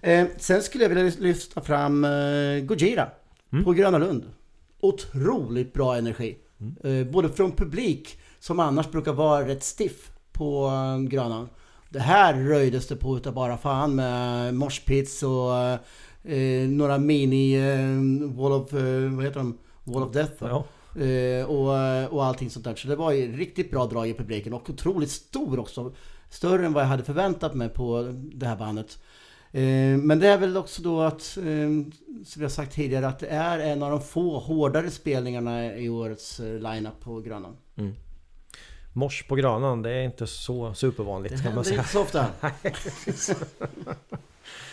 [0.00, 2.10] Eh, sen skulle jag vilja lyfta fram eh,
[2.62, 3.08] Gojira
[3.52, 3.64] Mm.
[3.64, 4.24] på Gröna Lund.
[4.80, 6.38] Otroligt bra energi.
[6.60, 7.00] Mm.
[7.00, 11.48] Eh, både från publik som annars brukar vara rätt stiff på eh, Grönan.
[11.92, 15.54] Det här röjdes det på utav bara fan med moshpits och
[16.32, 19.58] eh, några mini eh, wall of, eh, vad heter de?
[19.84, 20.32] Wall of Death.
[20.38, 20.64] Ja.
[21.02, 22.74] Eh, och, och allting sånt där.
[22.74, 25.92] Så det var ju riktigt bra drag i publiken och otroligt stor också.
[26.30, 28.98] Större än vad jag hade förväntat mig på det här bandet.
[29.52, 31.92] Eh, men det är väl också då att, eh,
[32.24, 36.40] som jag sagt tidigare, att det är en av de få hårdare spelningarna i årets
[36.40, 37.56] eh, lineup på Grönan.
[38.92, 41.78] Mors på Grönan, det är inte så supervanligt Det kan man händer säga.
[41.80, 42.26] inte så ofta.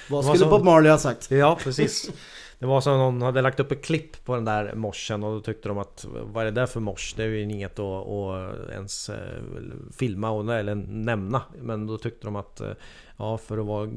[0.09, 1.31] vad Det skulle så- Bob Marley ha sagt?
[1.31, 2.11] Ja, precis.
[2.59, 5.41] Det var som någon hade lagt upp ett klipp på den där morsen och då
[5.41, 7.13] tyckte de att vad är det där för mors?
[7.17, 9.15] Det är ju inget att, att ens eh,
[9.97, 11.41] filma och, eller nämna.
[11.61, 12.71] Men då tyckte de att eh,
[13.19, 13.89] ja, för att vara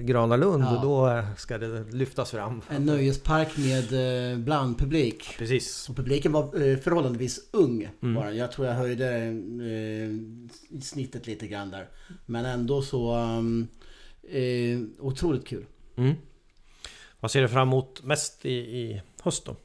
[0.00, 0.80] Gröna Lund Ja.
[0.82, 2.62] då eh, ska det lyftas fram.
[2.68, 5.34] En nöjespark med eh, blandpublik.
[5.38, 5.88] Precis.
[5.88, 8.14] Och publiken var eh, förhållandevis ung Mm.
[8.14, 8.32] bara.
[8.32, 11.88] Jag tror jag höjde eh, snittet lite grann där.
[12.26, 13.14] Men ändå så
[14.30, 15.66] eh, otroligt kul.
[15.96, 16.14] Mm.
[17.20, 19.56] Vad ser du fram emot mest i, i höst då?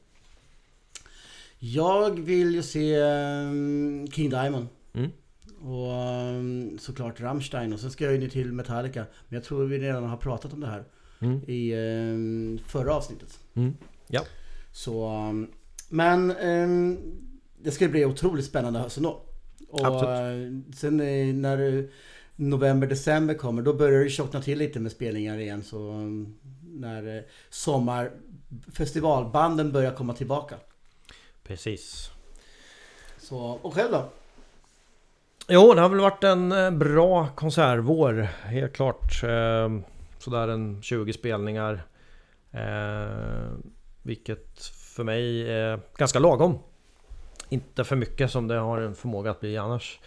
[1.58, 2.96] Jag vill ju se
[4.12, 4.66] King Diamond.
[4.92, 5.10] Mm.
[5.60, 7.72] Och um, såklart Rammstein.
[7.72, 9.04] Och sen ska jag ju ner till Metallica.
[9.28, 10.84] Men jag tror vi redan har pratat om det här
[11.20, 11.40] Mm.
[11.46, 13.38] i um, förra avsnittet.
[13.54, 13.76] Mm.
[14.06, 14.22] Ja.
[14.72, 15.50] Så, um,
[15.88, 16.28] men
[17.62, 19.20] det ska bli otroligt spännande höst ändå.
[19.68, 20.52] Och Absolut.
[20.52, 21.84] uh, sen eh, när eh,
[22.36, 25.62] november, december kommer då börjar det tjockna till lite med spelningar igen.
[25.62, 25.92] Så
[26.62, 30.56] när eh, sommarfestivalbanden börjar komma tillbaka.
[31.42, 32.10] Precis.
[33.18, 34.08] Så, och själv då?
[35.48, 38.28] Jo, det har väl varit en eh, bra konsertvår.
[38.44, 39.22] Helt klart.
[39.22, 39.78] Eh,
[40.18, 41.82] sådär en 20 spelningar.
[42.50, 43.52] Eh,
[44.02, 44.62] vilket
[44.96, 46.58] för mig är ganska lagom.
[47.48, 50.00] Inte för mycket som det har en förmåga att bli annars.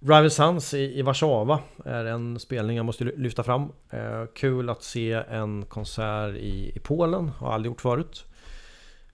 [0.00, 3.72] Rival Sons i, i Warszawa är en spelning jag måste lyfta fram.
[3.90, 7.28] Eh, kul att se en konsert i, i Polen.
[7.28, 8.24] Har aldrig gjort förut.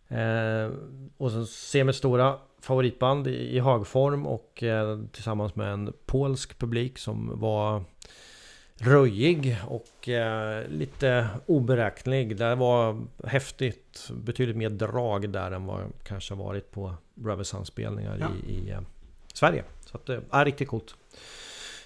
[0.08, 0.70] Eh,
[1.16, 7.40] och sen se stora favoritband i, högform och eh, tillsammans med en polsk publik som
[7.40, 7.84] var
[8.76, 12.36] röjig och eh, lite oberäknelig.
[12.36, 14.10] Det var häftigt.
[14.12, 16.94] Betydligt mer drag där än vad kanske varit på
[17.24, 18.26] Rubber Sun-spelningar Ja.
[18.46, 18.80] i, i eh,
[19.34, 19.64] Sverige.
[19.86, 20.94] Så att det är riktigt coolt.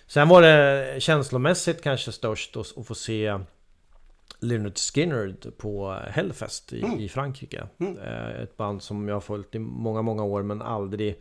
[0.07, 3.39] Sen var det känslomässigt kanske störst att, att få se
[4.41, 6.99] Lynyrd Skynyrd på Hellfest i, Mm.
[7.01, 7.67] i Frankrike.
[7.79, 7.99] Mm.
[7.99, 11.21] Eh, Ett band som jag har följt i många, många år men aldrig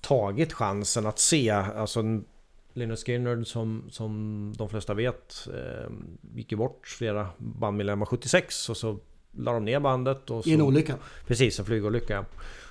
[0.00, 1.50] tagit chansen att se.
[1.50, 2.02] Alltså
[2.72, 5.90] Lynyrd Skynyrd som, som de flesta vet eh,
[6.34, 8.98] gick ju bort flera bandmedlemmar 76 och så
[9.32, 10.30] la de ner bandet.
[10.30, 10.94] Och så, I en olycka.
[11.26, 12.24] Precis, en flygolycka.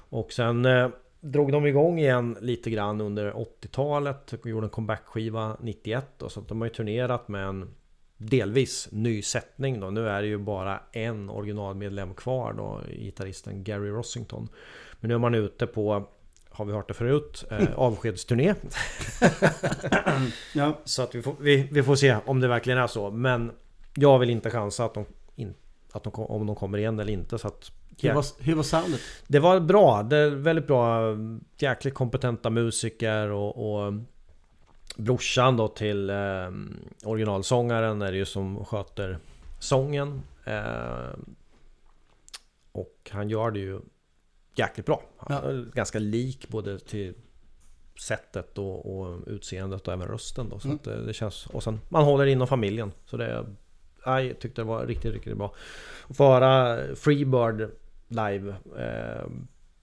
[0.09, 0.89] Och sen eh,
[1.21, 4.33] drog de igång igen lite grann under 80-talet.
[4.33, 6.21] och Gjorde en comeback-skiva 91.
[6.21, 7.69] Och så de har ju turnerat med en
[8.17, 9.89] delvis ny sättning då.
[9.89, 14.49] Nu är det ju bara en originalmedlem kvar då, gitarristen Gary Rossington.
[14.99, 16.07] Men nu är man ute på,
[16.49, 18.55] har vi hört det förut, eh, avskedsturné.
[20.53, 20.79] Ja.
[20.85, 23.11] Så att vi får, vi, vi får se om det verkligen är så.
[23.11, 23.51] Men
[23.95, 25.53] jag vill inte chansa att de, in,
[25.91, 27.37] att de, om de kommer igen eller inte.
[27.37, 27.71] Så att,
[28.01, 29.01] Hur, var, hur var soundet?
[29.27, 30.03] det var bra.
[30.03, 31.01] Det är väldigt bra.
[31.57, 33.93] Jäkligt kompetenta musiker och, och
[34.95, 36.49] brorsan då till eh,
[37.03, 39.17] originalsångaren är det ju som sköter
[39.59, 40.21] sången.
[40.45, 41.13] Eh,
[42.71, 43.79] och han gör det ju
[44.55, 45.03] jäkligt bra.
[45.29, 45.41] Ja.
[45.73, 47.13] ganska lik både till
[47.99, 50.59] sättet och, och utseendet och även rösten då.
[50.59, 50.75] Så Mm.
[50.75, 51.45] att det, det känns...
[51.45, 52.91] Och sen man håller inom familjen.
[53.05, 53.45] Så det...
[54.05, 55.53] Jag tyckte det var riktigt, riktigt bra.
[56.09, 57.69] Att få höra Freebird
[58.07, 58.55] live.
[58.77, 59.27] Eh,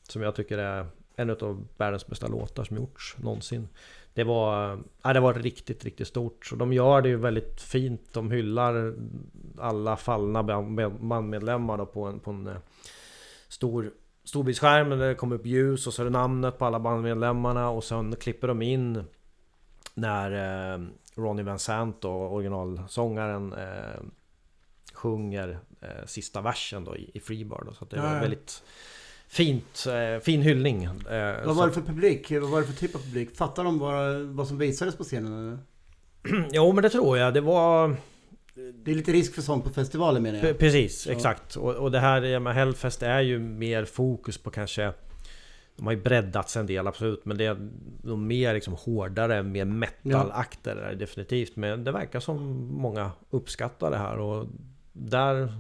[0.09, 3.69] som jag tycker är en av världens bästa låtar som gjorts någonsin.
[4.21, 6.47] Det var, ja, det var riktigt, riktigt stort.
[6.47, 8.13] Så de gör det ju väldigt fint.
[8.13, 8.95] De hyllar
[9.59, 12.57] alla fallna band- bandmedlemmar då på en, på en eh,
[13.49, 13.91] stor
[14.25, 14.91] storbildsskärm.
[14.91, 17.71] Där det kommer upp ljus och så är det namnet på alla bandmedlemmarna.
[17.71, 19.05] Och sen klipper de in
[19.95, 20.31] när
[20.75, 20.81] eh,
[21.15, 24.01] Ronnie Van Sant och originalsångaren eh,
[24.93, 27.67] sjunger eh, sista versen då i, i Freebird.
[27.67, 28.63] Då, så det Ja, väldigt
[29.31, 30.85] fint, eh, fin hyllning.
[30.85, 32.31] Eh, Vad var det för publik?
[32.31, 33.37] Vad var det för typ av publik?
[33.37, 35.59] Fattar de vad, vad som visades på scenen?
[36.53, 37.35] Jo men det tror jag.
[37.35, 37.97] Det var...
[38.85, 40.59] Det är lite risk för sånt på festivaler menar P- jag.
[40.59, 41.11] Precis, Så.
[41.11, 41.57] exakt.
[41.57, 44.93] Och, och det här ja, med Hellfest är ju mer fokus på kanske...
[45.77, 47.69] De har ju breddats en del absolut men det är
[48.03, 51.57] nog mer liksom hårdare, mer metalakter det definitivt.
[51.57, 54.47] Men det verkar som många uppskattar det här och
[54.93, 55.55] där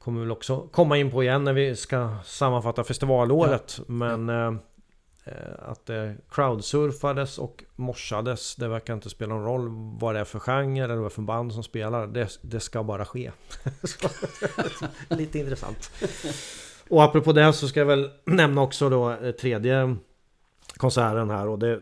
[0.00, 3.80] kommer väl också komma in på igen när vi ska sammanfatta festivalåret.
[3.86, 4.54] Men eh,
[5.24, 8.56] eh, att det crowdsurfades och morsades.
[8.56, 9.68] Det verkar inte spela någon roll
[10.00, 12.06] vad det är för genre eller vad det är för band som spelar.
[12.06, 13.30] Det, det ska bara ske.
[15.08, 15.90] Lite intressant.
[16.88, 19.96] Och apropå det så ska jag väl nämna också då eh, tredje
[20.76, 21.80] konserten här och det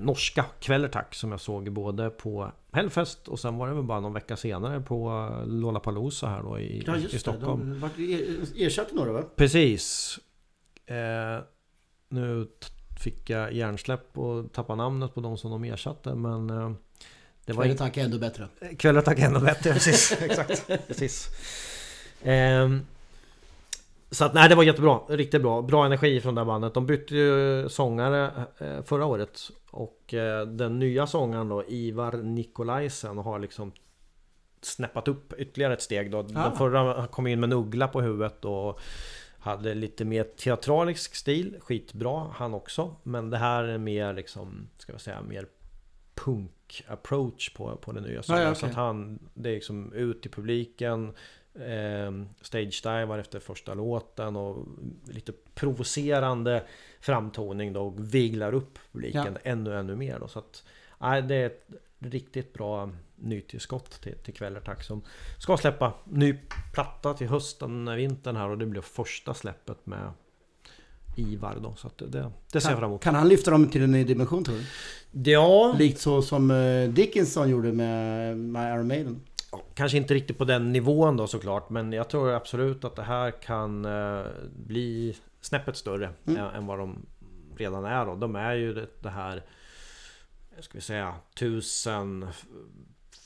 [0.00, 4.12] norska Kvellertack som jag såg både på Hellfest och sen var det väl bara någon
[4.12, 7.80] vecka senare på eh, Lollapalooza här då i, Ja i just Stockholm.
[7.96, 9.22] det, de er- ersatte några va?
[9.36, 10.18] Precis.
[10.86, 11.44] Eh,
[12.08, 12.48] nu
[13.00, 16.50] fick jag hjärnsläpp och tappade namnet på de som de ersatte men...
[16.50, 16.72] Eh,
[17.44, 18.48] det var Kvällen tack är ändå bättre.
[18.78, 20.12] Kvellertack är ännu bättre, precis.
[20.22, 20.66] Exakt.
[20.86, 21.28] precis.
[22.22, 22.80] Ehm,
[24.16, 25.00] så att nej, det var jättebra.
[25.08, 25.62] Riktigt bra.
[25.62, 26.74] Bra energi från det här bandet.
[26.74, 29.40] De bytte ju sångare eh, förra året.
[29.70, 33.72] Och eh, den nya sångaren då, Ivar Nikolaisen, har liksom
[34.62, 36.18] snäppat upp ytterligare ett steg då.
[36.18, 36.22] Ah.
[36.22, 38.80] Den förra kom in med en uggla på huvudet och
[39.38, 41.56] hade lite mer teatralisk stil.
[41.60, 42.96] Skitbra han också.
[43.02, 45.46] Men det här är mer liksom, ska vi säga, mer
[46.14, 48.42] punk approach på, på den nya sången.
[48.42, 48.70] ja, Så okej.
[48.70, 51.12] att han, det är liksom ut i publiken.
[51.60, 54.66] Eh, stage divar efter första låten och
[55.04, 56.62] lite provocerande
[57.00, 60.28] framtoning då och viglar upp publiken ännu ännu mer då.
[60.28, 60.64] Så att
[60.98, 61.68] nej, det är ett
[61.98, 65.02] riktigt bra nytillskott till, till Kvellertack som
[65.38, 66.34] ska släppa ny
[66.74, 70.10] platta till hösten, vintern här och det blir första släppet med
[71.16, 71.74] Ivar då.
[71.76, 73.02] Så att det, det ser jag fram Kan, emot.
[73.02, 75.30] kan han lyfta dem till en ny dimension tror du?
[75.30, 79.20] Ja, Likt så som eh, Dickinson gjorde med My Iron Maiden.
[79.74, 83.30] Kanske inte riktigt på den nivån då såklart Men jag tror absolut att det här
[83.30, 84.24] kan eh,
[84.56, 86.44] bli snäppet större Mm.
[86.54, 87.06] än, vad de
[87.56, 88.14] redan är då.
[88.14, 89.42] De är ju det, här
[90.60, 92.26] Ska vi säga 1000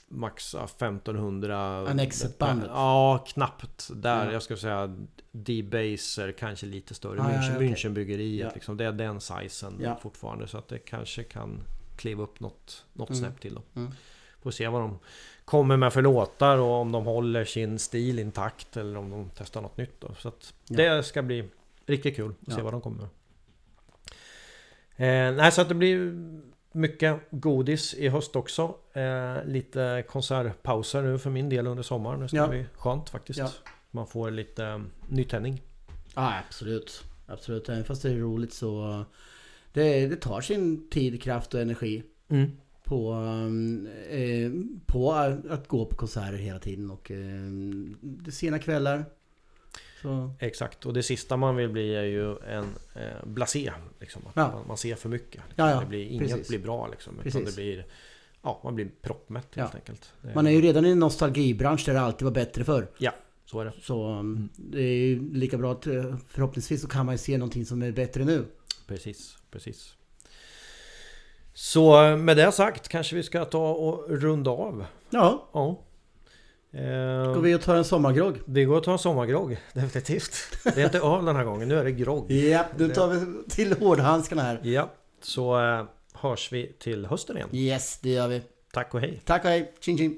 [0.08, 2.70] Max 1500 Annexet-bandet.
[2.72, 4.32] Ja knappt där Ja.
[4.32, 4.96] Jag skulle säga
[5.32, 7.68] D-Baser kanske lite större Ah, München, okej.
[7.68, 8.50] Münchenbryggeriet Ja.
[8.54, 9.98] liksom, Det är den sizen Ja.
[10.02, 11.62] fortfarande Så att det kanske kan
[11.96, 13.20] kliva upp något, något Mm.
[13.20, 13.92] snäpp till då Mm.
[14.42, 14.98] Får se vad de
[15.50, 19.60] kommer med för låtar och om de håller sin stil intakt eller om de testar
[19.60, 20.14] något nytt då.
[20.18, 21.48] Så att det ska bli
[21.86, 23.08] riktigt kul att se vad de kommer med.
[24.96, 26.12] Eh, nej, så att det blir
[26.72, 28.74] mycket godis i höst också.
[28.92, 32.20] Eh, lite konsertpauser nu för min del under sommaren.
[32.20, 32.48] Det ska Ja.
[32.48, 33.38] bli skönt faktiskt.
[33.38, 33.50] Ja.
[33.90, 35.62] Man får lite eh, nytändning.
[36.14, 37.04] Ja, absolut.
[37.26, 37.68] Absolut.
[37.68, 39.04] Även fast det är roligt så...
[39.72, 42.50] Det, det tar sin tid, kraft och energi Mm.
[42.90, 43.12] På,
[44.10, 44.50] eh,
[44.86, 45.12] på
[45.50, 47.16] att gå på konserter hela tiden och eh,
[48.26, 49.04] är sena kvällar.
[50.02, 52.64] Så, Exakt, och det sista man vill bli är ju en
[52.94, 53.72] eh, blasé.
[54.00, 54.22] Liksom.
[54.26, 54.50] Att Ja.
[54.52, 55.42] man, man ser för mycket.
[55.56, 56.48] Ja, ja, det blir, inget precis.
[56.48, 57.14] blir bra liksom.
[57.24, 57.86] Utan det blir...
[58.42, 59.78] Ja, man blir proppmätt helt Ja.
[59.78, 60.12] enkelt.
[60.22, 62.86] Det, man är ju redan i en nostalgibransch där det alltid var bättre förr.
[63.44, 63.72] Så är det.
[63.82, 64.48] Så um, Mm.
[64.56, 67.82] det är ju lika bra att eh, förhoppningsvis så kan man ju se någonting som
[67.82, 68.44] är bättre nu.
[68.86, 69.94] Precis, precis.
[71.62, 74.84] Så med det sagt kanske vi ska ta och runda av.
[75.10, 75.84] Ja, Ja.
[77.34, 78.36] Går vi och tar en sommargrogg.
[78.46, 80.32] vi går och tar en sommargrogg, definitivt.
[80.64, 82.30] Det är inte öl den här gången, nu är det grogg.
[82.30, 84.60] Ja, nu tar vi till hårdhandskarna här.
[84.62, 84.90] Ja,
[85.22, 85.84] så eh,
[86.14, 87.48] hörs vi till hösten igen.
[87.52, 88.42] Yes, det gör vi.
[88.72, 89.20] Tack och hej.
[89.24, 89.74] Tack och hej.
[89.80, 90.16] Tjing tjing.